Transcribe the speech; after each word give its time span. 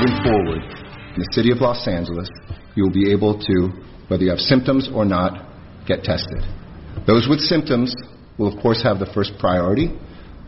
Moving 0.00 0.22
forward, 0.24 0.62
in 1.12 1.20
the 1.20 1.28
city 1.32 1.52
of 1.52 1.60
Los 1.60 1.86
Angeles, 1.86 2.30
you 2.74 2.84
will 2.84 2.92
be 2.92 3.12
able 3.12 3.38
to, 3.38 3.68
whether 4.08 4.24
you 4.24 4.30
have 4.30 4.38
symptoms 4.38 4.88
or 4.88 5.04
not, 5.04 5.44
get 5.86 6.04
tested. 6.04 6.40
Those 7.06 7.28
with 7.28 7.40
symptoms 7.40 7.94
will, 8.38 8.48
of 8.48 8.62
course, 8.62 8.82
have 8.82 8.98
the 8.98 9.10
first 9.12 9.32
priority, 9.38 9.92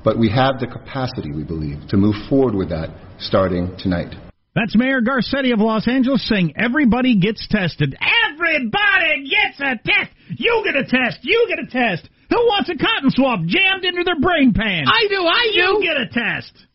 but 0.03 0.19
we 0.19 0.31
have 0.31 0.57
the 0.59 0.67
capacity, 0.67 1.33
we 1.37 1.45
believe, 1.45 1.87
to 1.89 1.99
move 1.99 2.15
forward 2.31 2.55
with 2.55 2.71
that 2.71 2.97
starting 3.19 3.77
tonight. 3.77 4.17
That's 4.55 4.75
Mayor 4.75 5.03
Garcetti 5.03 5.53
of 5.53 5.61
Los 5.61 5.87
Angeles 5.87 6.27
saying 6.27 6.55
everybody 6.57 7.21
gets 7.21 7.47
tested. 7.47 7.95
Everybody 8.33 9.29
gets 9.29 9.61
a 9.61 9.77
test. 9.85 10.13
You 10.31 10.63
get 10.65 10.77
a 10.77 10.85
test. 10.85 11.19
You 11.21 11.45
get 11.51 11.59
a 11.59 11.69
test. 11.69 12.09
Who 12.31 12.39
wants 12.49 12.71
a 12.71 12.77
cotton 12.79 13.11
swab 13.11 13.41
jammed 13.47 13.85
into 13.85 14.03
their 14.03 14.19
brain 14.19 14.55
pan? 14.55 14.85
I 14.87 15.09
do, 15.11 15.21
I 15.21 15.43
do. 15.53 15.61
You 15.61 15.81
get 15.83 15.97
a 16.01 16.09
test. 16.09 16.69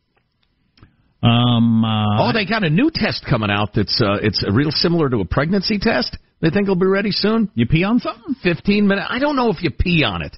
Um. 1.24 1.84
Uh, 1.84 2.30
oh, 2.30 2.34
they 2.34 2.46
got 2.46 2.64
a 2.64 2.70
new 2.70 2.92
test 2.94 3.26
coming 3.28 3.50
out 3.50 3.70
that's 3.74 4.02
uh, 4.02 4.18
it's 4.22 4.44
real 4.52 4.72
similar 4.72 5.10
to 5.10 5.18
a 5.18 5.26
pregnancy 5.26 5.80
test. 5.80 6.18
They 6.42 6.50
think 6.50 6.64
it'll 6.64 6.76
be 6.76 6.86
ready 6.86 7.12
soon. 7.12 7.50
You 7.56 7.66
pee 7.66 7.84
on 7.84 8.00
something? 8.00 8.36
Fifteen 8.44 8.88
minutes. 8.88 9.08
I 9.10 9.20
don't 9.20 9.36
know 9.36 9.50
if 9.50 9.64
you 9.64 9.72
pee 9.72 10.04
on 10.04 10.22
it. 10.22 10.36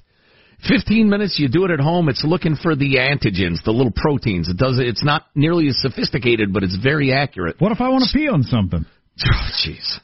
Fifteen 0.66 1.10
minutes. 1.10 1.38
You 1.38 1.48
do 1.48 1.66
it 1.66 1.70
at 1.70 1.80
home. 1.80 2.08
It's 2.08 2.24
looking 2.24 2.56
for 2.56 2.74
the 2.74 2.96
antigens, 2.96 3.62
the 3.64 3.72
little 3.72 3.92
proteins. 3.94 4.48
It 4.48 4.56
does. 4.56 4.78
It's 4.78 5.04
not 5.04 5.26
nearly 5.34 5.68
as 5.68 5.78
sophisticated, 5.80 6.52
but 6.52 6.62
it's 6.62 6.76
very 6.82 7.12
accurate. 7.12 7.56
What 7.58 7.72
if 7.72 7.80
I 7.80 7.90
want 7.90 8.04
to 8.04 8.18
pee 8.18 8.28
on 8.28 8.42
something? 8.42 8.86
Oh. 9.22 10.00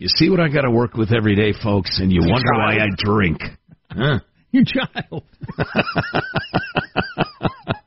You 0.00 0.08
see 0.08 0.30
what 0.30 0.40
I 0.40 0.48
got 0.48 0.62
to 0.62 0.70
work 0.70 0.94
with 0.94 1.12
every 1.12 1.36
day, 1.36 1.52
folks, 1.52 2.00
and 2.00 2.10
you 2.10 2.22
wonder 2.22 2.54
why 2.54 2.76
I 2.76 2.86
drink. 2.96 3.42
Huh? 3.90 4.20
Your 4.50 4.64
child. 4.64 5.24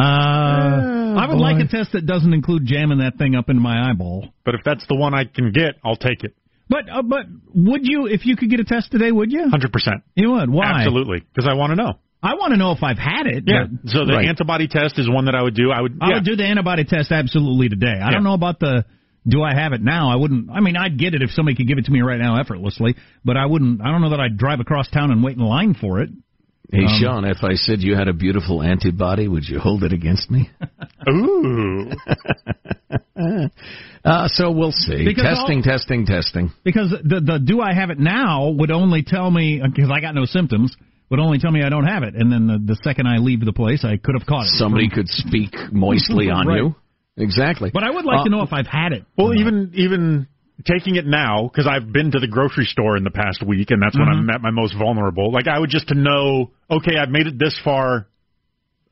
Uh, 0.00 1.20
I 1.20 1.26
would 1.28 1.38
like 1.38 1.62
a 1.62 1.68
test 1.68 1.92
that 1.92 2.06
doesn't 2.06 2.32
include 2.32 2.64
jamming 2.66 2.98
that 2.98 3.16
thing 3.18 3.34
up 3.34 3.48
into 3.48 3.60
my 3.60 3.90
eyeball. 3.90 4.28
But 4.44 4.54
if 4.54 4.62
that's 4.64 4.86
the 4.88 4.96
one 4.96 5.14
I 5.14 5.24
can 5.24 5.52
get, 5.52 5.76
I'll 5.84 5.96
take 5.96 6.24
it. 6.24 6.34
But 6.68 6.88
uh, 6.90 7.02
but 7.02 7.26
would 7.54 7.80
you, 7.84 8.06
if 8.06 8.24
you 8.26 8.36
could 8.36 8.48
get 8.48 8.60
a 8.60 8.64
test 8.64 8.92
today, 8.92 9.10
would 9.10 9.32
you? 9.32 9.48
Hundred 9.48 9.72
percent. 9.72 10.02
You 10.14 10.32
would. 10.32 10.50
Why? 10.50 10.82
Absolutely, 10.82 11.20
because 11.20 11.48
I 11.50 11.54
want 11.54 11.70
to 11.72 11.76
know. 11.76 11.94
I 12.22 12.34
want 12.34 12.52
to 12.52 12.58
know 12.58 12.72
if 12.72 12.82
I've 12.82 12.98
had 12.98 13.26
it. 13.26 13.44
Yeah. 13.46 13.64
but- 13.82 13.90
So 13.90 14.04
the 14.04 14.12
Right. 14.12 14.26
antibody 14.28 14.68
test 14.68 14.98
is 14.98 15.08
one 15.08 15.24
that 15.24 15.34
I 15.34 15.42
would 15.42 15.54
do. 15.54 15.70
I 15.72 15.80
would. 15.80 15.98
I 16.00 16.14
would 16.14 16.24
do 16.24 16.36
the 16.36 16.44
antibody 16.44 16.84
test 16.84 17.10
absolutely 17.12 17.68
today. 17.68 17.98
I 18.00 18.10
don't 18.12 18.22
know 18.24 18.34
about 18.34 18.60
the 18.60 18.84
do 19.26 19.42
I 19.42 19.54
have 19.54 19.72
it 19.72 19.82
now. 19.82 20.10
I 20.10 20.16
wouldn't. 20.16 20.48
I 20.50 20.60
mean, 20.60 20.76
I'd 20.76 20.96
get 20.98 21.14
it 21.14 21.22
if 21.22 21.30
somebody 21.32 21.56
could 21.56 21.66
give 21.66 21.78
it 21.78 21.86
to 21.86 21.90
me 21.92 22.00
right 22.02 22.18
now 22.20 22.38
effortlessly. 22.38 22.94
But 23.24 23.36
I 23.36 23.46
wouldn't. 23.46 23.80
I 23.82 23.90
don't 23.90 24.00
know 24.00 24.10
that 24.10 24.20
I'd 24.20 24.38
drive 24.38 24.60
across 24.60 24.88
town 24.88 25.10
and 25.10 25.22
wait 25.24 25.36
in 25.36 25.42
line 25.42 25.74
for 25.74 26.00
it. 26.00 26.10
Hey, 26.72 26.84
Um, 26.84 26.98
Sean, 27.00 27.24
if 27.24 27.38
I 27.42 27.54
said 27.54 27.80
you 27.80 27.96
had 27.96 28.06
a 28.08 28.12
beautiful 28.12 28.62
antibody, 28.62 29.26
would 29.26 29.44
you 29.48 29.58
hold 29.58 29.82
it 29.82 29.92
against 29.92 30.30
me? 30.30 30.48
Ooh. 31.10 31.90
uh, 34.04 34.28
so 34.28 34.50
we'll 34.50 34.72
see. 34.72 35.04
Because 35.04 35.24
testing, 35.24 35.58
all- 35.58 35.62
testing, 35.62 36.06
testing. 36.06 36.52
Because 36.64 36.90
the 37.02 37.20
the 37.20 37.38
do 37.38 37.60
I 37.60 37.74
have 37.74 37.90
it 37.90 37.98
now 37.98 38.50
would 38.50 38.70
only 38.70 39.02
tell 39.02 39.30
me 39.30 39.60
because 39.64 39.90
I 39.92 40.00
got 40.00 40.14
no 40.14 40.24
symptoms 40.24 40.76
would 41.10 41.20
only 41.20 41.38
tell 41.38 41.50
me 41.50 41.62
I 41.64 41.68
don't 41.70 41.86
have 41.86 42.04
it, 42.04 42.14
and 42.14 42.30
then 42.32 42.46
the, 42.46 42.74
the 42.74 42.80
second 42.84 43.08
I 43.08 43.16
leave 43.18 43.40
the 43.44 43.52
place, 43.52 43.84
I 43.84 43.96
could 43.96 44.14
have 44.16 44.26
caught 44.28 44.44
it. 44.46 44.50
Somebody 44.50 44.88
could 44.88 45.08
speak 45.08 45.54
moistly 45.72 46.30
on 46.30 46.46
Right. 46.46 46.58
you. 46.58 46.74
Exactly. 47.16 47.70
But 47.74 47.82
I 47.82 47.90
would 47.90 48.04
like 48.04 48.20
Uh, 48.20 48.24
to 48.24 48.30
know 48.30 48.42
if 48.42 48.52
I've 48.52 48.68
had 48.68 48.92
it. 48.92 49.04
Well, 49.18 49.34
even 49.34 49.72
even 49.74 50.28
taking 50.64 50.96
it 50.96 51.06
now 51.06 51.48
because 51.48 51.66
I've 51.66 51.92
been 51.92 52.10
to 52.12 52.18
the 52.18 52.26
grocery 52.28 52.64
store 52.64 52.96
in 52.96 53.04
the 53.04 53.10
past 53.10 53.42
week, 53.42 53.70
and 53.70 53.82
that's 53.82 53.96
when 53.98 54.08
Mhm. 54.08 54.18
I'm 54.18 54.30
at 54.30 54.42
my 54.42 54.50
most 54.50 54.74
vulnerable. 54.74 55.32
Like 55.32 55.48
I 55.48 55.58
would 55.58 55.70
just 55.70 55.88
to 55.88 55.94
know, 55.94 56.50
okay, 56.70 56.96
I've 56.96 57.10
made 57.10 57.26
it 57.26 57.38
this 57.38 57.58
far, 57.64 58.06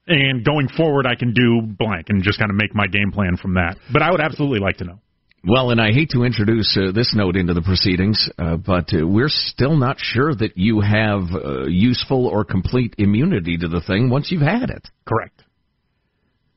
and 0.06 0.44
going 0.44 0.68
forward, 0.68 1.06
I 1.06 1.14
can 1.14 1.32
do 1.32 1.62
blank, 1.62 2.08
and 2.08 2.22
just 2.22 2.38
kind 2.38 2.50
of 2.50 2.56
make 2.56 2.74
my 2.74 2.86
game 2.86 3.12
plan 3.12 3.36
from 3.36 3.54
that. 3.54 3.76
But 3.92 4.02
I 4.02 4.10
would 4.10 4.20
absolutely 4.20 4.60
like 4.60 4.78
to 4.78 4.84
know. 4.84 5.00
Well, 5.46 5.70
and 5.70 5.80
I 5.80 5.92
hate 5.92 6.10
to 6.10 6.24
introduce 6.24 6.76
uh, 6.76 6.90
this 6.92 7.14
note 7.14 7.36
into 7.36 7.54
the 7.54 7.62
proceedings, 7.62 8.28
uh, 8.38 8.56
but 8.56 8.92
uh, 8.92 9.06
we're 9.06 9.28
still 9.28 9.76
not 9.76 10.00
sure 10.00 10.34
that 10.34 10.58
you 10.58 10.80
have 10.80 11.32
uh, 11.32 11.66
useful 11.66 12.26
or 12.26 12.44
complete 12.44 12.94
immunity 12.98 13.56
to 13.56 13.68
the 13.68 13.80
thing 13.80 14.10
once 14.10 14.32
you've 14.32 14.42
had 14.42 14.70
it. 14.70 14.88
Correct. 15.06 15.44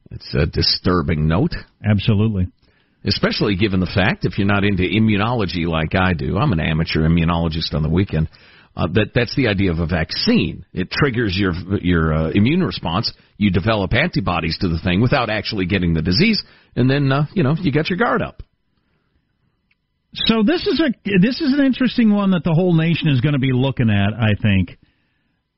It's 0.10 0.34
a 0.34 0.46
disturbing 0.46 1.28
note. 1.28 1.54
Absolutely. 1.86 2.48
Especially 3.04 3.56
given 3.56 3.80
the 3.80 3.92
fact, 3.94 4.26
if 4.26 4.38
you're 4.38 4.48
not 4.48 4.64
into 4.64 4.84
immunology 4.84 5.66
like 5.66 5.96
I 5.96 6.14
do, 6.14 6.38
I'm 6.38 6.52
an 6.52 6.60
amateur 6.60 7.02
immunologist 7.02 7.74
on 7.74 7.82
the 7.82 7.90
weekend. 7.90 8.30
Uh, 8.76 8.88
that 8.94 9.08
that's 9.14 9.36
the 9.36 9.48
idea 9.48 9.72
of 9.72 9.80
a 9.80 9.88
vaccine. 9.88 10.66
It 10.72 10.90
triggers 10.92 11.36
your 11.38 11.52
your 11.82 12.14
uh, 12.14 12.30
immune 12.30 12.64
response. 12.64 13.12
You 13.38 13.52
develop 13.52 13.94
antibodies 13.94 14.58
to 14.60 14.70
the 14.70 14.80
thing 14.80 15.02
without 15.02 15.30
actually 15.30 15.66
getting 15.66 15.94
the 15.94 16.02
disease, 16.02 16.42
and 16.76 16.90
then 16.90 17.12
uh, 17.12 17.26
you 17.34 17.44
know 17.44 17.56
you 17.60 17.72
get 17.72 17.90
your 17.90 17.98
guard 17.98 18.22
up. 18.22 18.44
So 20.14 20.44
this 20.44 20.66
is 20.68 20.80
a 20.80 21.20
this 21.20 21.42
is 21.42 21.54
an 21.58 21.66
interesting 21.66 22.14
one 22.14 22.32
that 22.32 22.44
the 22.44 22.54
whole 22.54 22.74
nation 22.74 23.10
is 23.10 23.20
going 23.20 23.34
to 23.34 23.40
be 23.40 23.52
looking 23.52 23.90
at. 23.90 24.14
I 24.14 24.36
think. 24.42 24.78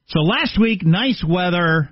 So 0.08 0.20
last 0.22 0.60
week, 0.60 0.84
nice 0.84 1.24
weather. 1.28 1.90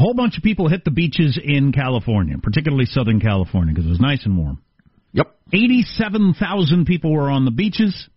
A 0.00 0.02
whole 0.02 0.14
bunch 0.14 0.38
of 0.38 0.42
people 0.42 0.66
hit 0.66 0.82
the 0.82 0.90
beaches 0.90 1.38
in 1.42 1.72
California, 1.72 2.36
particularly 2.42 2.86
Southern 2.86 3.20
California, 3.20 3.74
because 3.74 3.84
it 3.84 3.90
was 3.90 4.00
nice 4.00 4.24
and 4.24 4.38
warm. 4.38 4.62
Yep. 5.12 5.26
87,000 5.52 6.86
people 6.86 7.12
were 7.12 7.28
on 7.28 7.44
the 7.44 7.50
beaches. 7.50 8.08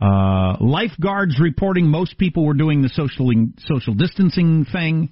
Uh, 0.00 0.56
lifeguards 0.58 1.38
reporting 1.40 1.86
most 1.86 2.18
people 2.18 2.44
were 2.44 2.54
doing 2.54 2.82
the 2.82 2.88
social 2.88 3.30
social 3.60 3.94
distancing 3.94 4.64
thing, 4.64 5.10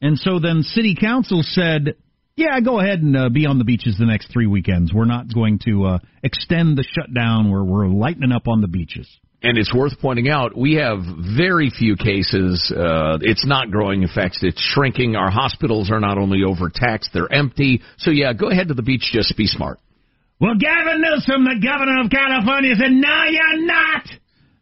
and 0.00 0.18
so 0.18 0.38
then 0.38 0.62
city 0.62 0.96
council 0.98 1.42
said, 1.42 1.96
"Yeah, 2.34 2.58
go 2.60 2.80
ahead 2.80 3.00
and 3.00 3.14
uh, 3.14 3.28
be 3.28 3.44
on 3.44 3.58
the 3.58 3.64
beaches 3.64 3.96
the 3.98 4.06
next 4.06 4.32
three 4.32 4.46
weekends. 4.46 4.94
We're 4.94 5.04
not 5.04 5.26
going 5.34 5.58
to 5.66 5.84
uh, 5.84 5.98
extend 6.22 6.78
the 6.78 6.84
shutdown 6.84 7.50
where 7.50 7.62
we're 7.62 7.88
lightening 7.88 8.32
up 8.32 8.48
on 8.48 8.62
the 8.62 8.68
beaches." 8.68 9.14
And 9.44 9.58
it's 9.58 9.74
worth 9.74 9.92
pointing 10.00 10.30
out 10.30 10.56
we 10.56 10.76
have 10.76 10.98
very 11.36 11.70
few 11.70 11.96
cases. 11.96 12.72
Uh, 12.74 13.18
it's 13.20 13.46
not 13.46 13.70
growing 13.70 14.02
effects; 14.02 14.38
it's 14.42 14.60
shrinking. 14.60 15.16
Our 15.16 15.30
hospitals 15.30 15.90
are 15.90 16.00
not 16.00 16.18
only 16.18 16.42
overtaxed; 16.42 17.10
they're 17.12 17.32
empty. 17.32 17.82
So 17.98 18.10
yeah, 18.10 18.32
go 18.32 18.50
ahead 18.50 18.68
to 18.68 18.74
the 18.74 18.82
beach. 18.82 19.10
Just 19.12 19.36
be 19.36 19.46
smart. 19.46 19.78
Well, 20.40 20.54
Gavin 20.58 21.00
Newsom, 21.00 21.44
the 21.44 21.60
governor 21.62 22.02
of 22.02 22.10
California, 22.10 22.74
said, 22.74 22.90
No, 22.90 23.24
you're 23.30 23.66
not. 23.66 24.06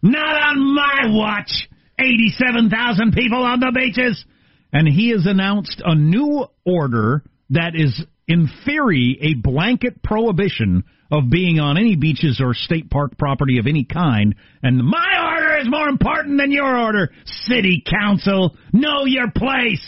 Not 0.02 0.43
on 0.43 0.75
my 0.75 1.00
watch. 1.06 1.69
87,000 1.99 3.12
people 3.12 3.43
on 3.43 3.61
the 3.61 3.73
beaches. 3.75 4.25
And 4.73 4.88
he 4.88 5.11
has 5.11 5.26
announced 5.26 5.81
a 5.84 5.94
new 5.94 6.46
order 6.64 7.23
that 7.50 7.73
is, 7.75 8.05
in 8.26 8.49
theory, 8.64 9.19
a 9.20 9.34
blanket 9.34 10.02
prohibition 10.02 10.84
of 11.12 11.28
being 11.28 11.60
on 11.60 11.76
any 11.76 11.94
beaches 11.94 12.40
or 12.42 12.54
state 12.54 12.88
park 12.88 13.18
property 13.18 13.58
of 13.58 13.66
any 13.66 13.84
kind. 13.84 14.34
And 14.62 14.82
my 14.82 15.34
order 15.36 15.58
is 15.58 15.68
more 15.68 15.88
important 15.88 16.38
than 16.38 16.50
your 16.50 16.76
order. 16.76 17.12
City 17.26 17.84
council, 17.86 18.56
know 18.72 19.04
your 19.04 19.30
place. 19.30 19.86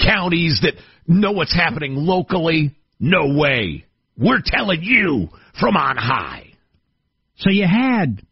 Counties 0.00 0.60
that 0.62 0.74
know 1.06 1.32
what's 1.32 1.54
happening 1.54 1.94
locally, 1.94 2.74
no 2.98 3.36
way. 3.36 3.84
We're 4.16 4.40
telling 4.42 4.82
you 4.82 5.28
from 5.60 5.76
on 5.76 5.98
high. 5.98 6.54
So 7.36 7.50
you 7.50 7.66
had, 7.66 8.22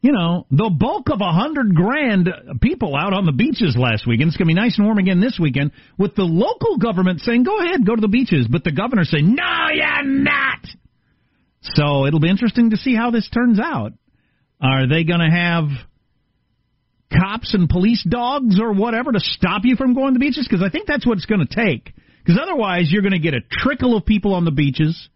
you 0.00 0.10
know, 0.10 0.46
the 0.50 0.70
bulk 0.76 1.10
of 1.10 1.20
a 1.20 1.32
hundred 1.32 1.76
grand 1.76 2.28
people 2.60 2.96
out 2.96 3.12
on 3.12 3.24
the 3.24 3.32
beaches 3.32 3.76
last 3.78 4.04
weekend. 4.04 4.28
It's 4.28 4.36
going 4.36 4.48
to 4.48 4.54
be 4.54 4.60
nice 4.60 4.76
and 4.78 4.86
warm 4.86 4.98
again 4.98 5.20
this 5.20 5.38
weekend 5.40 5.70
with 5.96 6.16
the 6.16 6.24
local 6.24 6.76
government 6.76 7.20
saying, 7.20 7.44
go 7.44 7.60
ahead, 7.60 7.86
go 7.86 7.94
to 7.94 8.00
the 8.00 8.08
beaches. 8.08 8.48
But 8.50 8.64
the 8.64 8.72
governor 8.72 9.04
saying, 9.04 9.32
no, 9.32 9.68
you're 9.72 10.04
not. 10.04 10.66
So 11.62 12.06
it'll 12.06 12.20
be 12.20 12.30
interesting 12.30 12.70
to 12.70 12.76
see 12.76 12.94
how 12.94 13.10
this 13.10 13.28
turns 13.28 13.58
out. 13.60 13.92
Are 14.60 14.88
they 14.88 15.04
going 15.04 15.20
to 15.20 15.30
have 15.30 15.64
cops 17.12 17.54
and 17.54 17.68
police 17.68 18.04
dogs 18.08 18.60
or 18.60 18.72
whatever 18.72 19.12
to 19.12 19.20
stop 19.20 19.62
you 19.64 19.76
from 19.76 19.94
going 19.94 20.14
to 20.14 20.18
the 20.18 20.24
beaches? 20.24 20.46
Because 20.48 20.64
I 20.64 20.70
think 20.70 20.86
that's 20.86 21.06
what 21.06 21.18
it's 21.18 21.26
going 21.26 21.46
to 21.46 21.54
take. 21.54 21.92
Because 22.24 22.40
otherwise, 22.42 22.90
you're 22.90 23.02
going 23.02 23.12
to 23.12 23.18
get 23.18 23.34
a 23.34 23.40
trickle 23.50 23.96
of 23.96 24.04
people 24.04 24.34
on 24.34 24.44
the 24.44 24.50
beaches 24.50 25.08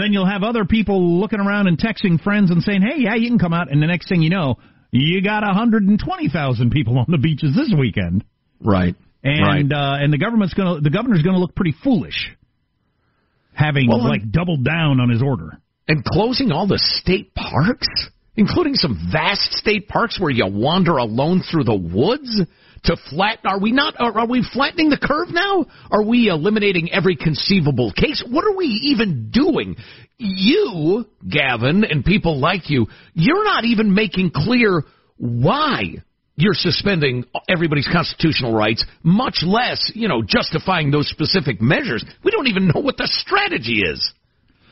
then 0.00 0.12
you'll 0.12 0.26
have 0.26 0.42
other 0.42 0.64
people 0.64 1.20
looking 1.20 1.38
around 1.38 1.66
and 1.66 1.78
texting 1.78 2.20
friends 2.22 2.50
and 2.50 2.62
saying, 2.62 2.80
"Hey, 2.82 3.02
yeah, 3.02 3.14
you 3.14 3.28
can 3.28 3.38
come 3.38 3.52
out." 3.52 3.70
And 3.70 3.82
the 3.82 3.86
next 3.86 4.08
thing 4.08 4.22
you 4.22 4.30
know, 4.30 4.56
you 4.90 5.22
got 5.22 5.42
120,000 5.42 6.70
people 6.70 6.98
on 6.98 7.06
the 7.08 7.18
beaches 7.18 7.54
this 7.54 7.72
weekend. 7.78 8.24
Right. 8.60 8.94
And 9.22 9.70
right. 9.70 9.72
uh, 9.72 10.02
and 10.02 10.12
the 10.12 10.18
government's 10.18 10.54
going 10.54 10.76
to 10.76 10.80
the 10.80 10.90
governor's 10.90 11.22
going 11.22 11.34
to 11.34 11.40
look 11.40 11.54
pretty 11.54 11.74
foolish 11.84 12.34
having 13.52 13.88
Well, 13.88 14.02
like 14.02 14.30
doubled 14.30 14.64
down 14.64 14.98
on 14.98 15.10
his 15.10 15.22
order. 15.22 15.60
And 15.88 16.04
closing 16.04 16.52
all 16.52 16.66
the 16.66 16.78
state 16.78 17.34
parks, 17.34 17.88
including 18.36 18.74
some 18.74 19.10
vast 19.12 19.52
state 19.52 19.88
parks 19.88 20.20
where 20.20 20.30
you 20.30 20.46
wander 20.46 20.96
alone 20.96 21.42
through 21.50 21.64
the 21.64 21.76
woods 21.76 22.42
to 22.84 22.96
flatten. 23.10 23.46
Are 23.46 23.60
we 23.60 23.72
not? 23.72 23.94
Are, 23.98 24.26
we 24.26 24.46
flattening 24.52 24.90
the 24.90 24.98
curve 24.98 25.28
now? 25.30 25.66
Are 25.90 26.02
we 26.02 26.28
eliminating 26.28 26.92
every 26.92 27.16
conceivable 27.16 27.92
case? 27.92 28.24
What 28.28 28.44
are 28.44 28.56
we 28.56 28.66
even 28.66 29.30
doing? 29.30 29.76
You, 30.18 31.04
Gavin, 31.28 31.84
and 31.84 32.04
people 32.04 32.38
like 32.38 32.70
you, 32.70 32.86
you're 33.14 33.44
not 33.44 33.64
even 33.64 33.94
making 33.94 34.30
clear 34.34 34.82
why 35.16 36.02
you're 36.34 36.54
suspending 36.54 37.24
everybody's 37.48 37.88
constitutional 37.92 38.54
rights, 38.54 38.84
much 39.02 39.42
less, 39.44 39.92
you 39.94 40.08
know, 40.08 40.22
justifying 40.26 40.90
those 40.90 41.08
specific 41.08 41.60
measures. 41.60 42.04
We 42.24 42.30
don't 42.30 42.48
even 42.48 42.68
know 42.68 42.80
what 42.80 42.96
the 42.96 43.06
strategy 43.06 43.80
is. 43.80 44.12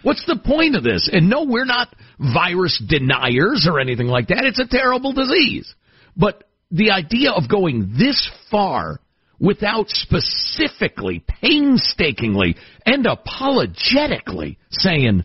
What's 0.03 0.25
the 0.27 0.39
point 0.43 0.77
of 0.77 0.83
this? 0.83 1.09
And 1.13 1.29
no, 1.29 1.45
we're 1.45 1.65
not 1.65 1.95
virus 2.19 2.83
deniers 2.87 3.69
or 3.71 3.81
anything 3.81 4.07
like 4.07 4.29
that. 4.29 4.45
It's 4.45 4.61
a 4.61 4.67
terrible 4.67 5.13
disease. 5.13 5.73
But 6.17 6.45
the 6.71 6.91
idea 6.91 7.33
of 7.33 7.49
going 7.49 7.95
this 7.99 8.31
far 8.51 9.01
without 9.39 9.89
specifically, 9.89 11.25
painstakingly, 11.27 12.57
and 12.85 13.07
apologetically 13.07 14.59
saying, 14.71 15.25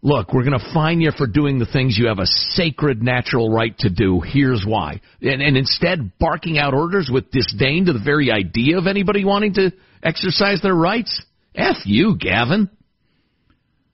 look, 0.00 0.32
we're 0.32 0.44
going 0.44 0.58
to 0.58 0.72
fine 0.72 1.00
you 1.00 1.10
for 1.16 1.26
doing 1.26 1.58
the 1.58 1.66
things 1.66 1.96
you 1.98 2.06
have 2.06 2.20
a 2.20 2.26
sacred 2.26 3.02
natural 3.02 3.52
right 3.52 3.76
to 3.78 3.90
do. 3.90 4.20
Here's 4.20 4.64
why. 4.66 5.00
And, 5.20 5.42
and 5.42 5.56
instead 5.56 6.12
barking 6.18 6.58
out 6.58 6.74
orders 6.74 7.10
with 7.12 7.30
disdain 7.30 7.86
to 7.86 7.92
the 7.92 8.02
very 8.04 8.30
idea 8.30 8.78
of 8.78 8.86
anybody 8.86 9.24
wanting 9.24 9.54
to 9.54 9.72
exercise 10.02 10.60
their 10.62 10.74
rights. 10.74 11.24
F 11.54 11.76
you, 11.84 12.16
Gavin. 12.16 12.70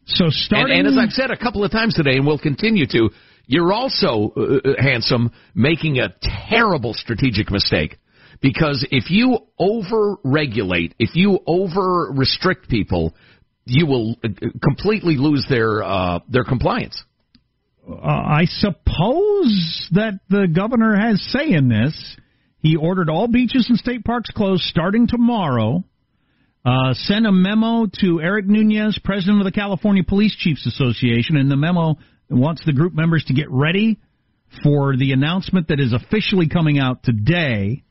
So 0.08 0.24
And, 0.24 0.34
starting 0.34 0.78
and 0.78 0.88
as 0.88 0.98
I've 0.98 1.12
said 1.12 1.30
a 1.30 1.36
couple 1.36 1.64
of 1.64 1.70
times 1.70 1.94
today, 1.94 2.16
and 2.16 2.26
will 2.26 2.38
continue 2.38 2.86
to, 2.88 3.10
you're 3.46 3.72
also, 3.72 4.32
uh, 4.36 4.40
uh, 4.40 4.82
handsome, 4.82 5.30
making 5.54 5.98
a 5.98 6.14
terrible 6.48 6.94
strategic 6.94 7.50
mistake. 7.50 7.98
Because 8.40 8.86
if 8.90 9.10
you 9.10 9.38
over 9.58 10.16
regulate, 10.22 10.94
if 10.98 11.16
you 11.16 11.40
over 11.46 12.12
restrict 12.12 12.68
people, 12.68 13.14
you 13.64 13.86
will 13.86 14.16
uh, 14.24 14.28
completely 14.62 15.16
lose 15.16 15.46
their 15.48 15.82
uh, 15.82 16.20
their 16.28 16.44
compliance. 16.44 17.02
uh, 17.88 17.94
I 18.04 18.44
suppose 18.46 19.88
that 19.92 20.20
the 20.30 20.46
governor 20.46 20.96
has 20.96 21.20
say 21.32 21.50
in 21.50 21.68
this. 21.68 22.16
He 22.60 22.76
ordered 22.76 23.08
all 23.08 23.28
beaches 23.28 23.66
and 23.68 23.78
state 23.78 24.04
parks 24.04 24.30
closed 24.30 24.62
starting 24.64 25.06
tomorrow. 25.06 25.84
Uh, 26.64 26.92
sent 26.92 27.26
a 27.26 27.32
memo 27.32 27.86
to 28.00 28.20
Eric 28.20 28.46
Nunez, 28.46 28.98
president 29.02 29.40
of 29.40 29.44
the 29.44 29.52
California 29.52 30.02
Police 30.06 30.36
Chiefs 30.36 30.66
Association, 30.66 31.36
and 31.36 31.50
the 31.50 31.56
memo 31.56 31.96
wants 32.28 32.62
the 32.66 32.72
group 32.72 32.94
members 32.94 33.24
to 33.26 33.34
get 33.34 33.50
ready 33.50 33.98
for 34.62 34.96
the 34.96 35.12
announcement 35.12 35.68
that 35.68 35.80
is 35.80 35.92
officially 35.92 36.48
coming 36.48 36.78
out 36.78 37.02
today. 37.02 37.84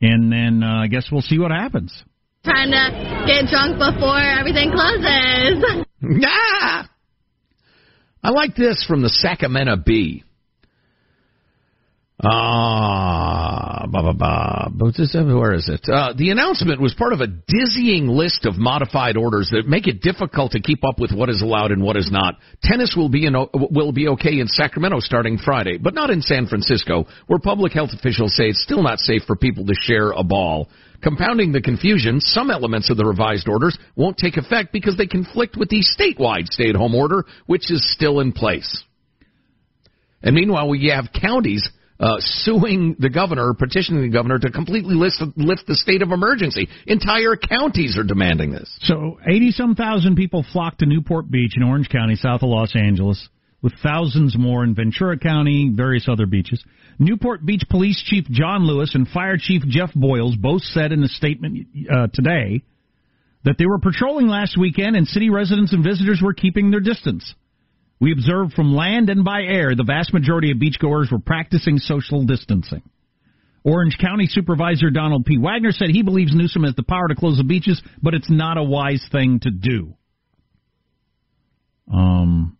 And 0.00 0.32
then 0.32 0.62
uh, 0.62 0.84
I 0.84 0.86
guess 0.86 1.08
we'll 1.10 1.22
see 1.22 1.38
what 1.38 1.50
happens. 1.50 2.04
Trying 2.44 2.70
to 2.70 3.24
get 3.26 3.50
drunk 3.50 3.78
before 3.78 4.18
everything 4.18 4.70
closes. 4.72 5.84
Ah! 6.24 6.88
I 8.22 8.30
like 8.30 8.54
this 8.54 8.84
from 8.86 9.02
the 9.02 9.08
Sacramento 9.08 9.76
Bee. 9.84 10.22
Ah, 12.20 13.86
blah. 13.88 14.68
But 14.70 14.96
this- 14.96 15.14
Where 15.14 15.54
is 15.54 15.68
it? 15.68 15.88
Uh, 15.88 16.14
the 16.16 16.30
announcement 16.30 16.80
was 16.80 16.92
part 16.94 17.12
of 17.12 17.20
a 17.20 17.28
dizzying 17.28 18.08
list 18.08 18.44
of 18.44 18.58
modified 18.58 19.16
orders 19.16 19.50
that 19.50 19.68
make 19.68 19.86
it 19.86 20.02
difficult 20.02 20.52
to 20.52 20.60
keep 20.60 20.84
up 20.84 20.98
with 20.98 21.12
what 21.12 21.30
is 21.30 21.42
allowed 21.42 21.70
and 21.70 21.80
what 21.80 21.96
is 21.96 22.10
not. 22.10 22.34
Tennis 22.60 22.96
will 22.96 23.08
be 23.08 23.26
in, 23.26 23.36
will 23.54 23.92
be 23.92 24.08
okay 24.08 24.40
in 24.40 24.48
Sacramento 24.48 24.98
starting 24.98 25.38
Friday, 25.38 25.78
but 25.78 25.94
not 25.94 26.10
in 26.10 26.20
San 26.20 26.46
Francisco, 26.46 27.06
where 27.28 27.38
public 27.38 27.72
health 27.72 27.90
officials 27.92 28.34
say 28.34 28.48
it's 28.48 28.62
still 28.62 28.82
not 28.82 28.98
safe 28.98 29.22
for 29.24 29.36
people 29.36 29.64
to 29.66 29.74
share 29.74 30.10
a 30.10 30.24
ball. 30.24 30.68
Compounding 31.00 31.52
the 31.52 31.60
confusion, 31.60 32.20
some 32.20 32.50
elements 32.50 32.90
of 32.90 32.96
the 32.96 33.04
revised 33.04 33.48
orders 33.48 33.78
won't 33.94 34.16
take 34.16 34.36
effect 34.36 34.72
because 34.72 34.96
they 34.96 35.06
conflict 35.06 35.56
with 35.56 35.68
the 35.68 35.84
statewide 35.84 36.48
stay-at-home 36.48 36.96
order, 36.96 37.24
which 37.46 37.70
is 37.70 37.88
still 37.92 38.18
in 38.18 38.32
place. 38.32 38.82
And 40.20 40.34
meanwhile, 40.34 40.68
we 40.68 40.88
have 40.88 41.10
counties 41.12 41.68
uh, 42.00 42.16
suing 42.18 42.96
the 42.98 43.10
governor, 43.10 43.52
petitioning 43.58 44.02
the 44.02 44.08
governor 44.08 44.38
to 44.38 44.50
completely 44.50 44.94
lift, 44.94 45.66
the 45.66 45.74
state 45.74 46.02
of 46.02 46.12
emergency. 46.12 46.68
Entire 46.86 47.36
counties 47.36 47.98
are 47.98 48.04
demanding 48.04 48.52
this. 48.52 48.72
So, 48.82 49.18
80 49.26 49.50
some 49.52 49.74
thousand 49.74 50.16
people 50.16 50.44
flocked 50.52 50.80
to 50.80 50.86
Newport 50.86 51.30
Beach 51.30 51.54
in 51.56 51.62
Orange 51.62 51.88
County, 51.88 52.14
south 52.14 52.42
of 52.42 52.50
Los 52.50 52.76
Angeles, 52.76 53.28
with 53.62 53.72
thousands 53.82 54.36
more 54.38 54.62
in 54.62 54.74
Ventura 54.74 55.18
County, 55.18 55.72
various 55.74 56.08
other 56.08 56.26
beaches. 56.26 56.62
Newport 57.00 57.44
Beach 57.44 57.62
Police 57.68 58.02
Chief 58.06 58.24
John 58.30 58.66
Lewis 58.66 58.94
and 58.94 59.08
Fire 59.08 59.36
Chief 59.38 59.62
Jeff 59.66 59.90
Boyles 59.94 60.36
both 60.36 60.62
said 60.62 60.92
in 60.92 61.02
a 61.02 61.08
statement 61.08 61.66
uh, 61.90 62.08
today 62.12 62.62
that 63.44 63.56
they 63.58 63.66
were 63.66 63.78
patrolling 63.78 64.28
last 64.28 64.56
weekend 64.58 64.96
and 64.96 65.06
city 65.06 65.30
residents 65.30 65.72
and 65.72 65.84
visitors 65.84 66.20
were 66.22 66.34
keeping 66.34 66.70
their 66.70 66.80
distance. 66.80 67.34
We 68.00 68.12
observed 68.12 68.52
from 68.54 68.74
land 68.74 69.10
and 69.10 69.24
by 69.24 69.42
air 69.42 69.74
the 69.74 69.84
vast 69.84 70.14
majority 70.14 70.52
of 70.52 70.58
beachgoers 70.58 71.10
were 71.10 71.18
practicing 71.18 71.78
social 71.78 72.24
distancing. 72.24 72.82
Orange 73.64 73.98
County 74.00 74.26
Supervisor 74.26 74.90
Donald 74.90 75.24
P. 75.24 75.36
Wagner 75.36 75.72
said 75.72 75.88
he 75.90 76.02
believes 76.02 76.34
Newsom 76.34 76.62
has 76.62 76.74
the 76.74 76.84
power 76.84 77.08
to 77.08 77.14
close 77.14 77.36
the 77.36 77.44
beaches, 77.44 77.82
but 78.00 78.14
it's 78.14 78.30
not 78.30 78.56
a 78.56 78.62
wise 78.62 79.04
thing 79.10 79.40
to 79.40 79.50
do. 79.50 79.94
Um, 81.92 82.56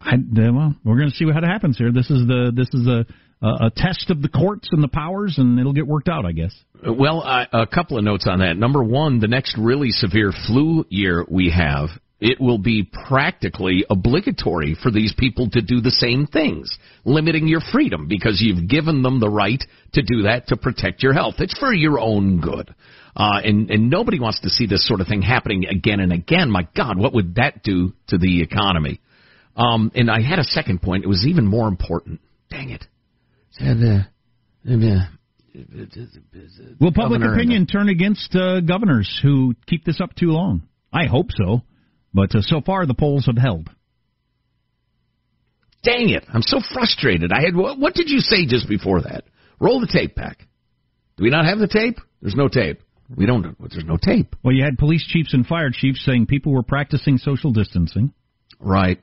I, 0.00 0.16
well, 0.16 0.74
we're 0.84 0.98
going 0.98 1.10
to 1.10 1.16
see 1.16 1.24
what 1.24 1.42
happens 1.42 1.78
here. 1.78 1.90
This 1.90 2.10
is 2.10 2.26
the 2.26 2.52
this 2.54 2.68
is 2.74 2.86
a 2.86 3.06
a 3.40 3.70
test 3.74 4.10
of 4.10 4.20
the 4.20 4.28
courts 4.28 4.68
and 4.72 4.82
the 4.82 4.88
powers, 4.88 5.36
and 5.38 5.58
it'll 5.60 5.72
get 5.72 5.86
worked 5.86 6.08
out, 6.08 6.26
I 6.26 6.32
guess. 6.32 6.54
Well, 6.84 7.22
a 7.22 7.66
couple 7.66 7.96
of 7.96 8.04
notes 8.04 8.26
on 8.28 8.40
that. 8.40 8.56
Number 8.56 8.82
one, 8.82 9.20
the 9.20 9.28
next 9.28 9.56
really 9.56 9.90
severe 9.90 10.32
flu 10.46 10.84
year 10.88 11.24
we 11.28 11.50
have 11.50 11.88
it 12.20 12.40
will 12.40 12.58
be 12.58 12.88
practically 13.08 13.84
obligatory 13.88 14.76
for 14.82 14.90
these 14.90 15.14
people 15.16 15.48
to 15.50 15.60
do 15.60 15.80
the 15.80 15.90
same 15.90 16.26
things, 16.26 16.76
limiting 17.04 17.46
your 17.46 17.60
freedom 17.72 18.08
because 18.08 18.40
you've 18.40 18.68
given 18.68 19.02
them 19.02 19.20
the 19.20 19.28
right 19.28 19.62
to 19.92 20.02
do 20.02 20.22
that 20.22 20.48
to 20.48 20.56
protect 20.56 21.02
your 21.02 21.12
health. 21.12 21.36
It's 21.38 21.56
for 21.58 21.72
your 21.72 22.00
own 22.00 22.40
good. 22.40 22.74
Uh, 23.14 23.40
and, 23.44 23.70
and 23.70 23.90
nobody 23.90 24.20
wants 24.20 24.40
to 24.40 24.50
see 24.50 24.66
this 24.66 24.86
sort 24.86 25.00
of 25.00 25.06
thing 25.06 25.22
happening 25.22 25.66
again 25.66 26.00
and 26.00 26.12
again. 26.12 26.50
My 26.50 26.68
God, 26.76 26.98
what 26.98 27.14
would 27.14 27.36
that 27.36 27.62
do 27.62 27.92
to 28.08 28.18
the 28.18 28.42
economy? 28.42 29.00
Um, 29.56 29.90
and 29.94 30.10
I 30.10 30.20
had 30.20 30.38
a 30.38 30.44
second 30.44 30.82
point. 30.82 31.04
It 31.04 31.08
was 31.08 31.26
even 31.26 31.46
more 31.46 31.68
important. 31.68 32.20
Dang 32.50 32.70
it. 32.70 32.84
Uh, 35.54 36.76
Will 36.80 36.92
public 36.92 37.22
opinion 37.22 37.66
turn 37.66 37.88
against 37.88 38.34
uh, 38.36 38.60
governors 38.60 39.18
who 39.22 39.54
keep 39.66 39.84
this 39.84 40.00
up 40.00 40.14
too 40.14 40.28
long? 40.28 40.62
I 40.92 41.06
hope 41.06 41.30
so. 41.32 41.62
But 42.12 42.34
uh, 42.34 42.42
so 42.42 42.60
far, 42.60 42.86
the 42.86 42.94
polls 42.94 43.26
have 43.26 43.38
held. 43.38 43.70
Dang 45.82 46.08
it! 46.10 46.24
I'm 46.32 46.42
so 46.42 46.60
frustrated. 46.72 47.30
I 47.32 47.42
had 47.42 47.54
what, 47.54 47.78
what 47.78 47.94
did 47.94 48.10
you 48.10 48.18
say 48.20 48.46
just 48.46 48.68
before 48.68 49.02
that? 49.02 49.24
Roll 49.60 49.80
the 49.80 49.86
tape 49.86 50.14
back. 50.14 50.46
Do 51.16 51.24
we 51.24 51.30
not 51.30 51.46
have 51.46 51.58
the 51.58 51.68
tape? 51.68 51.98
There's 52.20 52.34
no 52.34 52.48
tape. 52.48 52.80
We 53.14 53.26
don't. 53.26 53.56
There's 53.60 53.84
no 53.84 53.96
tape. 53.96 54.36
Well, 54.42 54.54
you 54.54 54.64
had 54.64 54.78
police 54.78 55.06
chiefs 55.06 55.32
and 55.34 55.46
fire 55.46 55.70
chiefs 55.72 56.04
saying 56.04 56.26
people 56.26 56.52
were 56.52 56.62
practicing 56.62 57.18
social 57.18 57.52
distancing. 57.52 58.12
Right. 58.60 59.00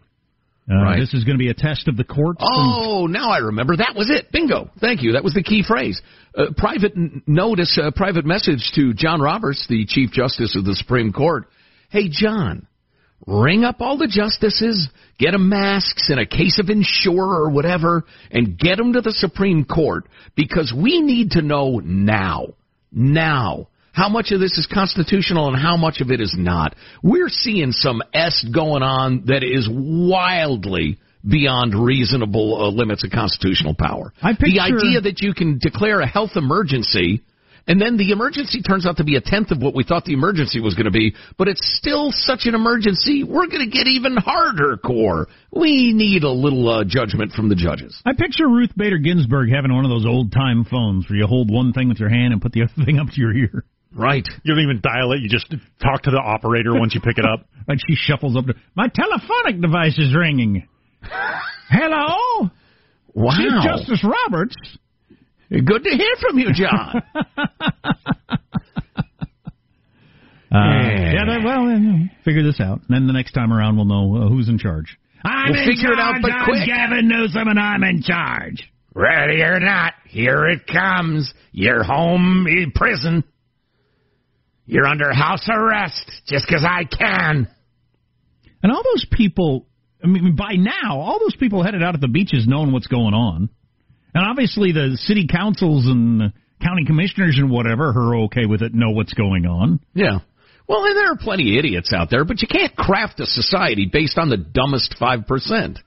Uh, 0.69 0.75
right. 0.75 0.99
This 0.99 1.13
is 1.13 1.23
going 1.23 1.37
to 1.37 1.43
be 1.43 1.49
a 1.49 1.53
test 1.53 1.87
of 1.87 1.95
the 1.95 2.03
courts. 2.03 2.41
Oh, 2.41 3.07
now 3.09 3.29
I 3.29 3.37
remember. 3.37 3.77
That 3.77 3.93
was 3.95 4.09
it. 4.09 4.31
Bingo. 4.31 4.69
Thank 4.79 5.03
you. 5.03 5.13
That 5.13 5.23
was 5.23 5.33
the 5.33 5.43
key 5.43 5.63
phrase. 5.65 6.01
Uh, 6.35 6.45
private 6.57 6.93
notice, 7.27 7.79
uh, 7.81 7.91
private 7.95 8.25
message 8.25 8.71
to 8.75 8.93
John 8.93 9.21
Roberts, 9.21 9.65
the 9.69 9.85
Chief 9.85 10.11
Justice 10.11 10.55
of 10.55 10.65
the 10.65 10.75
Supreme 10.75 11.13
Court. 11.13 11.47
Hey, 11.89 12.09
John, 12.09 12.67
ring 13.25 13.63
up 13.63 13.81
all 13.81 13.97
the 13.97 14.07
justices, 14.07 14.89
get 15.17 15.31
them 15.31 15.49
masks 15.49 16.09
and 16.09 16.19
a 16.19 16.25
case 16.25 16.59
of 16.59 16.69
Ensure 16.69 17.23
or 17.23 17.49
whatever, 17.49 18.03
and 18.31 18.57
get 18.57 18.77
them 18.77 18.93
to 18.93 19.01
the 19.01 19.11
Supreme 19.11 19.65
Court 19.65 20.07
because 20.35 20.73
we 20.75 21.01
need 21.01 21.31
to 21.31 21.41
know 21.41 21.79
now, 21.83 22.47
now, 22.91 23.67
how 23.93 24.09
much 24.09 24.31
of 24.31 24.39
this 24.39 24.57
is 24.57 24.67
constitutional 24.71 25.47
and 25.47 25.57
how 25.57 25.77
much 25.77 26.01
of 26.01 26.11
it 26.11 26.19
is 26.19 26.35
not. 26.37 26.75
We're 27.01 27.29
seeing 27.29 27.71
some 27.71 28.01
S 28.13 28.45
going 28.53 28.83
on 28.83 29.25
that 29.27 29.43
is 29.43 29.69
wildly 29.71 30.99
beyond 31.27 31.73
reasonable 31.73 32.61
uh, 32.61 32.69
limits 32.69 33.03
of 33.03 33.11
constitutional 33.11 33.73
power. 33.73 34.13
Picture... 34.21 34.45
The 34.45 34.59
idea 34.59 35.01
that 35.01 35.21
you 35.21 35.33
can 35.33 35.57
declare 35.59 36.01
a 36.01 36.07
health 36.07 36.31
emergency 36.35 37.23
and 37.67 37.81
then 37.81 37.97
the 37.97 38.11
emergency 38.11 38.61
turns 38.61 38.85
out 38.85 38.97
to 38.97 39.03
be 39.03 39.15
a 39.15 39.21
tenth 39.21 39.51
of 39.51 39.61
what 39.61 39.73
we 39.73 39.83
thought 39.83 40.05
the 40.05 40.13
emergency 40.13 40.59
was 40.59 40.75
going 40.75 40.85
to 40.85 40.91
be, 40.91 41.15
but 41.37 41.47
it's 41.47 41.65
still 41.77 42.11
such 42.11 42.41
an 42.45 42.53
emergency. 42.53 43.23
We're 43.23 43.47
going 43.47 43.69
to 43.69 43.75
get 43.75 43.87
even 43.87 44.15
harder 44.17 44.77
core. 44.77 45.27
We 45.51 45.93
need 45.93 46.23
a 46.23 46.31
little 46.31 46.69
uh, 46.69 46.83
judgment 46.83 47.31
from 47.31 47.49
the 47.49 47.55
judges. 47.55 47.99
I 48.05 48.13
picture 48.13 48.47
Ruth 48.47 48.71
Bader 48.75 48.99
Ginsburg 48.99 49.49
having 49.49 49.73
one 49.73 49.85
of 49.85 49.89
those 49.89 50.05
old 50.05 50.31
time 50.31 50.65
phones 50.69 51.09
where 51.09 51.17
you 51.17 51.27
hold 51.27 51.49
one 51.51 51.73
thing 51.73 51.89
with 51.89 51.99
your 51.99 52.09
hand 52.09 52.33
and 52.33 52.41
put 52.41 52.51
the 52.51 52.63
other 52.63 52.73
thing 52.85 52.99
up 52.99 53.07
to 53.07 53.19
your 53.19 53.33
ear. 53.33 53.65
Right. 53.93 54.27
You 54.43 54.53
don't 54.53 54.63
even 54.63 54.81
dial 54.81 55.13
it. 55.13 55.21
You 55.21 55.29
just 55.29 55.53
talk 55.81 56.03
to 56.03 56.11
the 56.11 56.19
operator 56.19 56.73
once 56.73 56.93
you 56.93 57.01
pick 57.01 57.17
it 57.17 57.25
up. 57.25 57.47
and 57.67 57.81
she 57.87 57.95
shuffles 57.95 58.37
up 58.37 58.45
to 58.45 58.53
my 58.75 58.87
telephonic 58.93 59.61
device 59.61 59.97
is 59.97 60.13
ringing. 60.15 60.67
Hello. 61.69 62.49
Wow. 63.13 63.31
Chief 63.37 63.51
Justice 63.63 64.03
Roberts. 64.03 64.55
Good 65.49 65.83
to 65.83 65.89
hear 65.89 66.15
from 66.19 66.39
you, 66.39 66.53
John. 66.53 67.03
Uh, 70.51 70.87
yeah, 71.11 71.43
well, 71.43 72.07
figure 72.23 72.43
this 72.43 72.61
out. 72.61 72.79
And 72.87 72.95
then 72.95 73.07
the 73.07 73.13
next 73.13 73.33
time 73.33 73.51
around, 73.51 73.75
we'll 73.75 73.85
know 73.85 74.15
uh, 74.15 74.29
who's 74.29 74.47
in 74.47 74.57
charge. 74.57 74.97
I'm 75.21 75.51
we'll 75.51 75.65
figure 75.65 75.89
charge, 75.89 75.97
it 75.97 75.99
out, 75.99 76.15
but 76.21 76.31
I'm 76.31 76.45
quick. 76.45 76.65
Gavin 76.65 77.09
Newsom, 77.09 77.47
and 77.49 77.59
I'm 77.59 77.83
in 77.83 78.01
charge. 78.01 78.63
Ready 78.93 79.41
or 79.41 79.59
not, 79.59 79.93
here 80.07 80.45
it 80.45 80.61
comes. 80.65 81.33
You're 81.51 81.83
home 81.83 82.47
in 82.47 82.71
prison. 82.73 83.25
You're 84.65 84.85
under 84.85 85.13
house 85.13 85.45
arrest 85.49 86.09
just 86.25 86.45
because 86.47 86.65
I 86.65 86.85
can. 86.85 87.49
And 88.63 88.71
all 88.71 88.81
those 88.81 89.05
people, 89.11 89.67
I 90.01 90.07
mean, 90.07 90.37
by 90.37 90.53
now, 90.53 91.01
all 91.01 91.19
those 91.19 91.35
people 91.35 91.63
headed 91.63 91.83
out 91.83 91.95
at 91.95 92.01
the 92.01 92.07
beaches 92.07 92.45
knowing 92.47 92.71
what's 92.71 92.87
going 92.87 93.13
on. 93.13 93.49
And 94.15 94.23
obviously, 94.25 94.71
the 94.71 94.97
city 95.01 95.27
councils 95.29 95.85
and 95.87 96.31
county 96.63 96.85
commissioners 96.85 97.35
and 97.37 97.51
whatever 97.51 97.91
who 97.91 97.99
are 97.99 98.15
okay 98.23 98.45
with 98.45 98.61
it 98.61 98.73
know 98.73 98.91
what's 98.91 99.13
going 99.13 99.45
on. 99.45 99.81
Yeah. 99.93 100.19
Well, 100.69 100.85
and 100.85 100.95
there 100.95 101.11
are 101.11 101.17
plenty 101.17 101.53
of 101.53 101.59
idiots 101.59 101.91
out 101.93 102.09
there, 102.09 102.23
but 102.23 102.41
you 102.41 102.47
can't 102.47 102.73
craft 102.75 103.19
a 103.19 103.25
society 103.25 103.89
based 103.91 104.17
on 104.17 104.29
the 104.29 104.37
dumbest 104.37 104.95
5%. 104.99 105.77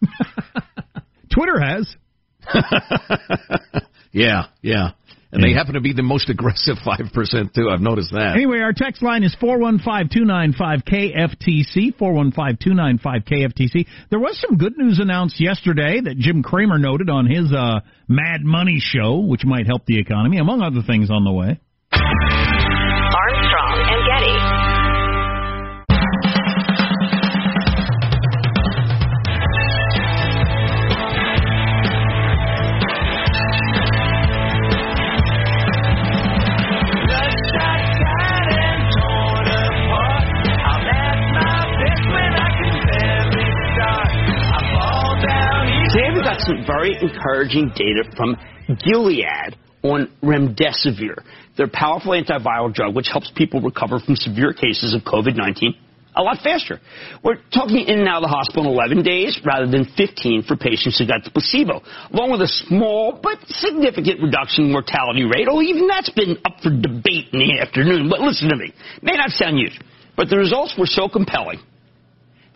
Twitter 1.34 1.58
has. 1.58 1.96
yeah, 4.12 4.42
yeah. 4.60 4.90
And 5.30 5.44
they 5.44 5.52
happen 5.52 5.74
to 5.74 5.80
be 5.80 5.92
the 5.92 6.02
most 6.02 6.30
aggressive 6.30 6.76
5% 6.86 7.52
too. 7.52 7.68
I've 7.70 7.82
noticed 7.82 8.12
that. 8.12 8.34
Anyway, 8.34 8.60
our 8.60 8.72
text 8.72 9.02
line 9.02 9.22
is 9.24 9.36
415-295-KFTC, 9.40 11.94
415-295-KFTC. 11.98 13.86
There 14.10 14.18
was 14.18 14.40
some 14.40 14.56
good 14.56 14.78
news 14.78 14.98
announced 15.00 15.38
yesterday 15.40 16.00
that 16.00 16.16
Jim 16.18 16.42
Cramer 16.42 16.78
noted 16.78 17.10
on 17.10 17.26
his 17.26 17.52
uh, 17.52 17.80
Mad 18.08 18.42
Money 18.42 18.78
show, 18.80 19.18
which 19.18 19.44
might 19.44 19.66
help 19.66 19.84
the 19.86 19.98
economy, 19.98 20.38
among 20.38 20.62
other 20.62 20.80
things 20.86 21.10
on 21.10 21.24
the 21.24 21.32
way. 21.32 21.60
Some 46.48 46.64
very 46.66 46.96
encouraging 47.00 47.70
data 47.76 48.04
from 48.16 48.36
Gilead 48.84 49.56
on 49.82 50.10
remdesivir, 50.22 51.22
their 51.56 51.68
powerful 51.68 52.12
antiviral 52.12 52.72
drug, 52.72 52.96
which 52.96 53.08
helps 53.12 53.30
people 53.36 53.60
recover 53.60 54.00
from 54.00 54.16
severe 54.16 54.52
cases 54.52 54.94
of 54.94 55.02
COVID 55.02 55.36
19 55.36 55.74
a 56.18 56.22
lot 56.22 56.38
faster. 56.42 56.80
We're 57.22 57.38
talking 57.54 57.86
in 57.86 58.00
and 58.00 58.08
out 58.08 58.24
of 58.24 58.28
the 58.28 58.34
hospital 58.34 58.66
in 58.66 58.74
11 58.74 59.02
days 59.04 59.38
rather 59.46 59.70
than 59.70 59.86
15 59.96 60.42
for 60.42 60.56
patients 60.56 60.98
who 60.98 61.06
got 61.06 61.22
the 61.22 61.30
placebo, 61.30 61.80
along 62.10 62.32
with 62.32 62.42
a 62.42 62.50
small 62.66 63.20
but 63.22 63.38
significant 63.46 64.20
reduction 64.20 64.66
in 64.66 64.72
mortality 64.72 65.22
rate. 65.22 65.46
Oh, 65.48 65.62
even 65.62 65.86
that's 65.86 66.10
been 66.10 66.36
up 66.44 66.58
for 66.60 66.70
debate 66.74 67.30
in 67.32 67.38
the 67.38 67.60
afternoon. 67.62 68.10
But 68.10 68.18
listen 68.20 68.50
to 68.50 68.56
me. 68.56 68.74
It 68.74 69.02
may 69.02 69.14
not 69.14 69.30
sound 69.30 69.58
huge, 69.58 69.78
but 70.16 70.28
the 70.28 70.36
results 70.36 70.74
were 70.76 70.90
so 70.90 71.08
compelling 71.08 71.62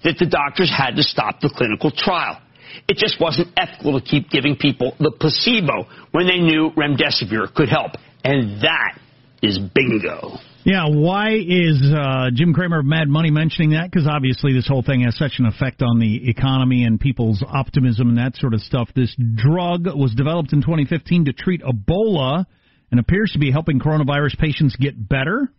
that 0.02 0.18
the 0.18 0.26
doctors 0.26 0.70
had 0.70 0.96
to 0.96 1.04
stop 1.04 1.40
the 1.40 1.52
clinical 1.54 1.92
trial. 1.94 2.42
It 2.88 2.97
just 2.97 3.21
wasn't 3.21 3.49
ethical 3.57 3.99
to 3.99 4.05
keep 4.05 4.31
giving 4.31 4.57
people 4.57 4.95
the 4.99 5.12
placebo 5.12 5.87
when 6.12 6.26
they 6.26 6.38
knew 6.38 6.71
remdesivir 6.76 7.55
could 7.55 7.69
help. 7.69 7.93
And 8.25 8.62
that 8.62 8.99
is 9.43 9.59
bingo. 9.59 10.38
Yeah, 10.64 10.87
why 10.88 11.33
is 11.33 11.83
uh, 11.93 12.31
Jim 12.33 12.55
Cramer 12.55 12.81
of 12.81 12.85
Mad 12.85 13.09
Money 13.09 13.33
mentioning 13.33 13.71
that? 13.71 13.91
Because 13.91 14.07
obviously 14.07 14.52
this 14.52 14.69
whole 14.69 14.83
thing 14.83 15.00
has 15.02 15.17
such 15.17 15.33
an 15.38 15.47
effect 15.47 15.83
on 15.83 15.99
the 15.99 16.31
economy 16.31 16.85
and 16.85 17.00
people's 17.00 17.43
optimism 17.47 18.11
and 18.11 18.19
that 18.19 18.37
sort 18.37 18.55
of 18.55 18.61
stuff. 18.61 18.88
This 18.95 19.12
drug 19.35 19.87
was 19.87 20.14
developed 20.14 20.52
in 20.52 20.61
2015 20.61 21.25
to 21.25 21.33
treat 21.33 21.62
Ebola 21.62 22.47
and 22.93 23.00
appears 23.00 23.33
to 23.33 23.41
be 23.41 23.50
helping 23.50 23.81
coronavirus 23.81 24.38
patients 24.38 24.76
get 24.76 25.09
better. 25.09 25.50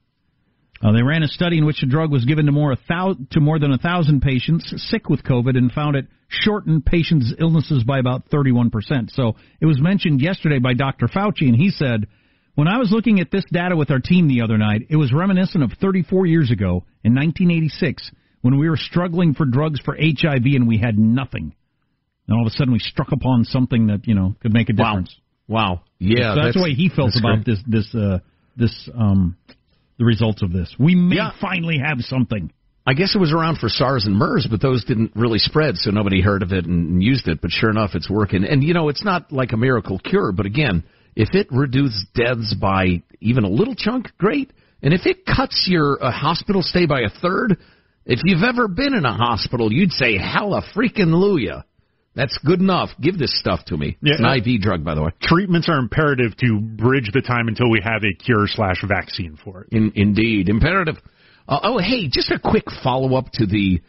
Uh, 0.81 0.93
they 0.93 1.03
ran 1.03 1.23
a 1.23 1.27
study 1.27 1.57
in 1.57 1.65
which 1.65 1.81
the 1.81 1.87
drug 1.87 2.09
was 2.09 2.23
given 2.23 2.45
to 2.45 2.53
more, 2.53 2.75
thou- 2.87 3.17
to 3.31 3.39
more 3.41 3.59
than 3.59 3.73
a 3.73 3.77
thousand 3.77 4.21
patients 4.21 4.71
sick 4.89 5.09
with 5.09 5.23
COVID 5.23 5.57
and 5.57 5.71
found 5.71 5.97
it 5.97 6.05
shortened 6.41 6.85
patients' 6.85 7.33
illnesses 7.39 7.83
by 7.83 7.99
about 7.99 8.29
31%. 8.29 8.71
So 9.11 9.35
it 9.61 9.65
was 9.65 9.79
mentioned 9.81 10.21
yesterday 10.21 10.59
by 10.59 10.73
Dr. 10.73 11.07
Fauci, 11.07 11.47
and 11.47 11.55
he 11.55 11.69
said, 11.69 12.07
when 12.55 12.67
I 12.67 12.77
was 12.77 12.91
looking 12.91 13.19
at 13.19 13.31
this 13.31 13.45
data 13.51 13.75
with 13.75 13.89
our 13.89 13.99
team 13.99 14.27
the 14.27 14.41
other 14.41 14.57
night, 14.57 14.87
it 14.89 14.95
was 14.95 15.11
reminiscent 15.11 15.63
of 15.63 15.71
34 15.81 16.27
years 16.27 16.51
ago 16.51 16.85
in 17.03 17.15
1986 17.15 18.11
when 18.41 18.59
we 18.59 18.69
were 18.69 18.77
struggling 18.77 19.33
for 19.33 19.45
drugs 19.45 19.79
for 19.79 19.95
HIV 19.95 20.45
and 20.45 20.67
we 20.67 20.77
had 20.77 20.97
nothing. 20.99 21.55
And 22.27 22.37
all 22.37 22.45
of 22.45 22.51
a 22.51 22.55
sudden 22.55 22.71
we 22.71 22.79
struck 22.79 23.11
upon 23.11 23.45
something 23.45 23.87
that, 23.87 24.07
you 24.07 24.13
know, 24.13 24.35
could 24.39 24.53
make 24.53 24.69
a 24.69 24.73
difference. 24.73 25.15
Wow. 25.47 25.57
wow. 25.57 25.81
Yeah. 25.99 26.35
So 26.35 26.41
that's, 26.43 26.55
the 26.57 26.63
way 26.63 26.73
he 26.73 26.89
felt 26.89 27.11
about 27.17 27.43
great. 27.43 27.45
this 27.45 27.59
this 27.67 27.95
uh 27.95 28.19
this 28.55 28.89
um 28.95 29.35
the 29.97 30.05
results 30.05 30.41
of 30.41 30.51
this. 30.51 30.73
We 30.77 30.95
may 30.95 31.15
Yeah. 31.17 31.31
finally 31.41 31.79
have 31.83 31.99
something. 32.01 32.51
I 32.85 32.93
guess 32.93 33.15
it 33.15 33.19
was 33.19 33.31
around 33.31 33.59
for 33.59 33.69
SARS 33.69 34.05
and 34.05 34.15
MERS, 34.15 34.47
but 34.49 34.61
those 34.61 34.83
didn't 34.83 35.13
really 35.15 35.39
spread, 35.39 35.77
so 35.77 35.89
nobody 35.89 36.21
heard 36.21 36.43
of 36.43 36.51
it 36.51 36.65
and 36.65 37.01
used 37.01 37.27
it. 37.27 37.39
But 37.41 37.51
sure 37.51 37.69
enough, 37.69 37.91
it's 37.93 38.09
working. 38.09 38.43
And 38.43 38.63
you 38.63 38.73
know, 38.73 38.89
it's 38.89 39.05
not 39.05 39.31
like 39.31 39.53
a 39.53 39.57
miracle 39.57 39.99
cure, 39.99 40.33
but 40.33 40.45
again, 40.45 40.83
if 41.15 41.29
it 41.33 41.47
reduces 41.51 42.05
deaths 42.13 42.53
by 42.59 43.03
even 43.21 43.45
a 43.45 43.49
little 43.49 43.75
chunk, 43.75 44.09
great. 44.17 44.51
And 44.81 44.93
if 44.93 45.05
it 45.05 45.25
cuts 45.25 45.65
your 45.69 46.03
uh, 46.03 46.11
hospital 46.11 46.61
stay 46.61 46.85
by 46.85 47.01
a 47.01 47.09
third, 47.21 47.57
if 48.05 48.19
you've 48.25 48.43
ever 48.43 48.67
been 48.67 48.93
in 48.93 49.05
a 49.05 49.13
hospital, 49.13 49.71
you'd 49.71 49.93
say, 49.93 50.17
"Hella 50.17 50.61
freaking 50.75 51.13
Luya." 51.13 51.63
That's 52.15 52.37
good 52.45 52.59
enough. 52.59 52.89
Give 53.01 53.17
this 53.17 53.37
stuff 53.39 53.65
to 53.67 53.77
me. 53.77 53.97
Yeah, 54.01 54.13
it's 54.13 54.19
an 54.19 54.25
uh, 54.25 54.35
IV 54.35 54.61
drug, 54.61 54.83
by 54.83 54.93
the 54.93 55.01
way. 55.01 55.09
Treatments 55.21 55.67
are 55.67 55.79
imperative 55.79 56.37
to 56.37 56.59
bridge 56.59 57.09
the 57.11 57.21
time 57.21 57.47
until 57.47 57.71
we 57.71 57.81
have 57.83 58.03
a 58.03 58.13
cure 58.13 58.45
slash 58.45 58.83
vaccine 58.87 59.37
for 59.43 59.61
it. 59.61 59.69
In, 59.71 59.91
indeed, 59.95 60.49
imperative. 60.49 60.97
Uh, 61.47 61.59
oh, 61.63 61.79
hey, 61.79 62.07
just 62.09 62.31
a 62.31 62.39
quick 62.39 62.65
follow 62.83 63.15
up 63.15 63.31
to 63.33 63.45
the 63.45 63.81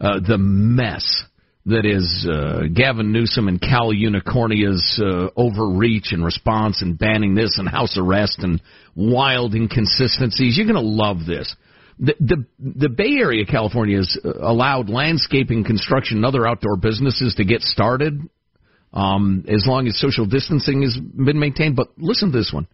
uh, 0.00 0.20
the 0.26 0.38
mess 0.38 1.24
that 1.66 1.84
is 1.84 2.26
uh, 2.30 2.62
Gavin 2.74 3.12
Newsom 3.12 3.48
and 3.48 3.60
Cal 3.60 3.92
Unicornia's 3.92 5.00
uh, 5.02 5.28
overreach 5.36 6.12
and 6.12 6.24
response 6.24 6.80
and 6.80 6.98
banning 6.98 7.34
this 7.34 7.58
and 7.58 7.68
house 7.68 7.98
arrest 7.98 8.38
and 8.38 8.62
wild 8.96 9.54
inconsistencies. 9.54 10.56
You're 10.56 10.66
going 10.66 10.82
to 10.82 10.88
love 10.88 11.18
this. 11.26 11.54
The, 11.98 12.14
the 12.18 12.46
the 12.58 12.88
Bay 12.88 13.18
Area, 13.20 13.44
California, 13.44 13.98
has 13.98 14.18
uh, 14.24 14.30
allowed 14.40 14.88
landscaping, 14.88 15.64
construction, 15.64 16.18
and 16.18 16.26
other 16.26 16.46
outdoor 16.46 16.76
businesses 16.76 17.34
to 17.34 17.44
get 17.44 17.60
started 17.60 18.20
um, 18.92 19.44
as 19.48 19.64
long 19.66 19.86
as 19.86 19.98
social 20.00 20.26
distancing 20.26 20.82
has 20.82 20.96
been 20.96 21.38
maintained. 21.38 21.76
But 21.76 21.88
listen 21.98 22.32
to 22.32 22.38
this 22.38 22.52
one. 22.54 22.68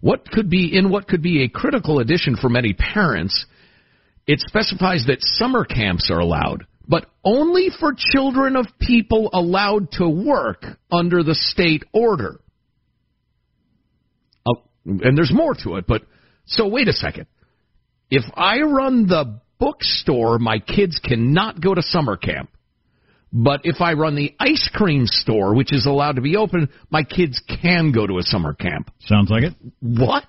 What 0.00 0.28
could 0.30 0.50
be 0.50 0.76
in 0.76 0.90
what 0.90 1.06
could 1.06 1.22
be 1.22 1.44
a 1.44 1.48
critical 1.48 2.00
addition 2.00 2.36
for 2.36 2.48
many 2.48 2.72
parents? 2.72 3.46
It 4.26 4.40
specifies 4.40 5.06
that 5.06 5.18
summer 5.20 5.64
camps 5.64 6.10
are 6.10 6.18
allowed, 6.18 6.66
but 6.88 7.06
only 7.24 7.68
for 7.78 7.94
children 7.96 8.56
of 8.56 8.66
people 8.80 9.30
allowed 9.32 9.92
to 9.92 10.08
work 10.08 10.64
under 10.90 11.22
the 11.22 11.34
state 11.34 11.84
order. 11.92 12.40
Oh, 14.46 14.62
and 14.84 15.16
there's 15.16 15.32
more 15.32 15.54
to 15.62 15.76
it, 15.76 15.86
but 15.86 16.02
so 16.46 16.66
wait 16.66 16.88
a 16.88 16.92
second. 16.92 17.26
If 18.10 18.24
I 18.34 18.60
run 18.60 19.06
the 19.06 19.40
bookstore, 19.58 20.38
my 20.38 20.58
kids 20.58 21.00
cannot 21.02 21.60
go 21.60 21.74
to 21.74 21.82
summer 21.82 22.16
camp. 22.16 22.50
But 23.32 23.62
if 23.64 23.80
I 23.80 23.94
run 23.94 24.14
the 24.14 24.34
ice 24.38 24.70
cream 24.72 25.06
store, 25.06 25.54
which 25.54 25.72
is 25.72 25.86
allowed 25.86 26.16
to 26.16 26.22
be 26.22 26.36
open, 26.36 26.68
my 26.90 27.02
kids 27.02 27.42
can 27.62 27.92
go 27.92 28.06
to 28.06 28.18
a 28.18 28.22
summer 28.22 28.54
camp. 28.54 28.90
Sounds 29.00 29.30
like 29.30 29.42
it. 29.42 29.54
What? 29.80 30.24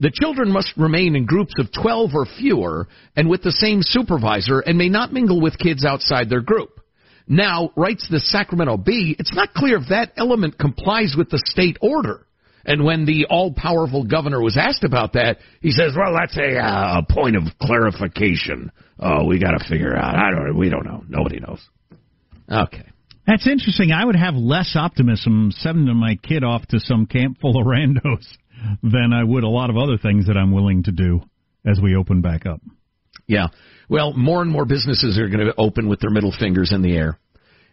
The 0.00 0.12
children 0.12 0.52
must 0.52 0.76
remain 0.76 1.16
in 1.16 1.26
groups 1.26 1.54
of 1.58 1.72
12 1.72 2.10
or 2.14 2.24
fewer 2.24 2.86
and 3.16 3.28
with 3.28 3.42
the 3.42 3.50
same 3.50 3.80
supervisor 3.82 4.60
and 4.60 4.78
may 4.78 4.88
not 4.88 5.12
mingle 5.12 5.40
with 5.40 5.58
kids 5.58 5.84
outside 5.84 6.28
their 6.28 6.40
group. 6.40 6.80
Now, 7.26 7.70
writes 7.76 8.06
the 8.08 8.20
Sacramento 8.20 8.76
Bee, 8.78 9.16
it's 9.18 9.34
not 9.34 9.52
clear 9.54 9.78
if 9.78 9.88
that 9.88 10.12
element 10.16 10.56
complies 10.56 11.14
with 11.18 11.30
the 11.30 11.42
state 11.44 11.76
order. 11.82 12.26
And 12.64 12.84
when 12.84 13.06
the 13.06 13.26
all-powerful 13.28 14.04
governor 14.04 14.40
was 14.40 14.56
asked 14.56 14.84
about 14.84 15.14
that, 15.14 15.38
he 15.60 15.70
says, 15.70 15.94
"Well, 15.96 16.14
that's 16.14 16.36
a, 16.36 16.58
uh, 16.58 17.00
a 17.00 17.12
point 17.12 17.36
of 17.36 17.44
clarification. 17.60 18.70
Oh, 18.98 19.24
we 19.24 19.38
got 19.38 19.52
to 19.52 19.64
figure 19.68 19.96
out. 19.96 20.16
I 20.16 20.30
don't. 20.30 20.56
We 20.56 20.68
don't 20.68 20.84
know. 20.84 21.02
Nobody 21.08 21.40
knows." 21.40 21.66
Okay. 22.50 22.84
That's 23.26 23.46
interesting. 23.46 23.92
I 23.92 24.04
would 24.04 24.16
have 24.16 24.34
less 24.34 24.74
optimism 24.74 25.50
sending 25.50 25.94
my 25.96 26.16
kid 26.16 26.44
off 26.44 26.66
to 26.68 26.80
some 26.80 27.06
camp 27.06 27.38
full 27.40 27.58
of 27.58 27.66
randos 27.66 28.26
than 28.82 29.12
I 29.12 29.24
would 29.24 29.44
a 29.44 29.48
lot 29.48 29.70
of 29.70 29.76
other 29.76 29.98
things 29.98 30.26
that 30.26 30.36
I'm 30.36 30.52
willing 30.52 30.82
to 30.84 30.92
do 30.92 31.20
as 31.66 31.80
we 31.82 31.96
open 31.96 32.20
back 32.20 32.46
up. 32.46 32.60
Yeah. 33.26 33.48
Well, 33.88 34.12
more 34.14 34.42
and 34.42 34.50
more 34.50 34.64
businesses 34.64 35.18
are 35.18 35.28
going 35.28 35.46
to 35.46 35.54
open 35.58 35.88
with 35.88 36.00
their 36.00 36.10
middle 36.10 36.32
fingers 36.38 36.72
in 36.72 36.82
the 36.82 36.96
air. 36.96 37.18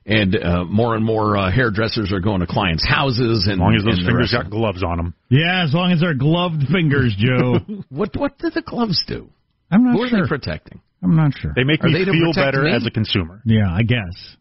And 0.08 0.36
uh, 0.36 0.65
more 0.65 0.95
and 0.95 1.04
more 1.04 1.36
uh, 1.36 1.50
hairdressers 1.52 2.12
are 2.13 2.19
going 2.19 2.41
to 2.41 2.45
clients' 2.48 2.88
houses. 2.88 3.48
And, 3.50 3.56
As 3.56 3.60
long 3.60 3.76
as 3.76 3.84
those 3.84 4.06
fingers 4.06 4.32
got 4.32 4.52
gloves 4.52 4.84
on 4.84 4.98
them. 4.98 5.15
Yeah, 5.30 5.63
as 5.63 5.74
long 5.74 5.91
as 5.91 6.00
they're 6.02 6.13
gloved 6.13 6.62
fingers, 6.71 7.15
Joe. 7.17 7.58
What 7.89 8.15
what 8.15 8.38
do 8.38 8.52
the 8.52 8.62
gloves 8.62 9.04
do? 9.08 9.30
I'm 9.71 9.84
not 9.84 9.95
Who 9.95 10.04
are 10.04 10.10
sure. 10.10 10.21
they 10.21 10.28
protecting? 10.28 10.82
I'm 11.02 11.15
not 11.15 11.32
sure. 11.39 11.54
They 11.56 11.63
make 11.63 11.84
Are 11.84 11.88
me 11.89 12.04
they 12.04 12.12
feel 12.12 12.34
better 12.36 12.63
me? 12.63 12.71
as 12.74 12.86
a 12.86 12.91
consumer. 12.91 13.41
Yeah, 13.45 13.67
I 13.71 13.82
guess. 13.82 14.36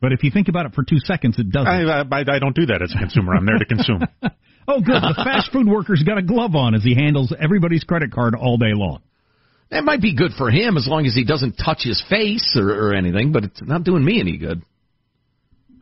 But 0.00 0.12
if 0.12 0.22
you 0.22 0.30
think 0.30 0.46
about 0.48 0.66
it 0.66 0.74
for 0.74 0.84
two 0.84 0.98
seconds, 1.00 1.36
it 1.38 1.50
doesn't. 1.50 1.66
I, 1.66 2.02
I, 2.02 2.20
I 2.20 2.38
don't 2.38 2.54
do 2.54 2.66
that 2.66 2.80
as 2.82 2.92
a 2.94 2.98
consumer. 2.98 3.34
I'm 3.34 3.44
there 3.46 3.58
to 3.58 3.64
consume. 3.64 4.02
oh, 4.66 4.80
good. 4.80 5.02
The 5.02 5.14
fast 5.24 5.52
food 5.52 5.68
worker's 5.68 6.02
got 6.02 6.18
a 6.18 6.22
glove 6.22 6.54
on 6.54 6.74
as 6.74 6.82
he 6.82 6.94
handles 6.94 7.32
everybody's 7.38 7.84
credit 7.84 8.12
card 8.12 8.34
all 8.34 8.56
day 8.56 8.72
long. 8.74 9.02
That 9.70 9.84
might 9.84 10.00
be 10.00 10.14
good 10.14 10.32
for 10.32 10.50
him 10.50 10.76
as 10.76 10.86
long 10.88 11.06
as 11.06 11.14
he 11.14 11.24
doesn't 11.24 11.52
touch 11.52 11.82
his 11.82 12.02
face 12.08 12.56
or, 12.58 12.70
or 12.70 12.94
anything, 12.94 13.32
but 13.32 13.44
it's 13.44 13.60
not 13.62 13.84
doing 13.84 14.04
me 14.04 14.18
any 14.18 14.38
good. 14.38 14.62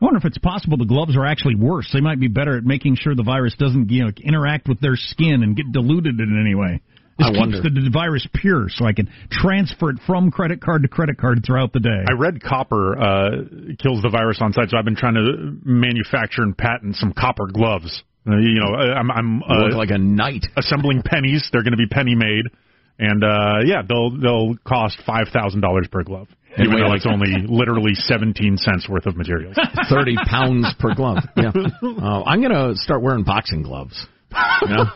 I 0.00 0.04
wonder 0.04 0.18
if 0.18 0.24
it's 0.24 0.38
possible 0.38 0.76
the 0.76 0.84
gloves 0.84 1.16
are 1.16 1.24
actually 1.24 1.54
worse. 1.54 1.88
They 1.92 2.00
might 2.00 2.20
be 2.20 2.28
better 2.28 2.58
at 2.58 2.64
making 2.64 2.96
sure 2.96 3.14
the 3.14 3.22
virus 3.22 3.54
doesn't, 3.58 3.90
you 3.90 4.04
know, 4.04 4.10
interact 4.22 4.68
with 4.68 4.80
their 4.80 4.96
skin 4.96 5.42
and 5.42 5.56
get 5.56 5.72
diluted 5.72 6.20
in 6.20 6.38
any 6.38 6.54
way. 6.54 6.82
This 7.18 7.28
I 7.28 7.30
keeps 7.30 7.38
wonder. 7.38 7.62
the 7.62 7.90
virus 7.90 8.26
pure, 8.34 8.66
so 8.68 8.84
I 8.84 8.92
can 8.92 9.08
transfer 9.30 9.88
it 9.88 9.96
from 10.06 10.30
credit 10.30 10.60
card 10.60 10.82
to 10.82 10.88
credit 10.88 11.16
card 11.16 11.42
throughout 11.46 11.72
the 11.72 11.80
day. 11.80 12.04
I 12.06 12.12
read 12.12 12.42
copper 12.42 12.98
uh, 12.98 13.30
kills 13.78 14.02
the 14.02 14.10
virus 14.10 14.38
on 14.42 14.52
site, 14.52 14.68
so 14.68 14.76
I've 14.76 14.84
been 14.84 14.96
trying 14.96 15.14
to 15.14 15.56
manufacture 15.64 16.42
and 16.42 16.56
patent 16.56 16.96
some 16.96 17.14
copper 17.14 17.46
gloves. 17.46 18.02
Uh, 18.28 18.36
you 18.38 18.60
know, 18.60 18.74
I- 18.74 18.94
I'm, 18.98 19.10
I'm 19.10 19.42
You 19.48 19.56
look 19.66 19.74
uh, 19.74 19.76
like 19.78 19.90
a 19.90 19.98
knight. 19.98 20.46
assembling 20.56 21.02
pennies. 21.04 21.48
They're 21.52 21.62
going 21.62 21.72
to 21.72 21.76
be 21.76 21.86
penny 21.86 22.14
made, 22.14 22.44
and 22.98 23.22
uh, 23.22 23.60
yeah, 23.64 23.82
they'll 23.88 24.10
they'll 24.18 24.54
cost 24.66 24.98
five 25.06 25.28
thousand 25.32 25.60
dollars 25.60 25.86
per 25.92 26.02
glove, 26.02 26.28
And 26.56 26.66
even 26.66 26.80
though 26.80 26.86
like- 26.88 26.96
it's 26.98 27.06
only 27.06 27.46
literally 27.48 27.94
seventeen 27.94 28.56
cents 28.56 28.88
worth 28.88 29.06
of 29.06 29.16
materials. 29.16 29.56
30 29.90 30.16
pounds 30.28 30.74
per 30.78 30.94
glove. 30.94 31.18
Yeah. 31.36 31.52
Uh, 31.54 32.22
I'm 32.24 32.40
going 32.42 32.52
to 32.54 32.74
start 32.76 33.02
wearing 33.02 33.22
boxing 33.24 33.62
gloves. 33.62 34.06
You 34.62 34.68
know? 34.68 34.84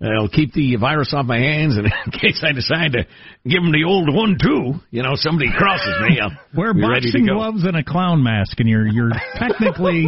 It'll 0.00 0.28
keep 0.28 0.52
the 0.52 0.76
virus 0.76 1.14
off 1.14 1.24
my 1.24 1.38
hands, 1.38 1.76
and 1.78 1.86
in 1.86 2.10
case 2.20 2.44
I 2.46 2.52
decide 2.52 2.92
to 2.92 3.06
give 3.48 3.62
them 3.62 3.72
the 3.72 3.84
old 3.86 4.12
one 4.14 4.36
too, 4.42 4.74
you 4.90 5.02
know, 5.02 5.12
somebody 5.14 5.48
crosses 5.56 5.94
me, 6.06 6.18
I'll 6.20 6.32
Wear 6.54 6.74
be 6.74 6.80
ready 6.82 7.06
to 7.12 7.12
boxing 7.12 7.26
go. 7.26 7.34
gloves 7.36 7.64
and 7.64 7.76
a 7.76 7.84
clown 7.84 8.22
mask, 8.22 8.58
and 8.60 8.68
you're 8.68 8.86
you're 8.86 9.12
technically 9.38 10.06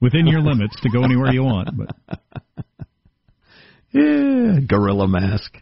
within 0.00 0.26
your 0.26 0.40
limits 0.40 0.76
to 0.82 0.88
go 0.90 1.02
anywhere 1.04 1.32
you 1.32 1.42
want. 1.44 1.70
But 1.76 2.18
Yeah, 3.92 4.58
gorilla 4.68 5.08
mask. 5.08 5.56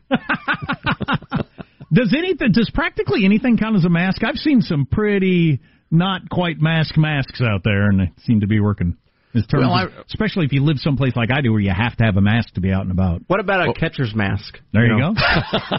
does 1.93 2.15
anything? 2.17 2.53
Does 2.53 2.71
practically 2.75 3.25
anything 3.25 3.57
count 3.59 3.77
as 3.77 3.85
a 3.85 3.89
mask? 3.89 4.25
I've 4.25 4.37
seen 4.37 4.61
some 4.61 4.87
pretty 4.91 5.61
not 5.91 6.29
quite 6.31 6.59
mask 6.61 6.97
masks 6.97 7.41
out 7.41 7.61
there, 7.65 7.85
and 7.89 8.01
they 8.01 8.11
seem 8.25 8.41
to 8.41 8.47
be 8.49 8.59
working. 8.61 8.97
In 9.35 9.43
terms 9.45 9.67
Well, 9.67 9.85
of- 9.87 9.93
especially 10.09 10.47
if 10.47 10.53
you 10.53 10.63
live 10.65 10.79
someplace 10.79 11.15
like 11.17 11.31
I 11.33 11.41
do, 11.43 11.51
where 11.53 11.61
you 11.61 11.71
have 11.71 11.97
to 11.97 12.05
have 12.05 12.17
a 12.17 12.21
mask 12.21 12.55
to 12.55 12.61
be 12.61 12.73
out 12.73 12.83
and 12.83 12.91
about. 12.93 13.23
What 13.27 13.41
about 13.41 13.69
a 13.69 13.73
catcher's 13.75 14.15
mask? 14.15 14.59
There 14.73 14.85
you, 14.87 14.97
know? 14.97 15.13
go. 15.15 15.21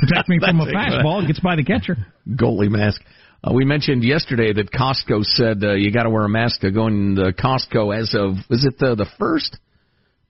Protect 0.00 0.28
me 0.28 0.38
from 0.40 0.60
a 0.60 0.64
That's 0.64 0.74
a 0.74 0.98
fastball. 0.98 1.22
It 1.22 1.26
gets 1.26 1.40
by 1.40 1.56
the 1.56 1.64
catcher. 1.64 1.96
goalie 2.28 2.70
mask. 2.70 3.02
Uh, 3.44 3.52
we 3.52 3.64
mentioned 3.64 4.04
yesterday 4.04 4.52
that 4.52 4.70
Costco 4.70 5.24
said 5.24 5.62
uh, 5.64 5.72
you 5.72 5.90
got 5.92 6.04
to 6.04 6.10
wear 6.10 6.24
a 6.24 6.28
mask 6.28 6.60
going 6.60 6.72
to 6.72 6.78
go 6.78 6.86
in 6.86 7.14
the 7.14 7.32
Costco 7.32 7.96
as 7.98 8.14
of 8.14 8.36
was 8.48 8.64
it 8.64 8.78
the 8.78 8.94
the 8.94 9.06
first? 9.18 9.56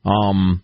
Um, 0.04 0.62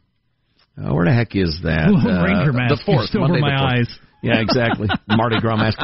uh, 0.77 0.95
where 0.95 1.05
the 1.05 1.13
heck 1.13 1.35
is 1.37 1.61
that? 1.65 1.89
Lone 1.91 2.07
Uh, 2.07 2.23
Ranger 2.25 2.53
mask 2.53 2.75
The 2.77 2.83
fourth. 2.87 3.15
over 3.15 3.29
Monday 3.29 3.37
the 3.39 3.41
my 3.43 3.59
fourth. 3.59 3.73
eyes. 3.73 3.99
Yeah, 4.23 4.41
exactly. 4.41 4.89
Mardi 5.09 5.41
Gras 5.41 5.57
mask. 5.57 5.79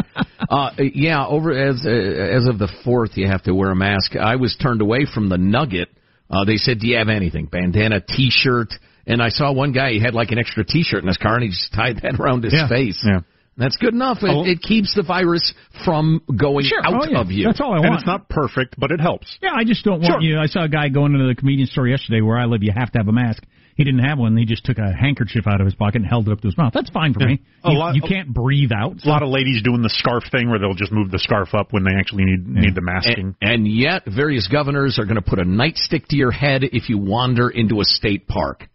Uh, 0.50 0.70
yeah, 0.78 1.24
over 1.26 1.52
as 1.52 1.84
uh, 1.86 1.88
as 1.90 2.46
of 2.48 2.58
the 2.58 2.72
fourth, 2.82 3.10
you 3.16 3.26
have 3.28 3.42
to 3.44 3.54
wear 3.54 3.70
a 3.70 3.76
mask. 3.76 4.16
I 4.16 4.36
was 4.36 4.56
turned 4.60 4.80
away 4.80 5.06
from 5.12 5.28
the 5.28 5.38
Nugget. 5.38 5.88
Uh, 6.30 6.44
they 6.44 6.56
said, 6.56 6.80
"Do 6.80 6.88
you 6.88 6.96
have 6.96 7.08
anything? 7.10 7.46
Bandana, 7.46 8.00
T-shirt, 8.00 8.72
And 9.06 9.22
I 9.22 9.28
saw 9.28 9.52
one 9.52 9.72
guy, 9.72 9.90
he 9.92 10.00
had 10.00 10.14
like 10.14 10.30
an 10.32 10.38
extra 10.38 10.64
T-shirt 10.64 11.02
in 11.02 11.06
his 11.08 11.18
car, 11.18 11.34
and 11.34 11.42
he 11.44 11.50
just 11.50 11.72
tied 11.74 12.00
that 12.02 12.18
around 12.18 12.42
his 12.42 12.54
Yeah. 12.54 12.66
face. 12.68 13.00
Yeah. 13.06 13.20
That's 13.56 13.76
good 13.76 13.94
enough. 13.94 14.18
It, 14.22 14.30
Oh. 14.30 14.44
it 14.44 14.60
keeps 14.62 14.94
the 14.94 15.02
virus 15.04 15.54
from 15.84 16.20
going 16.34 16.64
Sure. 16.64 16.84
out 16.84 17.06
Oh, 17.06 17.10
yeah. 17.10 17.20
of 17.20 17.30
you. 17.30 17.44
That's 17.44 17.60
all 17.60 17.68
I 17.68 17.74
want. 17.76 17.84
And 17.84 17.90
want. 17.90 18.00
it's 18.00 18.06
not 18.06 18.28
perfect, 18.28 18.74
but 18.78 18.90
it 18.90 19.00
helps. 19.00 19.38
Yeah, 19.40 19.52
I 19.54 19.62
just 19.64 19.84
don't 19.84 20.00
want 20.00 20.14
Sure. 20.14 20.20
you. 20.22 20.38
I 20.40 20.46
saw 20.46 20.64
a 20.64 20.68
guy 20.68 20.88
going 20.88 21.12
into 21.14 21.26
the 21.28 21.34
convenience 21.36 21.70
store 21.70 21.86
yesterday 21.86 22.20
where 22.20 22.36
I 22.36 22.46
live. 22.46 22.62
You 22.64 22.72
have 22.74 22.90
to 22.92 22.98
have 22.98 23.06
a 23.08 23.12
mask. 23.12 23.44
He 23.76 23.82
didn't 23.82 24.04
have 24.04 24.18
one. 24.18 24.36
He 24.36 24.44
just 24.44 24.64
took 24.64 24.78
a 24.78 24.92
handkerchief 24.92 25.48
out 25.48 25.60
of 25.60 25.64
his 25.66 25.74
pocket 25.74 25.96
and 25.96 26.06
held 26.06 26.28
it 26.28 26.32
up 26.32 26.40
to 26.42 26.46
his 26.46 26.56
mouth. 26.56 26.72
That's 26.72 26.90
fine 26.90 27.12
for 27.12 27.26
me. 27.26 27.40
A 27.64 27.72
You, 27.72 27.78
lot- 27.78 27.94
you 27.96 28.02
can't 28.02 28.28
breathe 28.32 28.70
out. 28.72 29.00
So. 29.00 29.08
A 29.08 29.10
lot 29.10 29.22
of 29.24 29.30
ladies 29.30 29.62
doing 29.62 29.82
the 29.82 29.88
scarf 29.88 30.22
thing 30.30 30.48
where 30.48 30.60
they'll 30.60 30.74
just 30.74 30.92
move 30.92 31.10
the 31.10 31.18
scarf 31.18 31.54
up 31.54 31.72
when 31.72 31.82
they 31.82 31.90
actually 31.98 32.24
need 32.24 32.46
need 32.46 32.74
the 32.76 32.80
masking. 32.80 33.34
And, 33.40 33.50
and 33.50 33.68
yet, 33.68 34.04
various 34.06 34.46
governors 34.46 34.98
are 35.00 35.04
going 35.04 35.16
to 35.16 35.22
put 35.22 35.40
a 35.40 35.44
nightstick 35.44 36.06
to 36.08 36.16
your 36.16 36.30
head 36.30 36.62
if 36.62 36.88
you 36.88 36.98
wander 36.98 37.48
into 37.50 37.80
a 37.80 37.84
state 37.84 38.28
park. 38.28 38.68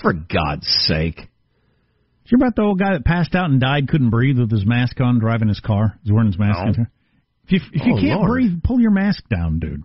For 0.00 0.12
God's 0.14 0.66
sake. 0.66 1.28
Did 2.24 2.30
you 2.32 2.38
hear 2.38 2.46
about 2.46 2.56
the 2.56 2.62
old 2.62 2.78
guy 2.78 2.92
that 2.92 3.04
passed 3.04 3.34
out 3.34 3.50
and 3.50 3.60
died, 3.60 3.88
couldn't 3.88 4.10
breathe 4.10 4.38
with 4.38 4.50
his 4.50 4.64
mask 4.64 5.00
on, 5.00 5.18
driving 5.18 5.48
his 5.48 5.60
car? 5.60 5.98
He's 6.02 6.12
wearing 6.12 6.28
his 6.30 6.38
mask. 6.38 6.78
No. 6.78 6.84
If 7.46 7.50
you, 7.52 7.60
if 7.72 7.84
you 7.86 7.94
Oh, 7.94 8.00
can't 8.00 8.20
Lord. 8.20 8.30
breathe, 8.30 8.62
pull 8.62 8.80
your 8.80 8.92
mask 8.92 9.24
down, 9.28 9.58
dude. 9.58 9.82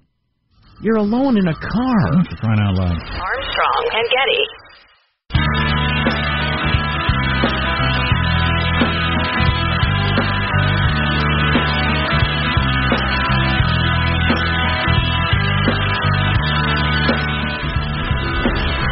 You're 0.82 0.97
alone 0.97 1.38
in 1.38 1.47
a 1.47 1.54
car. 1.56 2.23
For 2.30 2.36
crying 2.38 2.60
out 2.62 2.76
loud. 2.76 2.91
Armstrong 2.93 3.89
and 3.93 4.08
Getty. 4.12 5.88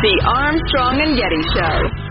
The 0.06 0.16
Armstrong 0.30 1.02
and 1.02 1.18
Getty 1.18 1.42
Show. 1.58 2.05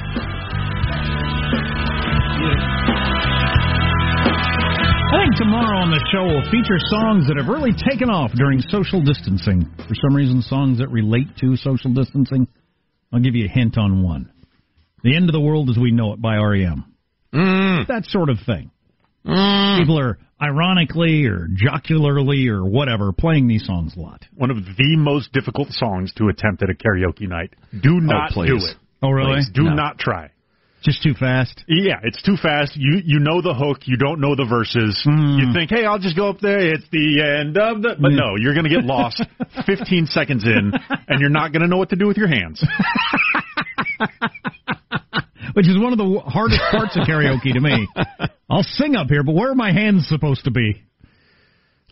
I 5.14 5.26
think 5.26 5.36
tomorrow 5.36 5.78
on 5.78 5.90
the 5.90 6.02
show 6.12 6.24
will 6.24 6.42
feature 6.50 6.78
songs 6.90 7.26
that 7.28 7.36
have 7.38 7.46
really 7.48 7.72
taken 7.72 8.10
off 8.10 8.32
during 8.34 8.60
social 8.68 9.00
distancing. 9.02 9.70
For 9.88 9.94
some 9.94 10.14
reason, 10.14 10.42
songs 10.42 10.78
that 10.78 10.88
relate 10.88 11.28
to 11.40 11.56
social 11.56 11.92
distancing. 11.94 12.48
I'll 13.12 13.20
give 13.20 13.34
you 13.34 13.46
a 13.46 13.48
hint 13.48 13.78
on 13.78 14.02
one. 14.02 14.30
The 15.02 15.14
End 15.16 15.28
of 15.28 15.32
the 15.32 15.40
World 15.40 15.70
as 15.70 15.78
We 15.78 15.92
Know 15.92 16.12
It 16.14 16.20
by 16.22 16.36
REM. 16.36 16.84
Mm. 17.32 17.86
That 17.86 18.04
sort 18.06 18.28
of 18.30 18.38
thing. 18.44 18.70
Mm. 19.26 19.78
People 19.80 19.98
are 20.00 20.18
ironically 20.42 21.26
or 21.26 21.48
jocularly 21.54 22.48
or 22.48 22.64
whatever 22.64 23.12
playing 23.12 23.46
these 23.48 23.64
songs 23.66 23.94
a 23.96 24.00
lot. 24.00 24.22
One 24.34 24.50
of 24.50 24.56
the 24.56 24.96
most 24.96 25.32
difficult 25.32 25.68
songs 25.70 26.12
to 26.16 26.28
attempt 26.28 26.62
at 26.62 26.70
a 26.70 26.74
karaoke 26.74 27.28
night. 27.28 27.54
Do 27.72 28.00
not 28.00 28.32
please. 28.32 28.48
do 28.50 28.56
it. 28.56 28.76
Oh, 29.02 29.10
really? 29.10 29.34
Please, 29.36 29.50
do 29.54 29.64
No. 29.64 29.74
not 29.74 29.98
try. 29.98 30.30
Just 30.84 31.02
too 31.02 31.14
fast? 31.18 31.64
Yeah, 31.66 32.00
it's 32.02 32.22
too 32.22 32.36
fast. 32.36 32.76
You 32.76 33.00
you 33.02 33.18
know 33.18 33.40
the 33.40 33.54
hook. 33.54 33.86
You 33.86 33.96
don't 33.96 34.20
know 34.20 34.36
the 34.36 34.44
verses. 34.44 35.02
Mm-hmm. 35.08 35.38
You 35.40 35.52
think, 35.54 35.70
hey, 35.70 35.86
I'll 35.86 35.98
just 35.98 36.14
go 36.14 36.28
up 36.28 36.40
there. 36.40 36.58
It's 36.60 36.84
the 36.92 37.24
end 37.24 37.56
of 37.56 37.80
the. 37.80 37.96
But 37.98 38.12
no, 38.12 38.36
you're 38.36 38.52
going 38.52 38.68
to 38.68 38.70
get 38.70 38.84
lost 38.84 39.24
15 39.66 40.06
seconds 40.06 40.44
in, 40.44 40.72
and 41.08 41.20
you're 41.20 41.30
not 41.30 41.52
going 41.52 41.62
to 41.62 41.68
know 41.68 41.78
what 41.78 41.88
to 41.90 41.96
do 41.96 42.06
with 42.06 42.18
your 42.18 42.28
hands. 42.28 42.62
Which 45.54 45.68
is 45.68 45.78
one 45.78 45.92
of 45.92 45.98
the 45.98 46.20
hardest 46.26 46.60
parts 46.70 46.96
of 46.96 47.06
karaoke 47.08 47.54
to 47.54 47.60
me. 47.60 47.88
I'll 48.50 48.62
sing 48.62 48.94
up 48.94 49.08
here, 49.08 49.22
but 49.22 49.34
where 49.34 49.52
are 49.52 49.54
my 49.54 49.72
hands 49.72 50.06
supposed 50.06 50.44
to 50.44 50.50
be? 50.50 50.82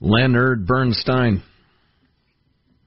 Leonard 0.03 0.67
Bernstein. 0.67 1.43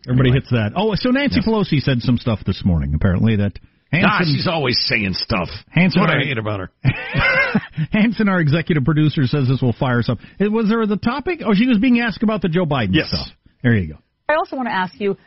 Everybody 0.08 0.32
hits 0.34 0.52
that. 0.52 0.74
Oh, 0.76 0.94
so 0.96 1.10
Nancy 1.10 1.40
Pelosi 1.42 1.80
said 1.80 2.02
some 2.02 2.18
stuff 2.18 2.42
this 2.46 2.62
morning, 2.64 2.94
apparently, 2.94 3.38
that 3.38 3.54
Ah, 3.94 4.18
Hanson, 4.18 4.36
she's 4.36 4.48
always 4.48 4.78
saying 4.88 5.14
stuff. 5.14 5.48
Hanson, 5.70 6.02
what 6.02 6.10
our, 6.10 6.20
I 6.20 6.24
hate 6.26 6.38
about 6.38 6.60
her. 6.60 6.72
Hanson, 7.92 8.28
our 8.28 8.42
executive 8.42 8.84
producer, 8.84 9.26
says 9.26 9.48
this 9.48 9.62
will 9.62 9.74
fire 9.74 10.00
us 10.00 10.10
up. 10.10 10.18
Was 10.40 10.68
there 10.68 10.86
the 10.86 10.98
topic? 10.98 11.40
Oh, 11.46 11.54
she 11.54 11.68
was 11.68 11.78
being 11.78 12.00
asked 12.00 12.24
about 12.24 12.42
the 12.42 12.50
Joe 12.50 12.66
Biden 12.66 12.90
Yes. 12.92 13.10
stuff. 13.10 13.28
There 13.64 13.76
you 13.76 13.94
go. 13.94 14.00
I 14.28 14.36
also 14.36 14.56
want 14.56 14.68
to 14.68 14.74
ask 14.74 15.00
you 15.00 15.18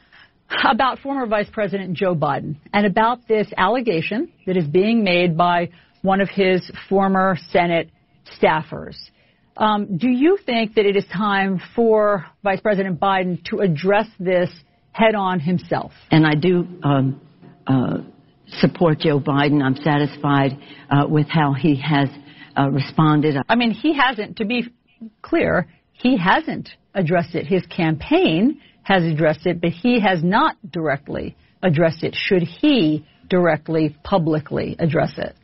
about 0.71 0.99
former 1.01 1.27
Vice 1.27 1.49
President 1.53 1.95
Joe 1.95 2.15
Biden 2.15 2.57
and 2.73 2.87
about 2.87 3.27
this 3.29 3.47
allegation 3.57 4.33
that 4.47 4.57
is 4.57 4.67
being 4.67 5.05
made 5.05 5.37
by 5.37 5.71
one 6.03 6.21
of 6.21 6.29
his 6.29 6.71
former 6.89 7.37
Senate 7.51 7.91
staffers. 8.41 8.97
Um, 9.57 9.99
do 9.99 10.09
you 10.09 10.39
think 10.47 10.75
that 10.77 10.87
it 10.87 10.97
is 10.97 11.05
time 11.13 11.61
for 11.75 12.27
Vice 12.45 12.61
President 12.61 13.01
Biden 13.01 13.43
to 13.47 13.59
address 13.61 14.07
this 14.21 14.51
head 14.93 15.15
on 15.17 15.41
himself? 15.41 15.93
And 16.11 16.27
I 16.27 16.35
do 16.35 16.67
um, 16.85 17.21
uh, 17.67 17.99
support 18.61 19.01
Joe 19.01 19.21
Biden. 19.21 19.63
I'm 19.63 19.77
satisfied 19.77 20.59
uh, 20.91 21.07
with 21.09 21.29
how 21.29 21.55
he 21.55 21.81
has 21.81 22.09
uh, 22.57 22.71
responded. 22.71 23.37
I 23.49 23.55
mean, 23.57 23.71
he 23.71 23.95
hasn't, 23.97 24.37
to 24.39 24.45
be 24.45 24.69
clear, 25.23 25.69
he 25.93 26.17
hasn't 26.17 26.69
addressed 26.95 27.35
it. 27.35 27.47
His 27.47 27.65
campaign 27.67 28.61
has 28.83 29.05
addressed 29.05 29.47
it, 29.47 29.61
but 29.61 29.71
he 29.71 30.01
has 30.01 30.23
not 30.23 30.57
directly 30.71 31.37
addressed 31.63 32.03
it. 32.03 32.15
Should 32.17 32.43
he 32.43 33.07
directly, 33.29 33.97
publicly 34.03 34.77
address 34.79 35.13
it? 35.19 35.35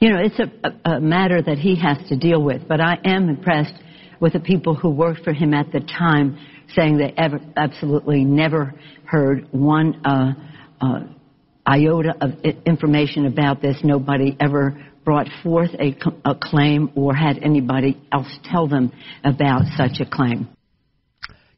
You 0.00 0.10
know, 0.10 0.18
it's 0.18 0.38
a, 0.38 0.90
a, 0.96 1.00
matter 1.00 1.40
that 1.42 1.58
he 1.58 1.76
has 1.80 1.96
to 2.08 2.16
deal 2.16 2.42
with, 2.42 2.66
but 2.66 2.80
I 2.80 2.98
am 3.04 3.28
impressed 3.28 3.74
with 4.20 4.32
the 4.32 4.40
people 4.40 4.74
who 4.74 4.90
worked 4.90 5.24
for 5.24 5.32
him 5.32 5.54
at 5.54 5.70
the 5.72 5.80
time 5.80 6.38
saying 6.74 6.98
they 6.98 7.14
ever, 7.16 7.40
absolutely 7.56 8.24
never 8.24 8.74
heard 9.04 9.46
one 9.52 10.00
uh, 10.04 10.32
uh, 10.80 11.00
iota 11.66 12.14
of 12.20 12.32
information 12.66 13.26
about 13.26 13.60
this. 13.62 13.76
Nobody 13.84 14.36
ever 14.40 14.82
brought 15.04 15.26
forth 15.42 15.70
a 15.78 16.34
claim 16.40 16.90
or 16.94 17.14
had 17.14 17.38
anybody 17.42 18.00
else 18.12 18.28
tell 18.44 18.68
them 18.68 18.92
about 19.24 19.62
such 19.76 20.00
a 20.00 20.08
claim. 20.08 20.48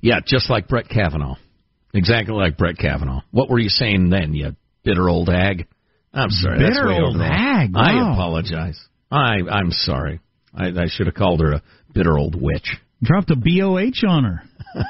Yeah, 0.01 0.21
just 0.27 0.51
like 0.51 0.69
Brett 0.69 0.89
Kavanaugh. 0.89 1.37
Exactly 1.95 2.35
like 2.35 2.57
Brett 2.59 2.77
Kavanaugh. 2.79 3.21
What 3.31 3.49
were 3.49 3.59
you 3.59 3.69
saying 3.69 4.11
then, 4.11 4.35
you 4.35 4.57
bitter 4.83 5.09
old 5.09 5.29
hag? 5.29 5.67
I'm 6.13 6.31
sorry. 6.31 6.59
that's 6.59 6.77
Bitter 6.77 6.89
way 6.89 6.95
old 7.01 7.17
over 7.17 7.19
the- 7.19 7.25
hag, 7.25 7.71
I 7.75 8.13
apologize. 8.13 8.81
I 9.11 9.37
I'm 9.51 9.71
sorry. 9.71 10.21
I, 10.55 10.67
I 10.69 10.87
should 10.89 11.07
have 11.07 11.15
called 11.15 11.41
her 11.41 11.53
a 11.53 11.63
bitter 11.95 12.19
old 12.19 12.41
witch. 12.41 12.77
Dropped 13.03 13.31
a 13.31 13.37
BOH 13.37 14.07
on 14.09 14.25
her. 14.25 14.43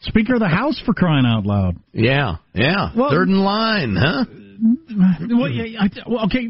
Speaker 0.00 0.34
of 0.34 0.40
the 0.40 0.48
House 0.48 0.80
for 0.84 0.94
crying 0.94 1.26
out 1.26 1.44
loud. 1.46 1.76
Yeah, 1.92 2.36
yeah. 2.54 2.90
Well- 2.96 3.10
Third 3.10 3.28
in 3.28 3.38
line, 3.38 3.96
huh? 3.98 4.24
Well, 4.62 5.50
yeah, 5.50 5.88
well, 6.06 6.24
okay. 6.26 6.48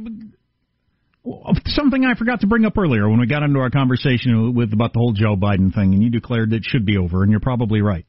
Something 1.67 2.05
I 2.05 2.15
forgot 2.19 2.41
to 2.41 2.47
bring 2.47 2.65
up 2.65 2.77
earlier 2.77 3.09
when 3.09 3.21
we 3.21 3.27
got 3.27 3.43
into 3.43 3.61
our 3.61 3.71
conversation 3.71 4.55
with 4.55 4.73
about 4.73 4.93
the 4.93 4.99
whole 4.99 5.13
Joe 5.13 5.37
Biden 5.37 5.73
thing, 5.73 5.95
and 5.95 6.03
you 6.03 6.11
declared 6.11 6.53
it 6.53 6.65
should 6.65 6.85
be 6.85 6.99
over, 6.99 7.23
and 7.23 7.31
you're 7.31 7.41
probably 7.41 7.81
right. 7.81 8.05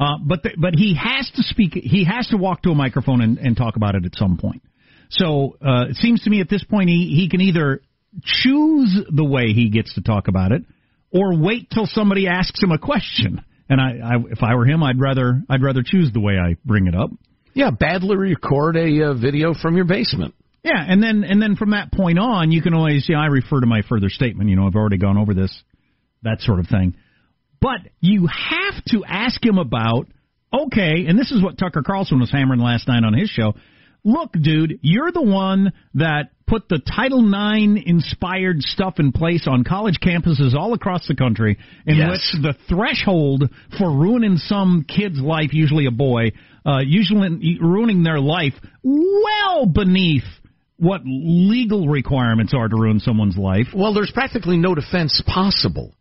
Uh, 0.00 0.16
but 0.24 0.42
the, 0.42 0.50
but 0.56 0.74
he 0.74 0.94
has 0.94 1.30
to 1.36 1.42
speak. 1.42 1.74
He 1.74 2.04
has 2.04 2.26
to 2.28 2.36
walk 2.36 2.62
to 2.62 2.70
a 2.70 2.74
microphone 2.74 3.20
and, 3.20 3.38
and 3.38 3.56
talk 3.56 3.76
about 3.76 3.94
it 3.94 4.04
at 4.04 4.14
some 4.16 4.36
point. 4.38 4.62
So 5.10 5.56
uh, 5.60 5.90
it 5.90 5.96
seems 5.96 6.22
to 6.22 6.30
me 6.30 6.40
at 6.40 6.48
this 6.48 6.64
point 6.64 6.88
he 6.88 7.14
he 7.14 7.28
can 7.28 7.40
either 7.40 7.82
choose 8.24 8.98
the 9.14 9.24
way 9.24 9.52
he 9.52 9.68
gets 9.70 9.94
to 9.94 10.02
talk 10.02 10.28
about 10.28 10.52
it, 10.52 10.62
or 11.12 11.38
wait 11.38 11.70
till 11.70 11.86
somebody 11.86 12.26
asks 12.26 12.62
him 12.62 12.72
a 12.72 12.78
question. 12.78 13.44
And 13.68 13.80
I, 13.80 14.14
I 14.14 14.16
if 14.30 14.42
I 14.42 14.54
were 14.54 14.66
him, 14.66 14.82
I'd 14.82 14.98
rather 14.98 15.42
I'd 15.48 15.62
rather 15.62 15.82
choose 15.84 16.10
the 16.12 16.20
way 16.20 16.34
I 16.34 16.56
bring 16.64 16.86
it 16.86 16.94
up. 16.94 17.10
Yeah, 17.54 17.70
badly 17.70 18.16
record 18.16 18.76
a 18.76 19.10
uh, 19.10 19.14
video 19.14 19.54
from 19.54 19.76
your 19.76 19.84
basement. 19.84 20.34
Yeah, 20.62 20.72
and 20.76 21.02
then 21.02 21.24
and 21.24 21.40
then 21.40 21.56
from 21.56 21.70
that 21.70 21.90
point 21.92 22.18
on, 22.18 22.52
you 22.52 22.60
can 22.62 22.74
always, 22.74 23.08
you 23.08 23.14
know, 23.14 23.22
I 23.22 23.26
refer 23.26 23.60
to 23.60 23.66
my 23.66 23.82
further 23.88 24.10
statement. 24.10 24.50
You 24.50 24.56
know, 24.56 24.66
I've 24.66 24.76
already 24.76 24.98
gone 24.98 25.16
over 25.16 25.32
this, 25.34 25.62
that 26.22 26.40
sort 26.40 26.60
of 26.60 26.66
thing. 26.68 26.94
But 27.60 27.80
you 28.00 28.26
have 28.26 28.84
to 28.88 29.04
ask 29.06 29.44
him 29.44 29.58
about, 29.58 30.06
okay, 30.52 31.06
and 31.06 31.18
this 31.18 31.30
is 31.30 31.42
what 31.42 31.58
Tucker 31.58 31.82
Carlson 31.82 32.20
was 32.20 32.30
hammering 32.30 32.60
last 32.60 32.88
night 32.88 33.04
on 33.04 33.14
his 33.14 33.28
show. 33.30 33.54
Look, 34.02 34.32
dude, 34.32 34.78
you're 34.80 35.12
the 35.12 35.22
one 35.22 35.72
that 35.94 36.30
put 36.46 36.68
the 36.70 36.78
Title 36.78 37.20
IX 37.20 37.80
inspired 37.84 38.62
stuff 38.62 38.94
in 38.98 39.12
place 39.12 39.46
on 39.46 39.62
college 39.62 39.98
campuses 40.02 40.54
all 40.54 40.72
across 40.72 41.06
the 41.06 41.14
country, 41.14 41.58
in 41.86 41.96
Yes. 41.96 42.32
which 42.32 42.42
the 42.42 42.54
threshold 42.68 43.44
for 43.78 43.90
ruining 43.90 44.38
some 44.38 44.84
kid's 44.88 45.20
life, 45.20 45.52
usually 45.52 45.84
a 45.86 45.90
boy, 45.90 46.32
uh, 46.64 46.80
usually 46.84 47.58
ruining 47.60 48.02
their 48.02 48.20
life, 48.20 48.54
well 48.82 49.66
beneath 49.66 50.24
what 50.76 51.02
legal 51.04 51.88
requirements 51.88 52.54
are 52.56 52.68
to 52.68 52.76
ruin 52.76 53.00
someone's 53.00 53.36
life. 53.36 53.66
Well, 53.74 53.92
there's 53.92 54.10
practically 54.12 54.56
no 54.56 54.74
defense 54.74 55.22
possible. 55.26 55.94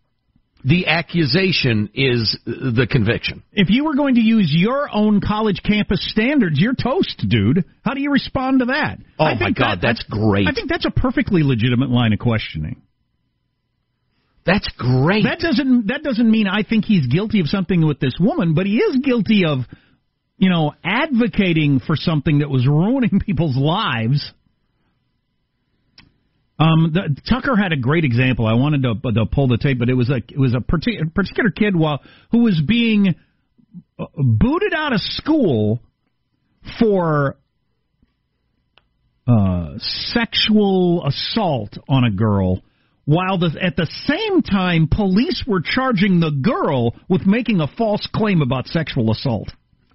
The 0.63 0.87
accusation 0.87 1.89
is 1.93 2.37
the 2.45 2.85
conviction. 2.89 3.43
If 3.53 3.69
you 3.69 3.85
were 3.85 3.95
going 3.95 4.15
to 4.15 4.21
use 4.21 4.53
your 4.53 4.89
own 4.93 5.21
college 5.21 5.61
campus 5.63 5.99
standards, 6.11 6.59
you're 6.59 6.75
toast, 6.75 7.23
dude. 7.29 7.63
How 7.81 7.93
do 7.93 8.01
you 8.01 8.11
respond 8.11 8.59
to 8.59 8.65
that? 8.65 8.97
Oh, 9.17 9.25
I 9.25 9.39
my 9.39 9.51
God, 9.51 9.79
that's 9.81 10.03
great. 10.09 10.47
I 10.47 10.51
think 10.51 10.69
that's 10.69 10.85
a 10.85 10.91
perfectly 10.91 11.43
legitimate 11.43 11.89
line 11.89 12.11
of 12.11 12.19
questioning. 12.19 12.81
That's 14.45 14.69
great. 14.77 15.23
That 15.23 15.39
doesn't 15.39 15.87
that 15.87 16.03
doesn't 16.03 16.29
mean 16.29 16.47
I 16.47 16.63
think 16.63 16.83
he's 16.83 17.07
guilty 17.07 17.39
of 17.39 17.47
something 17.47 17.85
with 17.85 17.99
this 17.99 18.17
woman, 18.19 18.53
but 18.53 18.65
he 18.65 18.77
is 18.77 18.97
guilty 18.97 19.45
of, 19.45 19.59
you 20.39 20.49
know, 20.49 20.73
advocating 20.83 21.81
for 21.85 21.97
something 21.97 22.39
that 22.39 22.49
was 22.49 22.65
ruining 22.65 23.19
people's 23.25 23.57
lives. 23.57 24.31
Um, 26.57 26.91
the, 26.93 27.15
Tucker 27.29 27.55
had 27.55 27.73
a 27.73 27.77
great 27.77 28.05
example. 28.05 28.47
I 28.47 28.53
wanted 28.53 28.83
to, 28.83 29.11
to 29.11 29.25
pull 29.25 29.47
the 29.49 29.57
tape, 29.57 29.79
but 29.79 29.89
it 29.89 29.93
was 29.93 30.09
a 30.09 30.15
it 30.15 30.39
was 30.39 30.55
a 30.55 30.59
partic- 30.59 31.13
particular 31.13 31.51
kid 31.51 31.75
while, 31.75 31.99
who 32.31 32.39
was 32.39 32.61
being 32.65 33.15
uh, 33.97 34.05
booted 34.15 34.73
out 34.73 34.93
of 34.93 34.99
school 35.01 35.79
for 36.79 37.37
uh, 39.27 39.73
sexual 39.77 41.05
assault 41.05 41.77
on 41.87 42.03
a 42.03 42.11
girl, 42.11 42.61
while 43.05 43.37
the, 43.37 43.57
at 43.61 43.75
the 43.75 43.87
same 44.05 44.41
time 44.41 44.87
police 44.89 45.43
were 45.47 45.61
charging 45.63 46.19
the 46.19 46.31
girl 46.31 46.93
with 47.07 47.25
making 47.25 47.61
a 47.61 47.67
false 47.67 48.07
claim 48.13 48.41
about 48.41 48.67
sexual 48.67 49.11
assault. 49.11 49.49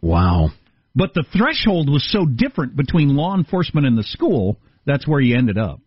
Wow. 0.04 0.50
But 0.94 1.14
the 1.14 1.24
threshold 1.36 1.88
was 1.88 2.08
so 2.12 2.26
different 2.26 2.76
between 2.76 3.16
law 3.16 3.34
enforcement 3.34 3.86
and 3.86 3.96
the 3.96 4.04
school. 4.04 4.58
That's 4.86 5.08
where 5.08 5.20
you 5.20 5.36
ended 5.36 5.58
up. 5.58 5.80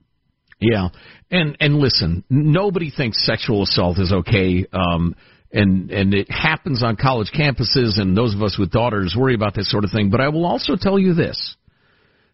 Yeah, 0.60 0.90
and 1.30 1.56
and 1.60 1.76
listen, 1.76 2.24
nobody 2.30 2.90
thinks 2.90 3.24
sexual 3.24 3.62
assault 3.62 4.00
is 4.00 4.12
okay. 4.12 4.66
Um, 4.74 5.16
and 5.54 5.92
and 5.92 6.16
it 6.16 6.32
happens 6.32 6.84
on 6.84 6.96
college 6.96 7.32
campuses, 7.32 8.02
and 8.02 8.18
those 8.18 8.34
of 8.34 8.42
us 8.42 8.58
with 8.58 8.72
daughters 8.72 9.16
worry 9.16 9.36
about 9.36 9.54
this 9.54 9.70
sort 9.70 9.84
of 9.84 9.92
thing. 9.92 10.10
But 10.10 10.20
I 10.20 10.30
will 10.30 10.48
also 10.48 10.76
tell 10.76 10.98
you 10.98 11.14
this: 11.14 11.56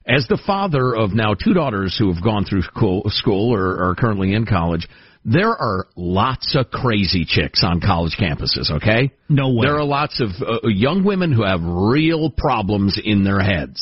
as 0.08 0.26
the 0.30 0.42
father 0.48 0.96
of 0.96 1.12
now 1.12 1.34
two 1.34 1.54
daughters 1.54 1.98
who 2.00 2.12
have 2.14 2.24
gone 2.24 2.46
through 2.46 2.62
school, 2.62 3.04
school 3.08 3.54
or 3.54 3.90
are 3.90 3.96
currently 3.96 4.34
in 4.34 4.46
college, 4.46 4.88
there 5.26 5.50
are 5.50 5.88
lots 5.96 6.56
of 6.56 6.70
crazy 6.70 7.26
chicks 7.26 7.64
on 7.64 7.80
college 7.80 8.18
campuses. 8.20 8.72
Okay, 8.72 9.12
no 9.30 9.54
way. 9.54 9.68
There 9.68 9.78
are 9.78 9.86
lots 9.86 10.22
of 10.22 10.30
uh, 10.42 10.68
young 10.68 11.04
women 11.04 11.32
who 11.32 11.44
have 11.44 11.62
real 11.64 12.30
problems 12.30 13.00
in 13.04 13.24
their 13.24 13.40
heads, 13.40 13.82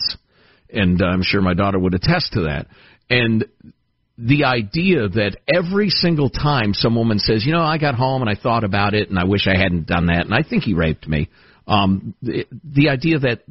and 0.69 1.01
I'm 1.01 1.23
sure 1.23 1.41
my 1.41 1.53
daughter 1.53 1.79
would 1.79 1.93
attest 1.93 2.33
to 2.33 2.41
that. 2.41 2.67
And 3.09 3.45
the 4.17 4.45
idea 4.45 5.07
that 5.07 5.37
every 5.53 5.89
single 5.89 6.29
time 6.29 6.73
some 6.73 6.95
woman 6.95 7.17
says, 7.17 7.43
you 7.45 7.51
know, 7.51 7.61
I 7.61 7.77
got 7.77 7.95
home 7.95 8.21
and 8.21 8.29
I 8.29 8.39
thought 8.39 8.63
about 8.63 8.93
it 8.93 9.09
and 9.09 9.17
I 9.17 9.25
wish 9.25 9.47
I 9.47 9.57
hadn't 9.57 9.87
done 9.87 10.07
that 10.07 10.25
and 10.25 10.33
I 10.33 10.47
think 10.47 10.63
he 10.63 10.73
raped 10.73 11.07
me. 11.07 11.29
Um, 11.67 12.15
the, 12.21 12.45
the 12.63 12.89
idea 12.89 13.19
that 13.19 13.43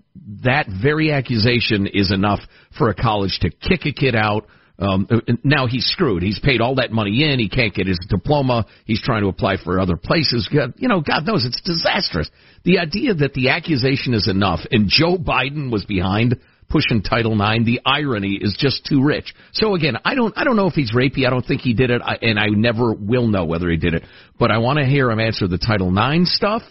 that 0.45 0.67
very 0.69 1.13
accusation 1.13 1.87
is 1.87 2.13
enough 2.13 2.41
for 2.77 2.89
a 2.89 2.95
college 2.95 3.39
to 3.41 3.51
kick 3.51 3.87
a 3.87 3.93
kid 3.93 4.15
out. 4.15 4.47
Um, 4.81 5.07
now 5.45 5.67
he's 5.67 5.85
screwed. 5.85 6.23
He's 6.23 6.39
paid 6.39 6.61
all 6.61 6.77
that 6.77 6.91
money 6.91 7.23
in. 7.31 7.39
He 7.39 7.51
can't 7.51 7.75
get 7.75 7.87
his 7.87 8.01
diploma. 8.09 8.67
He's 8.87 9.03
trying 9.03 9.23
to 9.23 9.29
apply 9.29 9.57
for 9.63 9.79
other 9.79 9.97
places. 9.97 10.49
God, 10.53 10.75
you 10.79 10.89
know, 10.89 11.03
God 11.03 11.27
knows 11.27 11.45
it's 11.45 11.61
disastrous. 11.61 12.31
The 12.65 12.79
idea 12.79 13.15
that 13.15 13.35
the 13.35 13.51
accusation 13.51 14.15
is 14.15 14.27
enough 14.27 14.61
and 14.71 14.89
Joe 14.89 15.19
Biden 15.19 15.71
was 15.71 15.85
behind 15.85 16.41
pushing 16.71 17.03
Title 17.03 17.33
IX. 17.33 17.65
The 17.65 17.81
irony 17.85 18.39
is 18.41 18.57
just 18.59 18.87
too 18.87 19.03
rich. 19.03 19.35
So 19.53 19.75
again, 19.75 19.99
I 20.05 20.15
don't 20.15 20.33
I 20.39 20.45
don't 20.45 20.57
know 20.57 20.69
if 20.69 20.75
he's 20.75 20.95
rapey. 20.95 21.27
I 21.27 21.31
don't 21.31 21.45
think 21.45 21.61
he 21.61 21.75
did 21.75 21.91
it, 21.91 22.01
I, 22.03 22.17
and 22.23 22.39
I 22.39 22.47
never 22.47 22.95
will 22.95 23.27
know 23.27 23.45
whether 23.45 23.69
he 23.69 23.77
did 23.77 23.95
it. 23.95 24.05
But 24.39 24.51
I 24.51 24.59
want 24.59 24.79
to 24.79 24.87
hear 24.87 25.11
him 25.11 25.21
answer 25.21 25.47
the 25.47 25.59
Title 25.59 25.91
IX 25.91 26.33
stuff, 26.35 26.63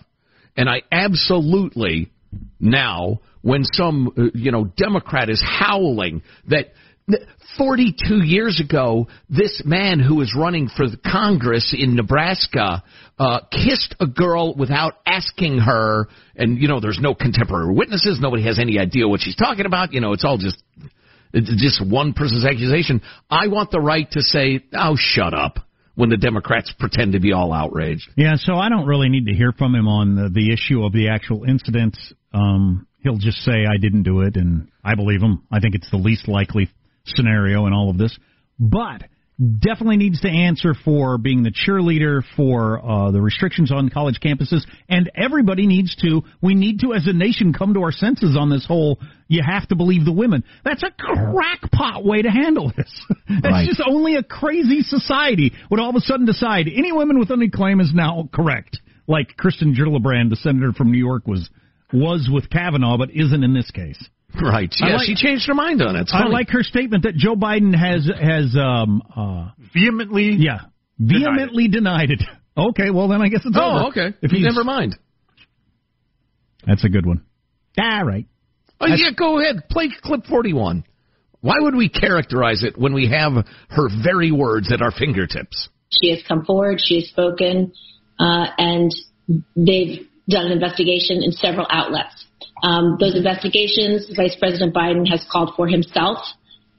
and 0.58 0.68
I 0.68 0.82
absolutely 0.92 2.12
now 2.60 3.20
when 3.42 3.64
some 3.64 4.12
uh, 4.18 4.24
you 4.34 4.52
know 4.52 4.66
Democrat 4.66 5.30
is 5.30 5.44
howling 5.46 6.24
that 6.48 6.74
42 7.58 8.24
years 8.24 8.62
ago, 8.64 9.08
this 9.30 9.62
man 9.66 10.00
who 10.00 10.16
was 10.16 10.36
running 10.38 10.70
for 10.70 10.86
Congress 11.04 11.76
in 11.78 11.96
Nebraska 11.96 12.84
uh, 13.18 13.40
kissed 13.52 13.96
a 14.00 14.08
girl 14.08 14.56
without 14.56 14.94
asking 15.06 15.60
her, 15.60 16.08
and 16.36 16.58
you 16.58 16.68
know, 16.68 16.80
there's 16.80 17.00
no 17.02 17.14
contemporary 17.14 17.74
witnesses. 17.74 18.20
Nobody 18.22 18.44
has 18.44 18.60
any 18.60 18.80
idea 18.80 19.08
what 19.08 19.22
she's 19.22 19.36
talking 19.36 19.66
about. 19.66 19.94
You 19.94 20.00
know, 20.00 20.14
it's 20.14 20.24
all 20.24 20.38
just 20.38 20.62
just 21.34 21.86
one 21.86 22.14
person's 22.14 22.46
accusation. 22.46 23.02
I 23.30 23.48
want 23.48 23.72
the 23.72 23.82
right 23.82 24.10
to 24.12 24.22
say, 24.22 24.64
"Oh, 24.74 24.96
shut 24.98 25.34
up." 25.34 25.60
When 25.96 26.08
the 26.08 26.16
Democrats 26.16 26.74
pretend 26.80 27.12
to 27.12 27.20
be 27.20 27.34
all 27.34 27.52
outraged. 27.52 28.10
Yeah, 28.16 28.36
so 28.38 28.54
I 28.54 28.70
don't 28.70 28.86
really 28.86 29.10
need 29.10 29.26
to 29.26 29.34
hear 29.34 29.52
from 29.52 29.76
him 29.76 29.90
on 29.90 30.16
the, 30.16 30.30
the 30.30 30.54
issue 30.54 30.86
of 30.86 30.94
the 30.94 31.10
actual 31.10 31.44
incident. 31.44 31.98
Um, 32.34 32.88
he'll 33.00 33.18
just 33.18 33.40
say, 33.40 33.66
I 33.70 33.76
didn't 33.76 34.04
do 34.04 34.22
it, 34.22 34.38
and 34.38 34.70
I 34.82 34.96
believe 34.96 35.22
him. 35.22 35.44
I 35.52 35.60
think 35.60 35.76
it's 35.76 35.92
the 35.92 35.98
least 35.98 36.30
likely 36.30 36.70
scenario 37.16 37.66
in 37.68 37.74
all 37.74 37.90
of 37.90 37.98
this, 37.98 38.18
but 38.60 39.04
definitely 39.60 39.96
needs 39.96 40.20
to 40.20 40.28
answer 40.28 40.74
for 40.84 41.18
being 41.18 41.44
the 41.44 41.52
cheerleader 41.52 42.22
for 42.36 42.84
uh, 42.86 43.10
the 43.12 43.22
restrictions 43.22 43.72
on 43.72 43.88
college 43.90 44.20
campuses, 44.22 44.64
and 44.90 45.10
everybody 45.16 45.66
needs 45.66 45.96
to. 45.96 46.24
We 46.42 46.56
need 46.56 46.82
to, 46.82 46.94
as 46.94 47.08
a 47.08 47.14
nation, 47.14 47.54
come 47.54 47.74
to 47.76 47.82
our 47.84 47.94
senses 47.94 48.36
on 48.38 48.50
this 48.50 48.66
whole. 48.66 49.00
You 49.30 49.42
have 49.46 49.66
to 49.70 49.76
believe 49.76 50.04
the 50.04 50.12
women. 50.12 50.44
That's 50.66 50.84
a 50.84 50.92
crackpot 50.92 52.04
way 52.04 52.22
to 52.22 52.30
handle 52.30 52.72
this. 52.76 52.92
That's 53.30 53.46
Right. 53.46 53.68
just 53.68 53.82
only 53.88 54.16
a 54.16 54.24
crazy 54.24 54.82
society 54.82 55.54
would 55.72 55.80
all 55.80 55.90
of 55.90 55.96
a 55.96 56.02
sudden 56.02 56.26
decide 56.26 56.68
any 56.68 56.92
women 56.92 57.18
with 57.18 57.32
any 57.32 57.50
claim 57.50 57.80
is 57.80 57.94
now 57.94 58.28
correct. 58.34 58.78
Like 59.08 59.38
Kristen 59.38 59.74
Gillibrand, 59.74 60.30
the 60.30 60.36
senator 60.36 60.74
from 60.74 60.92
New 60.92 61.00
York, 61.00 61.26
was 61.28 61.50
was 61.92 62.30
with 62.32 62.50
Kavanaugh, 62.50 62.98
but 62.98 63.10
isn't 63.12 63.44
in 63.44 63.54
this 63.54 63.72
case. 63.72 63.98
Right. 64.44 64.74
I 64.82 64.88
Yeah, 64.90 64.96
like- 64.98 65.06
she 65.06 65.16
changed 65.16 65.48
her 65.48 65.54
mind 65.54 65.82
on 65.82 65.96
it. 65.96 66.02
It's 66.02 66.14
I 66.14 66.20
funny. 66.20 66.32
like 66.32 66.50
her 66.50 66.64
statement 66.64 67.04
that 67.04 67.16
Joe 67.16 67.36
Biden 67.36 67.74
has 67.76 68.06
has 68.20 68.56
um 68.56 69.02
uh 69.16 69.50
vehemently 69.74 70.36
yeah 70.38 70.62
vehemently 71.00 71.68
denied 71.68 72.12
it. 72.12 72.22
Okay, 72.58 72.90
well 72.90 73.08
then 73.08 73.22
I 73.22 73.30
guess 73.30 73.42
it's 73.46 73.56
Oh, 73.58 73.88
over. 73.88 73.88
okay. 73.90 74.18
If 74.22 74.32
he's, 74.32 74.44
Never 74.44 74.66
mind. 74.66 74.98
That's 76.66 76.84
a 76.84 76.90
good 76.90 77.06
one. 77.06 77.24
All 77.80 78.04
right. 78.04 78.26
Oh, 78.82 78.88
yeah, 78.88 79.12
go 79.18 79.40
ahead. 79.40 79.70
Play 79.70 79.90
clip 80.02 80.26
41. 80.26 80.84
Why 81.42 81.56
would 81.60 81.76
we 81.76 81.88
characterize 81.88 82.64
it 82.64 82.78
when 82.78 82.94
we 82.94 83.08
have 83.10 83.46
her 83.70 83.88
very 84.04 84.32
words 84.34 84.74
at 84.74 84.82
our 84.82 84.92
fingertips? 84.92 85.70
She 85.90 86.10
has 86.12 86.20
come 86.28 86.44
forward, 86.44 86.80
she 86.84 86.96
has 86.96 87.08
spoken, 87.08 87.72
uh, 88.20 88.48
and 88.58 88.92
they've 89.56 90.06
done 90.30 90.48
an 90.48 90.52
investigation 90.52 91.24
in 91.24 91.32
several 91.32 91.66
outlets. 91.70 92.26
Um, 92.64 92.98
those 93.00 93.16
investigations, 93.16 94.08
Vice 94.16 94.36
President 94.40 94.74
Biden 94.74 95.08
has 95.10 95.26
called 95.32 95.54
for 95.56 95.68
himself. 95.68 96.18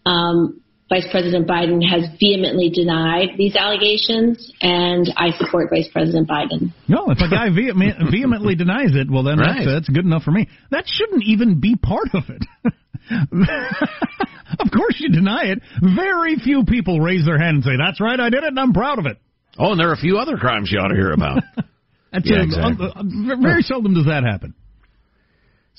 Um, 0.07 0.61
Vice 0.89 1.07
President 1.13 1.47
Biden 1.47 1.81
has 1.89 2.09
vehemently 2.19 2.69
denied 2.69 3.29
these 3.39 3.55
allegations, 3.55 4.51
and 4.61 5.07
I 5.17 5.31
support 5.39 5.71
Vice 5.71 5.89
President 5.93 6.29
Biden. 6.29 6.73
No, 6.89 7.11
if 7.11 7.19
a 7.19 7.31
guy 7.31 7.49
vehement, 7.55 7.95
vehemently 8.11 8.57
denies 8.57 8.97
it, 8.97 9.09
well 9.09 9.23
then 9.23 9.39
Right. 9.39 9.55
that's 9.59 9.67
that's 9.67 9.89
good 9.89 10.05
enough 10.05 10.25
for 10.25 10.33
me. 10.33 10.49
That 10.73 10.85
shouldn't 10.89 11.23
even 11.25 11.61
be 11.61 11.77
part 11.77 12.09
of 12.13 12.25
it. 12.29 12.43
of 14.59 14.71
course 14.73 14.97
you 14.99 15.11
deny 15.11 15.45
it. 15.45 15.61
Very 15.81 16.37
few 16.37 16.65
people 16.65 17.01
raise 17.01 17.25
their 17.25 17.39
hand 17.39 17.57
and 17.57 17.65
say, 17.65 17.77
"That's 17.79 18.01
right, 18.01 18.19
I 18.19 18.29
did 18.31 18.43
it, 18.43 18.49
and 18.49 18.59
I'm 18.59 18.73
proud 18.73 18.99
of 18.99 19.07
it." 19.07 19.19
Oh, 19.59 19.73
and 19.73 19.81
there 19.81 19.89
are 19.91 19.95
a 19.95 19.97
few 19.97 20.19
other 20.19 20.37
crimes 20.37 20.71
you 20.73 20.79
ought 20.81 20.89
to 20.89 20.95
hear 20.97 21.13
about. 21.13 21.43
That's 22.13 22.29
Yeah, 22.29 22.41
a- 22.41 22.43
exactly. 22.43 22.87
uh, 22.87 23.01
uh, 23.01 23.37
very 23.41 23.63
seldom 23.63 23.95
does 23.95 24.07
that 24.07 24.25
happen. 24.25 24.55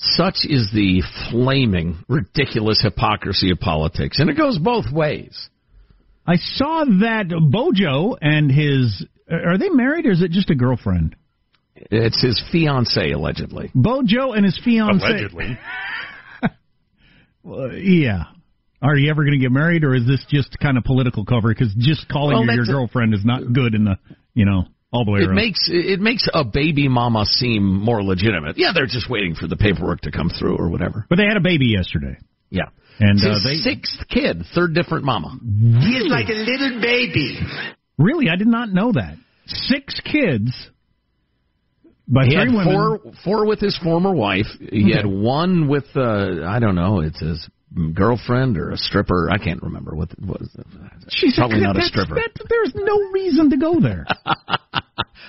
Such 0.02 0.38
is 0.44 0.70
the 0.72 1.02
flaming, 1.30 1.98
ridiculous 2.08 2.82
hypocrisy 2.82 3.50
of 3.50 3.60
politics, 3.60 4.18
and 4.18 4.28
it 4.28 4.34
goes 4.36 4.58
both 4.58 4.90
ways. 4.92 5.48
I 6.26 6.36
saw 6.36 6.84
that 6.84 7.28
Bojo 7.50 8.16
and 8.20 8.50
his 8.50 9.04
are 9.30 9.58
they 9.58 9.68
married 9.70 10.06
or 10.06 10.10
is 10.10 10.20
it 10.22 10.30
just 10.32 10.50
a 10.50 10.54
girlfriend? 10.54 11.16
It's 11.76 12.20
his 12.22 12.40
fiance, 12.52 13.10
allegedly. 13.12 13.70
Bojo 13.74 14.32
and 14.32 14.44
his 14.44 14.58
fiance. 14.64 15.04
Allegedly. 15.04 15.58
Uh, 17.44 17.70
yeah. 17.70 18.22
Are 18.80 18.96
you 18.96 19.10
ever 19.10 19.24
going 19.24 19.32
to 19.36 19.40
get 19.44 19.50
married, 19.50 19.82
or 19.82 19.96
is 19.96 20.06
this 20.06 20.24
just 20.28 20.56
kind 20.60 20.78
of 20.78 20.84
political 20.84 21.24
cover? 21.24 21.48
Because 21.48 21.74
just 21.76 22.08
calling 22.08 22.36
Well, 22.36 22.46
her 22.46 22.52
your 22.54 22.64
that's- 22.64 22.72
girlfriend 22.72 23.14
is 23.14 23.24
not 23.24 23.52
good 23.52 23.74
in 23.74 23.82
the, 23.84 23.96
you 24.32 24.44
know, 24.44 24.64
all 24.92 25.04
the 25.04 25.10
way 25.10 25.20
It 25.20 25.26
around. 25.26 25.36
makes 25.36 25.68
it 25.72 26.00
makes 26.00 26.28
a 26.32 26.44
baby 26.44 26.88
mama 26.88 27.24
seem 27.26 27.62
more 27.64 28.02
legitimate. 28.02 28.58
Yeah, 28.58 28.72
they're 28.74 28.86
just 28.86 29.08
waiting 29.08 29.34
for 29.34 29.46
the 29.46 29.56
paperwork 29.56 30.02
to 30.02 30.10
come 30.10 30.28
through 30.28 30.56
or 30.56 30.68
whatever. 30.68 31.06
but 31.08 31.16
they 31.16 31.24
had 31.26 31.36
a 31.36 31.40
baby 31.40 31.66
yesterday. 31.66 32.18
Yeah, 32.50 32.68
And 33.00 33.16
It's 33.18 33.24
uh, 33.26 33.32
his 33.34 33.44
they 33.64 33.70
sixth 33.74 34.06
kid, 34.08 34.42
third 34.54 34.74
different 34.74 35.04
mama. 35.04 35.38
He's 35.80 36.06
like 36.10 36.28
a 36.28 36.32
little 36.34 36.80
baby. 36.82 37.38
Really, 37.98 38.28
I 38.28 38.36
did 38.36 38.46
not 38.48 38.70
know 38.70 38.92
that. 38.92 39.16
Six 39.46 39.98
kids 40.00 40.52
by 42.06 42.26
he 42.26 42.34
had 42.34 42.48
women. 42.48 42.64
four 42.64 43.00
four 43.24 43.46
with 43.46 43.60
his 43.60 43.78
former 43.82 44.12
wife. 44.12 44.46
He 44.60 44.84
Okay. 44.84 44.96
had 44.96 45.06
one 45.06 45.68
with 45.68 45.84
uh, 45.96 46.44
I 46.46 46.58
don't 46.58 46.74
know, 46.74 47.00
it's 47.00 47.20
his 47.20 47.48
girlfriend 47.94 48.58
or 48.58 48.70
a 48.72 48.76
stripper. 48.76 49.30
I 49.30 49.38
can't 49.38 49.62
remember 49.62 49.94
what 49.96 50.10
it 50.10 50.20
was. 50.20 50.48
She's 51.08 51.34
probably 51.36 51.60
not 51.60 51.78
a 51.78 51.82
stripper. 51.82 52.14
that- 52.16 52.46
there's 52.48 52.72
no 52.74 53.10
reason 53.12 53.48
to 53.50 53.56
go 53.56 53.80
there. 53.80 54.04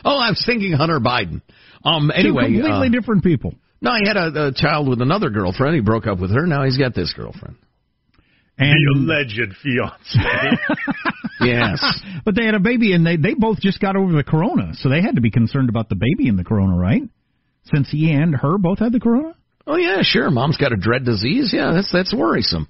Oh, 0.05 0.17
I 0.17 0.29
was 0.29 0.43
thinking 0.45 0.71
Hunter 0.73 0.99
Biden. 0.99 1.41
Um. 1.83 2.11
Anyway, 2.13 2.47
Two 2.47 2.61
completely 2.61 2.87
uh, 2.87 2.91
different 2.91 3.23
people. 3.23 3.53
no, 3.81 3.91
he 4.01 4.07
had 4.07 4.17
a, 4.17 4.47
a 4.47 4.51
child 4.53 4.87
with 4.87 5.01
another 5.01 5.29
girlfriend. 5.29 5.75
He 5.75 5.81
broke 5.81 6.07
up 6.07 6.19
with 6.19 6.31
her. 6.31 6.45
Now 6.47 6.63
he's 6.63 6.77
got 6.77 6.93
this 6.95 7.13
girlfriend. 7.13 7.55
And 8.57 8.71
the 8.71 8.99
alleged 8.99 9.55
fiance. 9.61 10.19
Yes. 11.41 11.83
but 12.23 12.35
they 12.35 12.45
had 12.45 12.53
a 12.55 12.59
baby, 12.59 12.93
and 12.93 13.05
they 13.05 13.17
they 13.17 13.33
both 13.33 13.59
just 13.59 13.81
got 13.81 13.95
over 13.97 14.13
the 14.13 14.23
corona, 14.23 14.73
so 14.75 14.87
they 14.87 15.01
had 15.01 15.15
to 15.15 15.21
be 15.21 15.31
concerned 15.31 15.67
about 15.67 15.89
the 15.89 15.95
baby 15.95 16.29
and 16.29 16.37
the 16.39 16.43
corona, 16.43 16.77
right? 16.77 17.01
Since 17.73 17.89
he 17.91 18.11
and 18.11 18.35
her 18.35 18.57
both 18.57 18.79
had 18.79 18.91
the 18.93 18.99
corona. 18.99 19.35
Oh 19.65 19.75
yeah, 19.75 19.97
sure. 20.03 20.29
Mom's 20.29 20.57
got 20.57 20.71
a 20.71 20.77
dread 20.77 21.03
disease. 21.05 21.51
Yeah, 21.53 21.71
that's 21.73 21.91
that's 21.91 22.13
worrisome. 22.13 22.67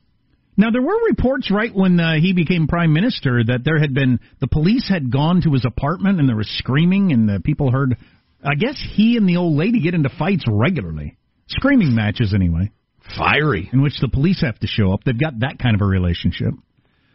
Now 0.55 0.69
there 0.71 0.81
were 0.81 1.07
reports 1.07 1.49
right 1.49 1.73
when 1.73 1.99
uh, 1.99 2.13
he 2.19 2.33
became 2.33 2.67
prime 2.67 2.93
minister 2.93 3.43
that 3.43 3.61
there 3.63 3.79
had 3.79 3.93
been 3.93 4.19
the 4.39 4.47
police 4.47 4.87
had 4.87 5.11
gone 5.11 5.41
to 5.41 5.53
his 5.53 5.65
apartment 5.65 6.19
and 6.19 6.29
there 6.29 6.35
was 6.35 6.49
screaming 6.59 7.11
and 7.11 7.27
the 7.27 7.39
people 7.39 7.71
heard. 7.71 7.97
I 8.43 8.55
guess 8.55 8.81
he 8.95 9.17
and 9.17 9.27
the 9.27 9.37
old 9.37 9.55
lady 9.55 9.81
get 9.81 9.93
into 9.93 10.09
fights 10.09 10.43
regularly, 10.47 11.17
screaming 11.47 11.95
matches 11.95 12.33
anyway. 12.33 12.71
Fiery. 13.17 13.69
In 13.71 13.81
which 13.81 13.99
the 13.99 14.09
police 14.09 14.41
have 14.41 14.59
to 14.59 14.67
show 14.67 14.93
up. 14.93 15.03
They've 15.05 15.19
got 15.19 15.39
that 15.39 15.59
kind 15.59 15.75
of 15.75 15.81
a 15.81 15.85
relationship. 15.85 16.53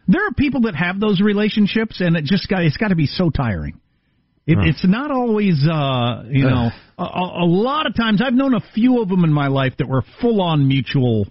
There 0.07 0.25
are 0.25 0.33
people 0.33 0.61
that 0.61 0.75
have 0.75 0.99
those 0.99 1.21
relationships, 1.21 2.01
and 2.01 2.15
it 2.15 2.25
just 2.25 2.47
got 2.47 2.63
it's 2.63 2.77
got 2.77 2.89
to 2.89 2.95
be 2.95 3.05
so 3.05 3.29
tiring. 3.29 3.79
It, 4.47 4.57
Huh. 4.57 4.63
It's 4.65 4.83
not 4.87 5.11
always, 5.11 5.63
uh, 5.63 6.23
you 6.27 6.45
know, 6.45 6.71
a, 6.97 7.03
a 7.03 7.43
a 7.43 7.45
lot 7.45 7.85
of 7.85 7.95
times 7.95 8.19
I've 8.25 8.33
known 8.33 8.55
a 8.55 8.61
few 8.73 9.01
of 9.01 9.09
them 9.09 9.23
in 9.23 9.31
my 9.31 9.47
life 9.47 9.73
that 9.77 9.87
were 9.87 10.03
full 10.21 10.41
on 10.41 10.67
mutual, 10.67 11.27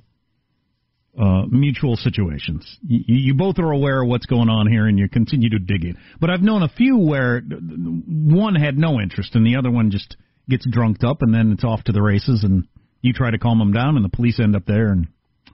uh, 1.19 1.47
mutual 1.51 1.97
situations. 1.97 2.79
You, 2.87 3.01
you 3.07 3.35
both 3.35 3.59
are 3.59 3.71
aware 3.73 4.03
of 4.03 4.09
what's 4.09 4.27
going 4.27 4.49
on 4.49 4.69
here, 4.69 4.87
and 4.87 4.99
you 4.99 5.09
continue 5.09 5.51
to 5.51 5.59
dig 5.59 5.85
it. 5.85 5.97
But 6.21 6.31
I've 6.31 6.43
known 6.43 6.63
a 6.63 6.69
few 6.69 6.97
where 6.97 7.41
one 7.41 8.55
had 8.55 8.79
no 8.79 9.01
interest, 9.01 9.35
and 9.35 9.45
the 9.45 9.57
other 9.57 9.71
one 9.71 9.91
just 9.91 10.17
gets 10.49 10.67
drunked 10.71 11.05
up, 11.05 11.23
and 11.23 11.35
then 11.35 11.53
it's 11.53 11.65
off 11.65 11.83
to 11.85 11.93
the 11.93 12.03
races, 12.03 12.45
and 12.45 12.69
you 13.03 13.13
try 13.13 13.31
to 13.31 13.39
calm 13.39 13.59
them 13.59 13.73
down, 13.73 13.97
and 13.97 14.05
the 14.05 14.09
police 14.09 14.39
end 14.41 14.55
up 14.55 14.65
there, 14.67 14.91
and 14.91 15.09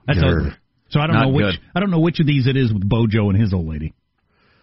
that's 0.07 0.19
Grr. 0.19 0.39
ugly. 0.39 0.51
So 0.89 0.99
I 0.99 1.07
don't 1.07 1.15
Not 1.15 1.25
know 1.25 1.33
which 1.33 1.45
good. 1.45 1.59
I 1.73 1.79
don't 1.79 1.91
know 1.91 1.99
which 1.99 2.19
of 2.19 2.27
these 2.27 2.45
it 2.47 2.55
is 2.55 2.71
with 2.71 2.87
Bojo 2.87 3.29
and 3.29 3.39
his 3.39 3.53
old 3.53 3.67
lady. 3.67 3.93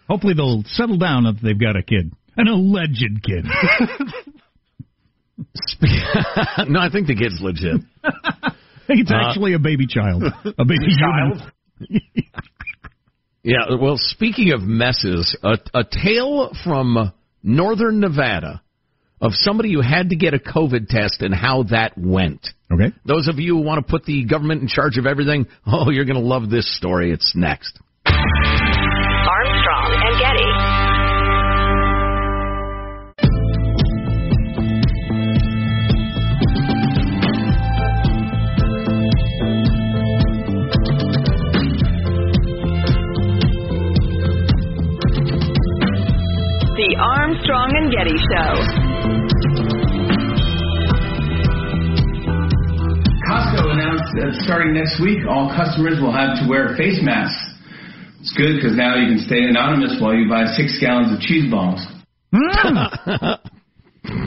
Hopefully 0.07 0.33
they'll 0.33 0.63
settle 0.67 0.97
down 0.97 1.25
if 1.25 1.41
they've 1.41 1.59
got 1.59 1.75
a 1.75 1.83
kid, 1.83 2.13
an 2.37 2.47
alleged 2.47 3.23
kid. 3.23 3.45
no, 6.67 6.79
I 6.79 6.89
think 6.91 7.07
the 7.07 7.15
kid's 7.15 7.41
legit. 7.41 7.81
I 8.83 8.85
think 8.87 8.99
it's 9.01 9.11
Uh, 9.11 9.15
actually 9.15 9.53
a 9.53 9.59
baby 9.59 9.87
child, 9.87 10.23
a 10.57 10.65
baby 10.65 10.87
human. 10.87 11.51
Yeah, 13.45 13.75
well, 13.77 13.97
speaking 13.97 14.53
of 14.53 14.61
messes, 14.61 15.35
a, 15.43 15.57
a 15.73 15.83
tale 15.83 16.53
from 16.63 17.11
northern 17.43 17.99
Nevada 17.99 18.61
of 19.19 19.33
somebody 19.33 19.73
who 19.73 19.81
had 19.81 20.11
to 20.11 20.15
get 20.15 20.33
a 20.33 20.39
COVID 20.39 20.87
test 20.87 21.21
and 21.21 21.35
how 21.35 21.63
that 21.63 21.97
went. 21.97 22.47
Okay. 22.71 22.95
Those 23.05 23.27
of 23.27 23.39
you 23.39 23.57
who 23.57 23.61
want 23.63 23.85
to 23.85 23.91
put 23.91 24.05
the 24.05 24.23
government 24.23 24.61
in 24.61 24.69
charge 24.69 24.97
of 24.97 25.05
everything, 25.05 25.47
oh, 25.67 25.89
you're 25.89 26.05
going 26.05 26.21
to 26.21 26.25
love 26.25 26.49
this 26.49 26.73
story. 26.77 27.11
It's 27.11 27.33
next. 27.35 27.77
Armstrong 47.03 47.67
and 47.75 47.91
Getty 47.91 48.15
Show. 48.15 48.51
Costco 53.27 53.75
announced 53.75 54.07
that 54.15 54.31
starting 54.47 54.73
next 54.73 55.01
week, 55.03 55.27
all 55.27 55.51
customers 55.51 55.99
will 55.99 56.13
have 56.13 56.39
to 56.39 56.47
wear 56.47 56.77
face 56.77 57.03
masks. 57.03 57.59
It's 58.21 58.31
good 58.37 58.55
because 58.55 58.77
now 58.77 58.95
you 58.95 59.17
can 59.17 59.19
stay 59.19 59.43
anonymous 59.43 59.99
while 59.99 60.15
you 60.15 60.29
buy 60.29 60.45
six 60.55 60.79
gallons 60.79 61.11
of 61.11 61.19
cheese 61.19 61.51
balls. 61.51 61.83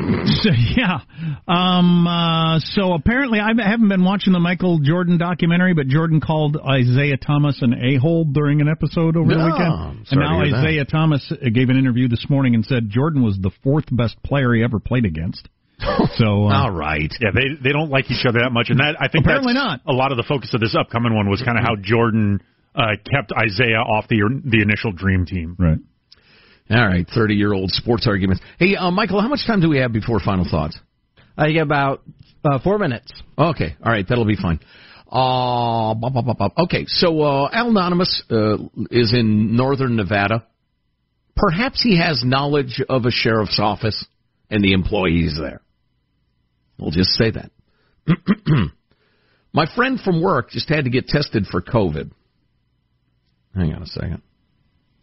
so 0.43 0.51
yeah. 0.77 1.01
Um 1.49 2.07
uh 2.07 2.59
so 2.61 2.93
apparently 2.93 3.41
I 3.41 3.49
haven't 3.49 3.89
been 3.89 4.05
watching 4.05 4.33
the 4.33 4.41
Michael 4.41 4.79
Jordan 4.79 5.19
documentary, 5.19 5.75
but 5.75 5.89
Jordan 5.89 6.21
called 6.21 6.57
Isiah 6.57 7.17
Thomas 7.17 7.61
an 7.63 7.75
a-hole 7.75 8.25
during 8.25 8.61
an 8.61 8.69
episode 8.69 9.17
over 9.17 9.33
the 9.35 9.45
weekend. 9.45 10.07
And 10.11 10.21
now 10.21 10.41
to 10.41 10.47
hear 10.47 10.57
that. 10.57 10.69
Isiah 10.69 10.85
Thomas 10.85 11.33
uh, 11.33 11.49
gave 11.53 11.69
an 11.69 11.79
interview 11.79 12.09
this 12.09 12.27
morning 12.29 12.55
and 12.55 12.65
said 12.65 12.89
Jordan 12.89 13.23
was 13.23 13.39
the 13.41 13.51
fourth 13.63 13.87
best 13.91 14.17
player 14.23 14.55
he 14.55 14.63
ever 14.63 14.79
played 14.79 15.05
against. 15.05 15.49
So 16.17 16.49
uh, 16.49 16.63
All 16.65 16.71
right. 16.71 17.13
Yeah, 17.21 17.31
they 17.35 17.63
they 17.63 17.73
don't 17.73 17.91
like 17.91 18.11
each 18.11 18.25
other 18.27 18.41
that 18.41 18.51
much, 18.51 18.71
and 18.71 18.81
that 18.81 18.97
I 18.99 19.09
think 19.09 19.27
Apparently 19.27 19.53
that's 19.53 19.83
a 19.87 19.93
lot 19.93 20.11
of 20.11 20.17
the 20.17 20.25
focus 20.27 20.55
of 20.55 20.61
this 20.61 20.75
upcoming 20.75 21.15
one 21.15 21.29
was 21.29 21.43
kind 21.43 21.59
of 21.59 21.65
how 21.65 21.77
Jordan 21.77 22.41
uh, 22.75 22.97
kept 23.05 23.33
Isaiah 23.33 23.81
off 23.85 24.09
the 24.09 24.41
the 24.45 24.63
initial 24.63 24.93
dream 24.93 25.27
team. 25.27 25.57
Right. 25.59 25.79
All 26.69 26.87
right, 26.87 27.07
30 27.15 27.35
year 27.35 27.53
old 27.53 27.71
sports 27.71 28.07
arguments. 28.09 28.43
Hey, 28.59 28.75
uh, 28.75 28.91
Michael, 28.91 29.21
how 29.21 29.29
much 29.29 29.47
time 29.47 29.61
do 29.61 29.69
we 29.69 29.79
have 29.79 29.93
before 29.93 30.19
final 30.19 30.47
thoughts? 30.51 30.79
I 31.39 31.53
get 31.53 31.63
about 31.63 32.03
uh, 32.45 32.59
four 32.59 32.79
minutes. 32.79 33.13
Okay, 33.39 33.77
all 33.85 33.93
right, 33.93 34.07
that'll 34.09 34.25
be 34.25 34.37
fine. 34.37 34.59
Uh, 35.07 35.95
bop, 35.95 36.15
bop, 36.15 36.25
bop, 36.25 36.39
bop. 36.39 36.53
Okay, 36.59 36.87
so 36.87 37.23
uh, 37.23 37.49
Al 37.53 37.69
Anonymous 37.69 38.23
uh, 38.31 38.57
is 38.91 39.13
in 39.15 39.55
northern 39.57 39.97
Nevada. 39.97 40.45
Perhaps 41.37 41.83
he 41.83 41.99
has 41.99 42.23
knowledge 42.25 42.83
of 42.89 43.05
a 43.05 43.11
sheriff's 43.11 43.61
office 43.61 44.05
and 44.51 44.65
the 44.65 44.73
employees 44.73 45.37
there. 45.39 45.61
We'll 46.79 46.91
just 46.91 47.11
say 47.11 47.31
that. 47.31 47.51
My 49.53 49.67
friend 49.75 50.01
from 50.01 50.23
work 50.23 50.51
just 50.51 50.69
had 50.69 50.85
to 50.85 50.91
get 50.91 51.07
tested 51.07 51.47
for 51.47 51.63
COVID. 51.63 52.11
Hang 53.55 53.73
on 53.73 53.83
a 53.83 53.87
second. 53.87 54.23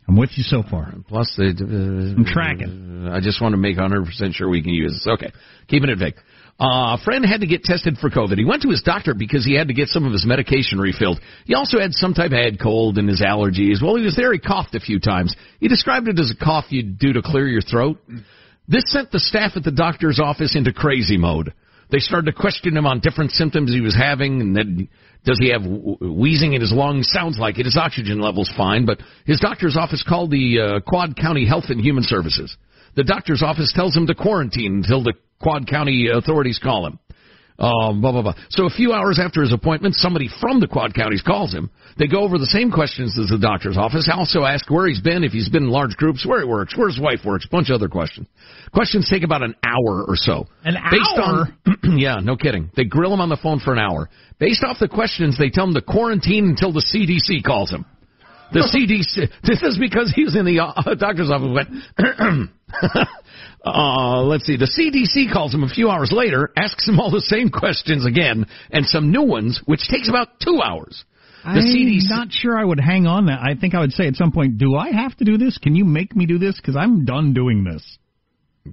I'm 0.08 0.18
with 0.18 0.32
you 0.36 0.44
so 0.44 0.64
far. 0.70 0.94
Plus, 1.08 1.34
they, 1.38 1.46
uh, 1.46 1.66
I'm 1.66 2.26
tracking. 2.26 3.08
I 3.12 3.20
just 3.22 3.42
want 3.42 3.54
to 3.54 3.58
make 3.58 3.78
100% 3.78 4.34
sure 4.34 4.50
we 4.50 4.62
can 4.62 4.74
use 4.74 4.92
this. 4.94 5.08
Okay, 5.14 5.32
keeping 5.68 5.90
it 5.90 5.98
vague. 5.98 6.16
Uh, 6.60 6.96
a 6.96 6.98
friend 7.04 7.26
had 7.26 7.42
to 7.42 7.48
get 7.48 7.64
tested 7.64 7.98
for 7.98 8.10
COVID. 8.10 8.38
He 8.38 8.46
went 8.46 8.62
to 8.62 8.70
his 8.70 8.84
doctor 8.84 9.16
because 9.16 9.44
he 9.44 9.56
had 9.56 9.70
to 9.70 9.74
get 9.74 9.88
some 9.88 10.06
of 10.06 10.12
his 10.12 10.26
medication 10.26 10.80
refilled. 10.80 11.20
He 11.46 11.56
also 11.56 11.80
had 11.80 11.94
some 11.94 12.14
type 12.14 12.32
of 12.32 12.38
head 12.38 12.60
cold 12.62 12.98
and 12.98 13.10
his 13.10 13.22
allergies. 13.22 13.82
While 13.82 13.96
he 13.96 14.04
was 14.04 14.16
there, 14.16 14.32
he 14.32 14.40
coughed 14.40 14.76
a 14.76 14.80
few 14.80 15.00
times. 15.00 15.36
He 15.60 15.68
described 15.68 16.08
it 16.08 16.20
as 16.20 16.32
a 16.32 16.44
cough 16.44 16.66
you'd 16.70 17.00
do 17.00 17.14
to 17.14 17.22
clear 17.24 17.48
your 17.48 17.62
throat. 17.62 18.00
This 18.68 18.84
sent 18.88 19.12
the 19.12 19.20
staff 19.20 19.54
at 19.56 19.64
the 19.64 19.72
doctor's 19.72 20.20
office 20.20 20.56
into 20.56 20.72
crazy 20.72 21.18
mode. 21.18 21.54
They 21.90 22.00
started 22.00 22.32
to 22.32 22.40
question 22.40 22.78
him 22.78 22.86
on 22.86 23.00
different 23.00 23.32
symptoms 23.32 23.72
he 23.72 23.82
was 23.82 23.96
having, 23.96 24.40
and 24.40 24.56
then 24.56 24.90
does 25.26 25.40
he 25.40 25.52
have 25.52 25.64
wheezing 25.66 26.54
in 26.54 26.62
his 26.62 26.74
lungs? 26.74 27.08
Sounds 27.10 27.38
like 27.38 27.58
it. 27.58 27.66
His 27.66 27.78
oxygen 27.78 28.20
level's 28.20 28.52
fine, 28.58 28.86
but 28.86 29.00
his 29.26 29.40
doctor's 29.40 29.78
office 29.78 30.04
called 30.08 30.32
the 30.32 30.60
uh, 30.60 30.80
Quad 30.82 31.16
County 31.16 31.48
Health 31.48 31.66
and 31.70 31.80
Human 31.80 32.04
Services. 32.04 32.56
The 32.96 33.04
doctor's 33.04 33.42
office 33.42 33.72
tells 33.74 33.96
him 33.96 34.08
to 34.08 34.16
quarantine 34.16 34.76
until 34.76 35.04
the 35.04 35.14
Quad 35.42 35.68
County 35.68 36.08
authorities 36.14 36.60
call 36.62 36.86
him. 36.86 37.00
Um, 37.60 38.02
blah, 38.02 38.12
blah, 38.12 38.24
blah. 38.24 38.36
So 38.50 38.66
a 38.66 38.70
few 38.70 38.94
hours 38.94 39.20
after 39.24 39.42
his 39.42 39.54
appointment, 39.54 39.96
somebody 39.96 40.28
from 40.42 40.60
the 40.60 40.68
Quad 40.68 40.94
Counties 40.94 41.22
calls 41.22 41.54
him. 41.54 41.70
They 41.98 42.08
go 42.08 42.22
over 42.22 42.38
the 42.40 42.48
same 42.48 42.72
questions 42.72 43.18
as 43.20 43.30
the 43.30 43.38
doctor's 43.38 43.78
office. 43.78 44.10
Also 44.12 44.44
ask 44.44 44.70
where 44.72 44.88
he's 44.88 45.02
been, 45.02 45.24
if 45.24 45.32
he's 45.32 45.50
been 45.50 45.64
in 45.64 45.70
large 45.70 45.96
groups, 45.96 46.26
where 46.26 46.42
he 46.42 46.48
works, 46.48 46.76
where 46.76 46.88
his 46.90 47.00
wife 47.00 47.20
works, 47.24 47.46
a 47.46 47.50
bunch 47.50 47.70
of 47.70 47.76
other 47.76 47.88
questions. 47.88 48.28
Questions 48.74 49.08
take 49.10 49.24
about 49.24 49.44
an 49.44 49.56
hour 49.64 50.04
or 50.08 50.16
so. 50.16 50.48
An 50.64 50.76
Based 50.90 51.20
hour? 51.20 51.48
on, 51.84 51.98
yeah, 52.00 52.20
no 52.24 52.36
kidding. 52.36 52.72
They 52.76 52.86
grill 52.86 53.14
him 53.14 53.22
on 53.22 53.30
the 53.30 53.38
phone 53.38 53.60
for 53.60 53.72
an 53.72 53.80
hour. 53.80 54.10
Based 54.40 54.64
off 54.64 54.80
the 54.80 54.88
questions, 54.88 55.38
they 55.38 55.50
tell 55.50 55.66
him 55.68 55.76
to 55.76 55.82
quarantine 55.82 56.46
until 56.46 56.74
the 56.74 56.82
CDC 56.82 57.44
calls 57.44 57.70
him. 57.70 57.86
The 58.54 58.70
CDC. 58.70 59.30
This 59.44 59.62
is 59.62 59.78
because 59.78 60.12
he 60.16 60.24
was 60.24 60.36
in 60.36 60.46
the 60.46 60.60
uh, 60.60 60.96
doctor's 61.00 61.30
office. 61.30 61.50
Went. 61.54 61.70
uh, 63.66 64.22
let's 64.24 64.46
see. 64.46 64.58
The 64.58 64.70
CDC 64.70 65.32
calls 65.34 65.54
him 65.54 65.64
a 65.64 65.70
few 65.70 65.90
hours 65.90 66.12
later, 66.12 66.52
asks 66.56 66.88
him 66.88 67.00
all 67.00 67.12
the 67.12 67.22
same 67.22 67.50
questions 67.50 68.06
again, 68.06 68.46
and 68.72 68.86
some 68.86 69.12
new 69.12 69.24
ones, 69.24 69.62
which 69.66 69.88
takes 69.88 70.10
about 70.10 70.40
two 70.40 70.62
hours. 70.64 71.04
The 71.44 71.50
I'm 71.50 71.58
CDC. 71.58 72.10
not 72.10 72.32
sure 72.32 72.58
I 72.58 72.64
would 72.64 72.80
hang 72.80 73.06
on 73.06 73.26
that. 73.26 73.40
I 73.42 73.56
think 73.60 73.76
I 73.76 73.82
would 73.82 73.92
say 73.92 74.08
at 74.08 74.16
some 74.16 74.32
point, 74.32 74.58
do 74.58 74.76
I 74.76 74.92
have 74.92 75.18
to 75.18 75.26
do 75.26 75.38
this? 75.38 75.58
Can 75.58 75.76
you 75.76 75.84
make 75.84 76.16
me 76.16 76.26
do 76.26 76.38
this? 76.38 76.56
Because 76.56 76.78
I'm 76.78 77.04
done 77.04 77.34
doing 77.34 77.66
this. 77.66 77.98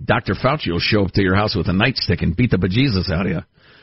Dr. 0.04 0.34
Fauci 0.34 0.70
will 0.70 0.78
show 0.78 1.04
up 1.04 1.12
to 1.12 1.22
your 1.22 1.34
house 1.34 1.56
with 1.56 1.66
a 1.66 1.72
nightstick 1.72 2.22
and 2.22 2.36
beat 2.36 2.52
the 2.52 2.58
bejesus 2.58 3.10
out 3.10 3.26
of 3.26 3.32
you. 3.32 3.40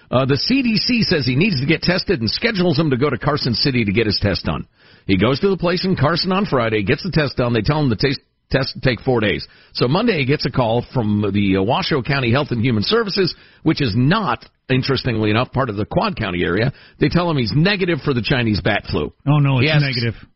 Uh, 0.09 0.25
the 0.25 0.39
CDC 0.39 1.03
says 1.03 1.25
he 1.25 1.35
needs 1.35 1.59
to 1.59 1.67
get 1.67 1.81
tested 1.81 2.21
and 2.21 2.29
schedules 2.29 2.79
him 2.79 2.91
to 2.91 2.97
go 2.97 3.09
to 3.09 3.17
Carson 3.17 3.53
City 3.53 3.83
to 3.83 3.91
get 3.91 4.05
his 4.05 4.19
test 4.21 4.45
done. 4.45 4.65
He 5.07 5.17
goes 5.17 5.39
to 5.39 5.49
the 5.49 5.57
place 5.57 5.85
in 5.85 5.95
Carson 5.95 6.31
on 6.31 6.45
Friday, 6.45 6.83
gets 6.83 7.03
the 7.03 7.11
test 7.11 7.37
done. 7.37 7.53
They 7.53 7.61
tell 7.61 7.79
him 7.79 7.89
the 7.89 7.95
test 7.95 8.19
test 8.49 8.77
take 8.81 9.01
four 9.01 9.19
days. 9.19 9.45
So 9.73 9.87
Monday 9.87 10.19
he 10.19 10.25
gets 10.25 10.45
a 10.45 10.51
call 10.51 10.85
from 10.93 11.21
the 11.33 11.57
Washoe 11.57 12.01
County 12.01 12.31
Health 12.31 12.47
and 12.51 12.63
Human 12.63 12.83
Services, 12.83 13.35
which 13.63 13.81
is 13.81 13.93
not, 13.95 14.45
interestingly 14.69 15.29
enough, 15.29 15.51
part 15.51 15.69
of 15.69 15.75
the 15.75 15.85
Quad 15.85 16.15
County 16.17 16.43
area. 16.43 16.71
They 16.99 17.09
tell 17.09 17.29
him 17.29 17.37
he's 17.37 17.53
negative 17.55 17.99
for 18.03 18.13
the 18.13 18.21
Chinese 18.21 18.61
bat 18.61 18.83
flu. 18.89 19.13
Oh 19.27 19.39
no, 19.39 19.59
it's 19.59 19.71
asks- 19.71 19.83
negative. 19.83 20.29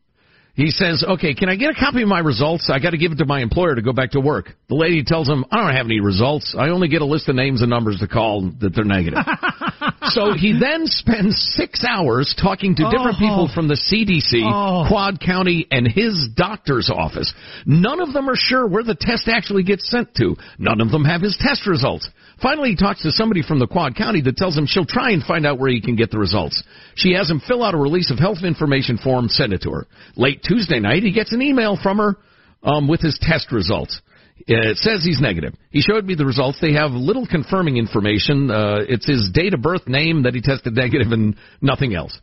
He 0.53 0.69
says, 0.69 1.03
okay, 1.07 1.33
can 1.33 1.47
I 1.47 1.55
get 1.55 1.69
a 1.69 1.73
copy 1.73 2.01
of 2.01 2.09
my 2.09 2.19
results? 2.19 2.69
I 2.69 2.79
got 2.79 2.89
to 2.89 2.97
give 2.97 3.13
it 3.13 3.19
to 3.19 3.25
my 3.25 3.41
employer 3.41 3.75
to 3.75 3.81
go 3.81 3.93
back 3.93 4.11
to 4.11 4.19
work. 4.19 4.49
The 4.67 4.75
lady 4.75 5.01
tells 5.01 5.27
him, 5.27 5.45
I 5.49 5.55
don't 5.55 5.73
have 5.73 5.85
any 5.85 6.01
results. 6.01 6.53
I 6.59 6.67
only 6.69 6.89
get 6.89 7.01
a 7.01 7.05
list 7.05 7.29
of 7.29 7.35
names 7.35 7.61
and 7.61 7.69
numbers 7.69 7.99
to 7.99 8.07
call 8.07 8.51
that 8.59 8.75
they're 8.75 8.83
negative. 8.83 9.19
so 10.09 10.33
he 10.33 10.57
then 10.57 10.87
spends 10.87 11.39
six 11.55 11.83
hours 11.87 12.33
talking 12.41 12.75
to 12.75 12.83
different 12.89 13.17
Oh. 13.17 13.19
people 13.19 13.47
from 13.53 13.67
the 13.67 13.75
CDC, 13.75 14.43
Oh. 14.45 14.85
Quad 14.87 15.19
County, 15.19 15.67
and 15.71 15.87
his 15.87 16.29
doctor's 16.35 16.89
office. 16.89 17.33
None 17.65 17.99
of 18.01 18.13
them 18.13 18.29
are 18.29 18.35
sure 18.35 18.67
where 18.67 18.83
the 18.83 18.95
test 18.95 19.27
actually 19.27 19.63
gets 19.63 19.89
sent 19.89 20.13
to. 20.15 20.35
None 20.57 20.81
of 20.81 20.91
them 20.91 21.05
have 21.05 21.21
his 21.21 21.37
test 21.37 21.67
results. 21.67 22.09
Finally, 22.41 22.71
he 22.71 22.75
talks 22.75 23.03
to 23.03 23.11
somebody 23.11 23.43
from 23.43 23.59
the 23.59 23.67
Quad 23.67 23.95
County 23.95 24.21
that 24.21 24.35
tells 24.37 24.57
him 24.57 24.65
she'll 24.65 24.85
try 24.85 25.11
and 25.11 25.23
find 25.23 25.45
out 25.45 25.59
where 25.59 25.69
he 25.69 25.79
can 25.81 25.95
get 25.95 26.09
the 26.09 26.17
results. 26.17 26.63
She 26.95 27.13
has 27.13 27.29
him 27.29 27.39
fill 27.39 27.63
out 27.63 27.75
a 27.75 27.77
release 27.77 28.09
of 28.09 28.17
health 28.17 28.39
information 28.43 28.97
form, 28.97 29.29
send 29.29 29.53
it 29.53 29.61
to 29.61 29.71
her. 29.71 29.87
Late 30.15 30.41
Tuesday 30.43 30.79
night, 30.79 31.03
he 31.03 31.11
gets 31.11 31.31
an 31.33 31.41
email 31.41 31.77
from 31.81 31.99
her 31.99 32.17
um, 32.63 32.87
with 32.87 33.01
his 33.01 33.19
test 33.21 33.51
results. 33.51 34.01
It 34.47 34.77
says 34.77 35.03
he's 35.03 35.21
negative. 35.21 35.53
He 35.69 35.81
showed 35.81 36.05
me 36.05 36.15
the 36.15 36.25
results. 36.25 36.59
They 36.61 36.73
have 36.73 36.91
little 36.91 37.25
confirming 37.25 37.77
information. 37.77 38.49
Uh, 38.49 38.79
it's 38.87 39.07
his 39.07 39.29
date 39.33 39.53
of 39.53 39.61
birth, 39.61 39.87
name 39.87 40.23
that 40.23 40.33
he 40.33 40.41
tested 40.41 40.75
negative, 40.75 41.11
and 41.11 41.35
nothing 41.61 41.95
else. 41.95 42.17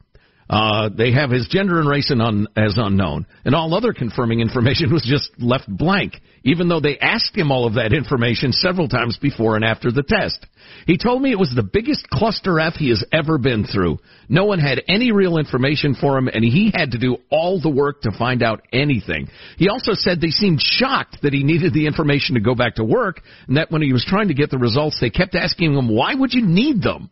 Uh, 0.49 0.89
they 0.89 1.13
have 1.13 1.31
his 1.31 1.47
gender 1.49 1.79
and 1.79 1.89
race 1.89 2.11
un, 2.11 2.47
as 2.57 2.79
unknown, 2.79 3.27
and 3.45 3.55
all 3.55 3.75
other 3.75 3.93
confirming 3.93 4.41
information 4.41 4.93
was 4.93 5.05
just 5.05 5.31
left 5.39 5.69
blank. 5.69 6.15
Even 6.45 6.69
though 6.69 6.81
they 6.81 6.99
asked 6.99 7.37
him 7.37 7.51
all 7.51 7.67
of 7.67 7.75
that 7.75 7.93
information 7.93 8.53
several 8.53 8.89
times 8.89 9.19
before 9.21 9.57
and 9.57 9.65
after 9.65 9.91
the 9.91 10.03
test, 10.03 10.47
he 10.87 10.97
told 10.97 11.21
me 11.21 11.31
it 11.31 11.39
was 11.39 11.53
the 11.55 11.63
biggest 11.63 12.09
cluster 12.09 12.59
F 12.61 12.75
he 12.75 12.89
has 12.89 13.05
ever 13.13 13.37
been 13.37 13.67
through. 13.67 13.99
No 14.29 14.47
one 14.47 14.59
had 14.59 14.83
any 14.89 15.13
real 15.13 15.37
information 15.37 15.95
for 15.95 16.17
him, 16.17 16.29
and 16.29 16.43
he 16.45 16.73
had 16.75 16.93
to 16.93 16.99
do 16.99 17.19
all 17.31 17.61
the 17.61 17.69
work 17.69 18.03
to 18.03 18.13
find 18.13 18.43
out 18.43 18.63
anything. 18.73 19.29
He 19.59 19.69
also 19.69 19.93
said 19.93 20.21
they 20.21 20.29
seemed 20.29 20.61
shocked 20.63 21.19
that 21.23 21.33
he 21.35 21.45
needed 21.45 21.75
the 21.75 21.87
information 21.87 22.37
to 22.37 22.41
go 22.41 22.55
back 22.55 22.77
to 22.77 22.85
work, 22.85 23.21
and 23.49 23.57
that 23.57 23.71
when 23.71 23.83
he 23.83 23.93
was 23.93 24.05
trying 24.05 24.29
to 24.29 24.35
get 24.35 24.51
the 24.51 24.59
results, 24.59 24.99
they 25.01 25.11
kept 25.11 25.35
asking 25.35 25.75
him, 25.75 25.89
"Why 25.89 26.15
would 26.15 26.33
you 26.33 26.47
need 26.47 26.83
them?" 26.83 27.11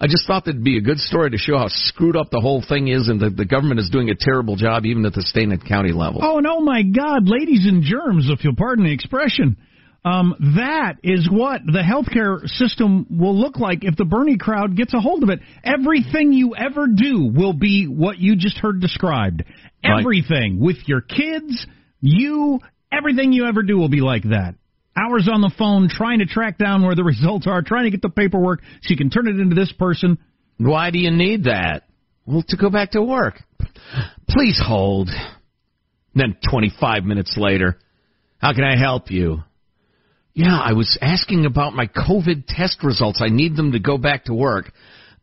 I 0.00 0.06
just 0.06 0.26
thought 0.26 0.44
that'd 0.44 0.64
be 0.64 0.76
a 0.76 0.82
good 0.82 0.98
story 0.98 1.30
to 1.30 1.38
show 1.38 1.56
how 1.56 1.68
screwed 1.68 2.16
up 2.16 2.30
the 2.30 2.40
whole 2.40 2.62
thing 2.66 2.88
is, 2.88 3.08
and 3.08 3.20
that 3.20 3.36
the 3.36 3.44
government 3.44 3.80
is 3.80 3.90
doing 3.90 4.10
a 4.10 4.14
terrible 4.18 4.56
job, 4.56 4.84
even 4.86 5.06
at 5.06 5.14
the 5.14 5.22
state 5.22 5.48
and 5.48 5.64
county 5.64 5.92
level. 5.92 6.20
Oh, 6.22 6.38
and 6.38 6.46
oh 6.46 6.60
my 6.60 6.82
God, 6.82 7.28
ladies 7.28 7.66
and 7.66 7.82
germs, 7.82 8.28
if 8.28 8.44
you'll 8.44 8.56
pardon 8.56 8.84
the 8.84 8.92
expression. 8.92 9.56
Um, 10.04 10.34
that 10.58 10.96
is 11.02 11.28
what 11.30 11.62
the 11.64 11.80
healthcare 11.80 12.46
system 12.46 13.06
will 13.08 13.34
look 13.34 13.58
like 13.58 13.84
if 13.84 13.96
the 13.96 14.04
Bernie 14.04 14.36
crowd 14.36 14.76
gets 14.76 14.92
a 14.92 15.00
hold 15.00 15.22
of 15.22 15.30
it. 15.30 15.40
Everything 15.64 16.32
you 16.32 16.54
ever 16.54 16.86
do 16.86 17.30
will 17.34 17.54
be 17.54 17.86
what 17.86 18.18
you 18.18 18.36
just 18.36 18.58
heard 18.58 18.80
described. 18.80 19.44
Right. 19.82 20.00
Everything 20.00 20.60
with 20.60 20.76
your 20.86 21.00
kids, 21.00 21.66
you, 22.00 22.60
everything 22.92 23.32
you 23.32 23.46
ever 23.46 23.62
do 23.62 23.78
will 23.78 23.88
be 23.88 24.02
like 24.02 24.24
that. 24.24 24.56
Hours 24.96 25.28
on 25.30 25.40
the 25.40 25.52
phone 25.58 25.88
trying 25.88 26.20
to 26.20 26.26
track 26.26 26.58
down 26.58 26.84
where 26.84 26.94
the 26.94 27.04
results 27.04 27.46
are, 27.46 27.62
trying 27.62 27.84
to 27.84 27.90
get 27.90 28.02
the 28.02 28.08
paperwork 28.08 28.60
so 28.82 28.90
you 28.90 28.96
can 28.96 29.10
turn 29.10 29.26
it 29.26 29.38
into 29.38 29.54
this 29.54 29.72
person. 29.72 30.18
Why 30.58 30.90
do 30.90 30.98
you 30.98 31.10
need 31.10 31.44
that? 31.44 31.82
Well, 32.26 32.44
to 32.48 32.56
go 32.56 32.70
back 32.70 32.92
to 32.92 33.02
work. 33.02 33.42
Please 34.28 34.60
hold. 34.64 35.10
Then 36.14 36.36
25 36.48 37.04
minutes 37.04 37.34
later, 37.36 37.78
how 38.38 38.52
can 38.52 38.64
I 38.64 38.78
help 38.78 39.10
you? 39.10 39.42
Yeah, 40.32 40.58
I 40.58 40.72
was 40.72 40.98
asking 41.00 41.46
about 41.46 41.74
my 41.74 41.86
COVID 41.86 42.44
test 42.48 42.82
results. 42.82 43.20
I 43.22 43.28
need 43.28 43.56
them 43.56 43.72
to 43.72 43.78
go 43.78 43.98
back 43.98 44.24
to 44.24 44.34
work. 44.34 44.72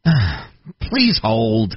Please 0.81 1.19
hold. 1.21 1.75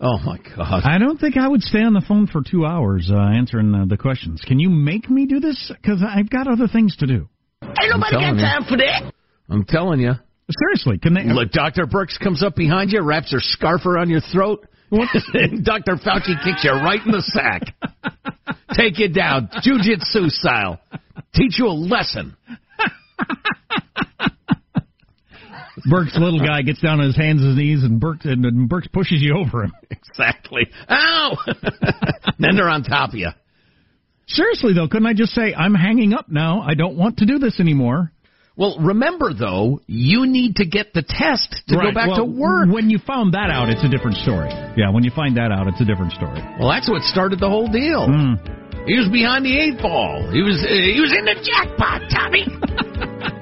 Oh 0.00 0.18
my 0.18 0.38
God. 0.38 0.82
I 0.84 0.98
don't 0.98 1.18
think 1.18 1.36
I 1.36 1.46
would 1.46 1.62
stay 1.62 1.80
on 1.80 1.94
the 1.94 2.02
phone 2.06 2.26
for 2.26 2.42
two 2.42 2.66
hours 2.66 3.10
uh, 3.12 3.16
answering 3.16 3.74
uh, 3.74 3.84
the 3.86 3.96
questions. 3.96 4.42
Can 4.46 4.58
you 4.58 4.68
make 4.68 5.08
me 5.08 5.26
do 5.26 5.40
this? 5.40 5.72
Because 5.80 6.02
I've 6.06 6.28
got 6.28 6.48
other 6.48 6.66
things 6.66 6.96
to 6.96 7.06
do. 7.06 7.28
Ain't 7.62 7.90
nobody 7.90 8.16
got 8.16 8.36
time 8.36 8.64
for 8.68 8.76
that. 8.76 9.12
I'm 9.48 9.64
telling 9.64 10.00
you. 10.00 10.12
Seriously, 10.50 10.98
can 10.98 11.14
they? 11.14 11.22
Look, 11.24 11.52
Dr. 11.52 11.86
Birx 11.86 12.18
comes 12.22 12.42
up 12.42 12.54
behind 12.54 12.92
you, 12.92 13.00
wraps 13.02 13.32
her 13.32 13.38
scarf 13.40 13.86
around 13.86 14.10
your 14.10 14.20
throat. 14.20 14.66
and 14.90 15.64
Dr. 15.64 15.96
Fauci 15.96 16.42
kicks 16.44 16.62
you 16.62 16.70
right 16.70 17.00
in 17.04 17.10
the 17.10 17.22
sack. 17.22 17.74
Take 18.76 18.98
you 18.98 19.08
down, 19.08 19.48
jujitsu 19.48 20.28
style. 20.28 20.80
Teach 21.34 21.58
you 21.58 21.66
a 21.66 21.68
lesson. 21.68 22.36
Birx's 25.90 26.18
little 26.18 26.40
guy 26.40 26.62
gets 26.62 26.80
down 26.80 27.00
on 27.00 27.06
his 27.06 27.16
hands 27.16 27.42
and 27.42 27.56
knees, 27.56 27.82
and 27.82 28.00
Birx 28.00 28.24
and, 28.24 28.44
and 28.44 28.68
Birx 28.68 28.90
pushes 28.92 29.20
you 29.20 29.36
over 29.36 29.64
him. 29.64 29.72
Exactly. 30.14 30.68
Ow! 30.88 31.36
then 32.38 32.54
they're 32.54 32.68
on 32.68 32.84
top 32.84 33.08
of 33.08 33.16
you. 33.16 33.30
Seriously 34.28 34.72
though, 34.72 34.86
couldn't 34.86 35.06
I 35.06 35.12
just 35.12 35.32
say 35.32 35.52
I'm 35.52 35.74
hanging 35.74 36.14
up 36.14 36.28
now? 36.28 36.60
I 36.60 36.74
don't 36.74 36.96
want 36.96 37.16
to 37.18 37.26
do 37.26 37.40
this 37.40 37.58
anymore. 37.58 38.12
Well, 38.56 38.78
remember 38.78 39.34
though, 39.34 39.80
you 39.88 40.26
need 40.26 40.56
to 40.56 40.66
get 40.66 40.92
the 40.94 41.02
test 41.02 41.62
to 41.68 41.76
Right, 41.76 41.88
go 41.88 41.94
back 41.94 42.08
well, 42.08 42.18
to 42.18 42.24
work. 42.24 42.68
When 42.70 42.90
you 42.90 42.98
found 43.04 43.34
that 43.34 43.50
out, 43.50 43.70
it's 43.70 43.82
a 43.82 43.88
different 43.88 44.18
story. 44.18 44.50
Yeah, 44.76 44.90
when 44.90 45.02
you 45.02 45.10
find 45.10 45.36
that 45.36 45.50
out, 45.50 45.66
it's 45.66 45.80
a 45.80 45.84
different 45.84 46.12
story. 46.12 46.40
Well, 46.60 46.70
that's 46.70 46.88
what 46.88 47.02
started 47.02 47.40
the 47.40 47.48
whole 47.48 47.66
deal. 47.66 48.06
Hmm. 48.06 48.34
He 48.86 48.96
was 48.96 49.08
behind 49.10 49.44
the 49.44 49.58
eight 49.58 49.82
ball. 49.82 50.30
He 50.30 50.42
was 50.42 50.62
uh, 50.62 50.68
he 50.70 51.00
was 51.00 51.10
in 51.10 51.24
the 51.24 51.34
jackpot, 51.42 52.02
Tommy. 52.12 52.44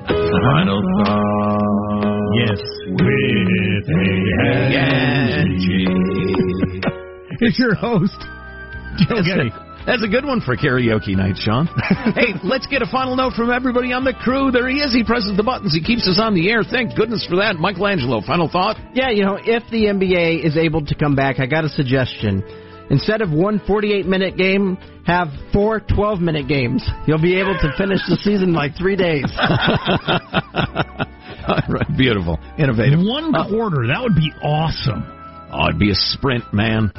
Final 0.09 0.81
thought. 1.05 2.02
Yes, 2.35 2.61
with 2.87 3.89
a 3.89 4.13
Here's 7.41 7.59
your 7.59 7.75
host, 7.75 8.17
Joe 8.99 9.17
That's 9.17 9.27
Getty. 9.27 9.49
a, 9.51 9.83
that's 9.85 10.03
a 10.05 10.09
good 10.09 10.25
one 10.25 10.41
for 10.41 10.57
karaoke 10.57 11.17
night, 11.17 11.35
Sean. 11.37 11.67
hey, 12.15 12.35
let's 12.45 12.67
get 12.69 12.83
a 12.83 12.87
final 12.87 13.17
note 13.17 13.35
from 13.35 13.51
everybody 13.51 13.93
on 13.93 14.05
the 14.05 14.15
crew. 14.15 14.51
There 14.51 14.69
he 14.69 14.79
is. 14.79 14.95
He 14.95 15.03
presses 15.05 15.37
the 15.37 15.43
buttons. 15.43 15.75
He 15.75 15.83
keeps 15.83 16.07
us 16.09 16.21
on 16.21 16.35
the 16.35 16.49
air. 16.51 16.63
Thank 16.63 16.97
goodness 16.97 17.27
for 17.29 17.37
that. 17.37 17.57
Michelangelo, 17.57 18.21
final 18.25 18.49
thought? 18.49 18.77
Yeah, 18.95 19.11
you 19.11 19.25
know, 19.25 19.37
if 19.43 19.65
the 19.71 19.87
NBA 19.87 20.45
is 20.47 20.57
able 20.57 20.87
to 20.87 20.95
come 20.95 21.15
back, 21.17 21.41
I 21.41 21.47
got 21.47 21.65
a 21.65 21.69
suggestion. 21.69 22.43
Instead 22.91 23.23
of 23.23 23.31
one 23.33 23.61
48 23.67 24.07
minute 24.07 24.37
game, 24.37 24.77
have 25.07 25.29
four 25.53 25.81
12 25.81 26.21
minute 26.21 26.47
games. 26.47 26.89
You'll 27.07 27.21
be 27.21 27.39
able 27.41 27.55
to 27.59 27.73
finish 27.77 28.01
the 28.09 28.17
season 28.23 28.51
in 28.51 28.55
like 28.55 28.77
three 28.77 28.97
days. 28.97 29.25
right, 31.69 31.97
beautiful. 31.97 32.39
Innovative. 32.59 32.99
One 33.01 33.33
quarter, 33.33 33.87
that 33.89 34.01
would 34.03 34.15
be 34.15 34.33
awesome. 34.43 35.03
Oh, 35.53 35.69
it'd 35.69 35.79
be 35.79 35.91
a 35.91 35.95
sprint, 35.95 36.53
man. 36.53 36.93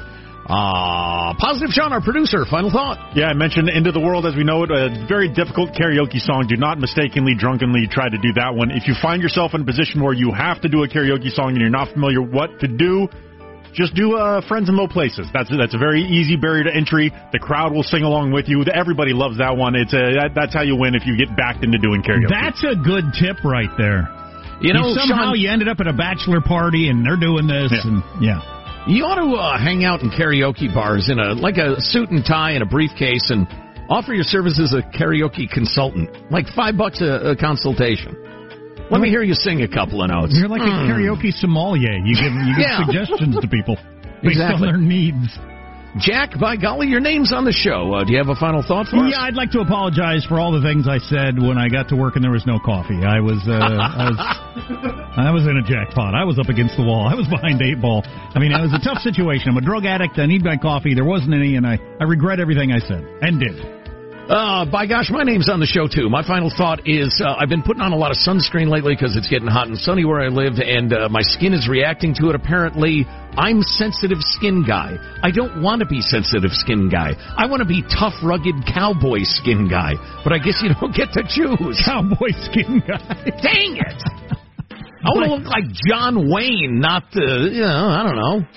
Uh, 0.43 1.33
Positive 1.39 1.71
Sean, 1.71 1.93
our 1.93 2.01
producer, 2.01 2.43
final 2.45 2.69
thought. 2.69 3.15
Yeah, 3.15 3.31
I 3.31 3.33
mentioned 3.33 3.69
End 3.71 3.87
of 3.87 3.93
the 3.93 4.03
World 4.03 4.25
as 4.25 4.35
we 4.35 4.43
know 4.43 4.63
it, 4.63 4.71
a 4.71 5.05
very 5.07 5.31
difficult 5.31 5.71
karaoke 5.71 6.19
song. 6.19 6.47
Do 6.47 6.57
not 6.57 6.79
mistakenly, 6.79 7.33
drunkenly 7.33 7.87
try 7.87 8.09
to 8.09 8.17
do 8.17 8.33
that 8.35 8.53
one. 8.53 8.69
If 8.69 8.87
you 8.87 8.93
find 9.01 9.23
yourself 9.23 9.53
in 9.53 9.61
a 9.61 9.65
position 9.65 10.03
where 10.03 10.13
you 10.13 10.31
have 10.31 10.59
to 10.61 10.69
do 10.69 10.83
a 10.83 10.87
karaoke 10.87 11.31
song 11.31 11.55
and 11.55 11.61
you're 11.61 11.71
not 11.71 11.93
familiar 11.93 12.21
what 12.21 12.59
to 12.59 12.67
do, 12.67 13.07
just 13.73 13.95
do 13.95 14.15
uh, 14.15 14.45
Friends 14.45 14.67
in 14.67 14.75
Low 14.75 14.87
Places. 14.87 15.27
That's 15.33 15.49
that's 15.49 15.73
a 15.73 15.79
very 15.79 16.03
easy 16.03 16.35
barrier 16.35 16.65
to 16.65 16.75
entry. 16.75 17.11
The 17.31 17.39
crowd 17.39 17.73
will 17.73 17.83
sing 17.83 18.03
along 18.03 18.31
with 18.31 18.47
you. 18.47 18.63
Everybody 18.67 19.13
loves 19.13 19.39
that 19.39 19.55
one. 19.55 19.75
It's 19.75 19.93
a 19.93 20.19
that, 20.19 20.31
that's 20.35 20.53
how 20.53 20.61
you 20.61 20.75
win 20.75 20.93
if 20.93 21.07
you 21.07 21.17
get 21.17 21.35
backed 21.35 21.63
into 21.63 21.79
doing 21.79 22.03
karaoke. 22.03 22.29
That's 22.29 22.63
a 22.63 22.75
good 22.75 23.15
tip 23.17 23.43
right 23.43 23.71
there. 23.77 24.11
You 24.63 24.73
know, 24.73 24.93
somehow 24.95 25.31
Sean- 25.33 25.39
you 25.39 25.49
ended 25.51 25.67
up 25.67 25.79
at 25.79 25.87
a 25.87 25.93
bachelor 25.93 26.39
party 26.41 26.89
and 26.89 27.05
they're 27.05 27.19
doing 27.19 27.47
this, 27.47 27.71
Yeah. 27.71 27.83
and 27.83 28.03
yeah. 28.23 28.41
You 28.87 29.05
ought 29.05 29.15
to 29.19 29.31
uh, 29.35 29.57
hang 29.59 29.83
out 29.85 30.01
in 30.03 30.09
karaoke 30.09 30.73
bars 30.73 31.09
in 31.09 31.19
a 31.19 31.33
like 31.33 31.57
a 31.57 31.79
suit 31.79 32.09
and 32.11 32.23
tie 32.25 32.51
and 32.51 32.63
a 32.63 32.65
briefcase 32.65 33.29
and 33.29 33.47
offer 33.89 34.13
your 34.13 34.23
services 34.23 34.73
as 34.73 34.79
a 34.79 34.81
karaoke 34.97 35.49
consultant, 35.49 36.09
like 36.31 36.47
five 36.55 36.75
bucks 36.77 36.99
a, 37.01 37.31
a 37.31 37.35
consultation. 37.35 38.15
Let 38.91 38.99
me 38.99 39.09
hear 39.09 39.23
you 39.23 39.33
sing 39.35 39.61
a 39.63 39.67
couple 39.67 40.03
of 40.03 40.09
notes. 40.09 40.33
You're 40.35 40.49
like 40.49 40.61
a 40.61 40.65
Mm. 40.65 40.87
karaoke 40.91 41.31
sommelier. 41.31 41.93
You 42.03 42.15
give 42.15 42.33
you 42.33 42.53
give 42.55 42.67
Yeah. 42.67 42.85
suggestions 42.85 43.39
to 43.39 43.47
people 43.47 43.75
based 44.21 44.39
Exactly. 44.39 44.67
on 44.67 44.73
their 44.73 44.77
needs. 44.77 45.31
Jack, 45.97 46.39
by 46.39 46.57
golly, 46.57 46.87
your 46.87 46.99
name's 46.99 47.31
on 47.31 47.45
the 47.45 47.53
show. 47.53 47.93
Uh, 47.93 48.03
do 48.03 48.13
you 48.13 48.17
have 48.17 48.29
a 48.29 48.35
final 48.35 48.65
thought 48.65 48.87
for 48.89 48.97
us? 48.97 49.13
Yeah, 49.13 49.21
I'd 49.21 49.37
like 49.37 49.51
to 49.51 49.61
apologize 49.61 50.25
for 50.25 50.39
all 50.39 50.51
the 50.51 50.61
things 50.61 50.87
I 50.89 50.97
said 50.97 51.37
when 51.37 51.57
I 51.57 51.69
got 51.69 51.89
to 51.89 51.95
work 51.95 52.15
and 52.15 52.23
there 52.23 52.33
was 52.33 52.45
no 52.49 52.57
coffee. 52.57 53.05
I 53.05 53.21
was, 53.21 53.37
uh, 53.45 53.53
I 53.61 54.09
was, 54.09 54.17
I 55.17 55.29
was 55.29 55.45
in 55.45 55.53
a 55.57 55.61
jackpot. 55.61 56.15
I 56.15 56.23
was 56.25 56.39
up 56.39 56.49
against 56.49 56.77
the 56.77 56.83
wall. 56.83 57.05
I 57.05 57.13
was 57.13 57.27
behind 57.29 57.61
eight 57.61 57.79
ball. 57.79 58.01
I 58.05 58.39
mean, 58.39 58.51
it 58.51 58.61
was 58.61 58.73
a 58.73 58.81
tough 58.81 59.05
situation. 59.05 59.49
I'm 59.49 59.57
a 59.57 59.61
drug 59.61 59.85
addict. 59.85 60.17
I 60.17 60.25
need 60.25 60.43
my 60.43 60.57
coffee. 60.57 60.95
There 60.95 61.05
wasn't 61.05 61.35
any, 61.35 61.57
and 61.57 61.65
I, 61.67 61.77
I 62.01 62.05
regret 62.05 62.39
everything 62.39 62.71
I 62.71 62.79
said 62.79 63.05
and 63.21 63.39
did. 63.39 63.53
Uh, 64.29 64.63
by 64.63 64.87
gosh, 64.87 65.11
my 65.11 65.23
name's 65.23 65.49
on 65.49 65.59
the 65.59 65.67
show 65.67 65.85
too. 65.85 66.09
My 66.09 66.25
final 66.25 66.49
thought 66.55 66.87
is 66.87 67.19
uh, 67.19 67.35
I've 67.35 67.49
been 67.49 67.61
putting 67.61 67.81
on 67.81 67.91
a 67.91 67.97
lot 67.97 68.09
of 68.09 68.15
sunscreen 68.15 68.69
lately 68.71 68.95
because 68.95 69.17
it's 69.17 69.27
getting 69.27 69.49
hot 69.49 69.67
and 69.67 69.77
sunny 69.77 70.05
where 70.05 70.21
I 70.21 70.29
live, 70.29 70.63
and 70.63 70.93
uh, 70.93 71.09
my 71.09 71.19
skin 71.21 71.51
is 71.51 71.67
reacting 71.67 72.15
to 72.23 72.29
it. 72.29 72.35
Apparently, 72.35 73.03
I'm 73.35 73.61
sensitive 73.61 74.19
skin 74.21 74.63
guy. 74.65 74.95
I 75.21 75.29
don't 75.29 75.61
want 75.61 75.81
to 75.81 75.85
be 75.85 75.99
sensitive 75.99 76.51
skin 76.55 76.87
guy. 76.87 77.19
I 77.35 77.47
want 77.51 77.59
to 77.63 77.67
be 77.67 77.83
tough, 77.83 78.13
rugged 78.23 78.55
cowboy 78.63 79.27
skin 79.27 79.67
guy. 79.67 79.99
But 80.23 80.31
I 80.31 80.39
guess 80.39 80.63
you 80.63 80.71
don't 80.71 80.95
get 80.95 81.11
to 81.19 81.23
choose. 81.27 81.83
Cowboy 81.83 82.31
skin 82.47 82.79
guy. 82.79 83.27
Dang 83.43 83.75
it! 83.75 84.01
I 84.71 85.11
want 85.11 85.27
to 85.27 85.35
look 85.35 85.51
like 85.51 85.67
John 85.85 86.31
Wayne, 86.31 86.79
not 86.79 87.11
the 87.11 87.51
you 87.51 87.59
know 87.59 87.91
I 87.91 88.07
don't 88.07 88.15
know 88.15 88.47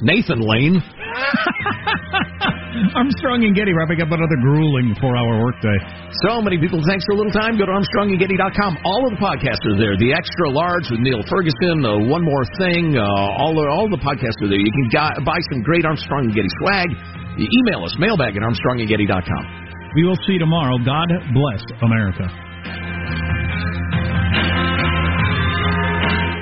Nathan 0.00 0.46
Lane. 0.46 0.78
Armstrong 2.94 3.44
and 3.44 3.54
Getty 3.56 3.72
wrapping 3.72 4.00
up 4.00 4.12
another 4.12 4.38
grueling 4.40 4.94
four-hour 5.00 5.40
workday. 5.40 5.78
So 6.28 6.40
many 6.40 6.58
people. 6.58 6.80
Thanks 6.84 7.04
for 7.08 7.14
a 7.14 7.18
little 7.18 7.32
time. 7.32 7.56
Go 7.56 7.66
to 7.66 7.74
ArmstrongandGetty.com. 7.74 8.78
All 8.84 9.02
of 9.08 9.16
the 9.16 9.20
podcasts 9.20 9.64
are 9.68 9.78
there. 9.78 9.96
The 9.96 10.12
extra 10.12 10.50
large 10.50 10.88
with 10.90 11.00
Neil 11.00 11.22
Ferguson. 11.28 11.84
Uh, 11.84 12.08
one 12.08 12.24
more 12.24 12.44
thing. 12.60 12.96
Uh, 12.96 13.04
all 13.40 13.56
all 13.58 13.88
the 13.88 14.00
podcasts 14.00 14.38
are 14.44 14.50
there. 14.50 14.60
You 14.60 14.72
can 14.72 15.24
buy 15.24 15.38
some 15.52 15.62
great 15.62 15.84
Armstrong 15.84 16.28
and 16.30 16.34
Getty 16.34 16.50
swag. 16.60 16.88
You 17.36 17.46
email 17.62 17.84
us 17.84 17.94
mailbag 17.98 18.36
at 18.36 18.42
ArmstrongandGetty.com. 18.42 19.94
We 19.94 20.04
will 20.04 20.18
see 20.26 20.34
you 20.36 20.38
tomorrow. 20.38 20.76
God 20.84 21.08
bless 21.32 21.62
America. 21.82 22.47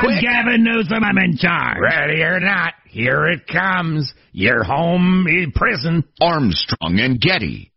Quick. 0.00 0.22
Gavin 0.22 0.64
Newsom, 0.64 1.02
I'm 1.02 1.18
in 1.18 1.36
charge. 1.36 1.78
Ready 1.80 2.22
or 2.22 2.40
not, 2.40 2.74
here 2.86 3.26
it 3.26 3.46
comes. 3.46 4.12
Your 4.32 4.62
home 4.64 5.26
in 5.26 5.52
prison. 5.52 6.04
Armstrong 6.20 7.00
and 7.00 7.20
Getty. 7.20 7.72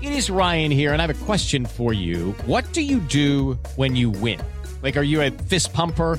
It 0.00 0.12
is 0.12 0.30
Ryan 0.30 0.70
here, 0.70 0.92
and 0.92 1.02
I 1.02 1.06
have 1.06 1.22
a 1.22 1.24
question 1.24 1.66
for 1.66 1.92
you. 1.92 2.32
What 2.46 2.72
do 2.72 2.82
you 2.82 2.98
do 3.00 3.58
when 3.76 3.94
you 3.94 4.10
win? 4.10 4.40
Like, 4.82 4.96
are 4.96 5.02
you 5.02 5.22
a 5.22 5.30
fist 5.30 5.72
pumper? 5.72 6.18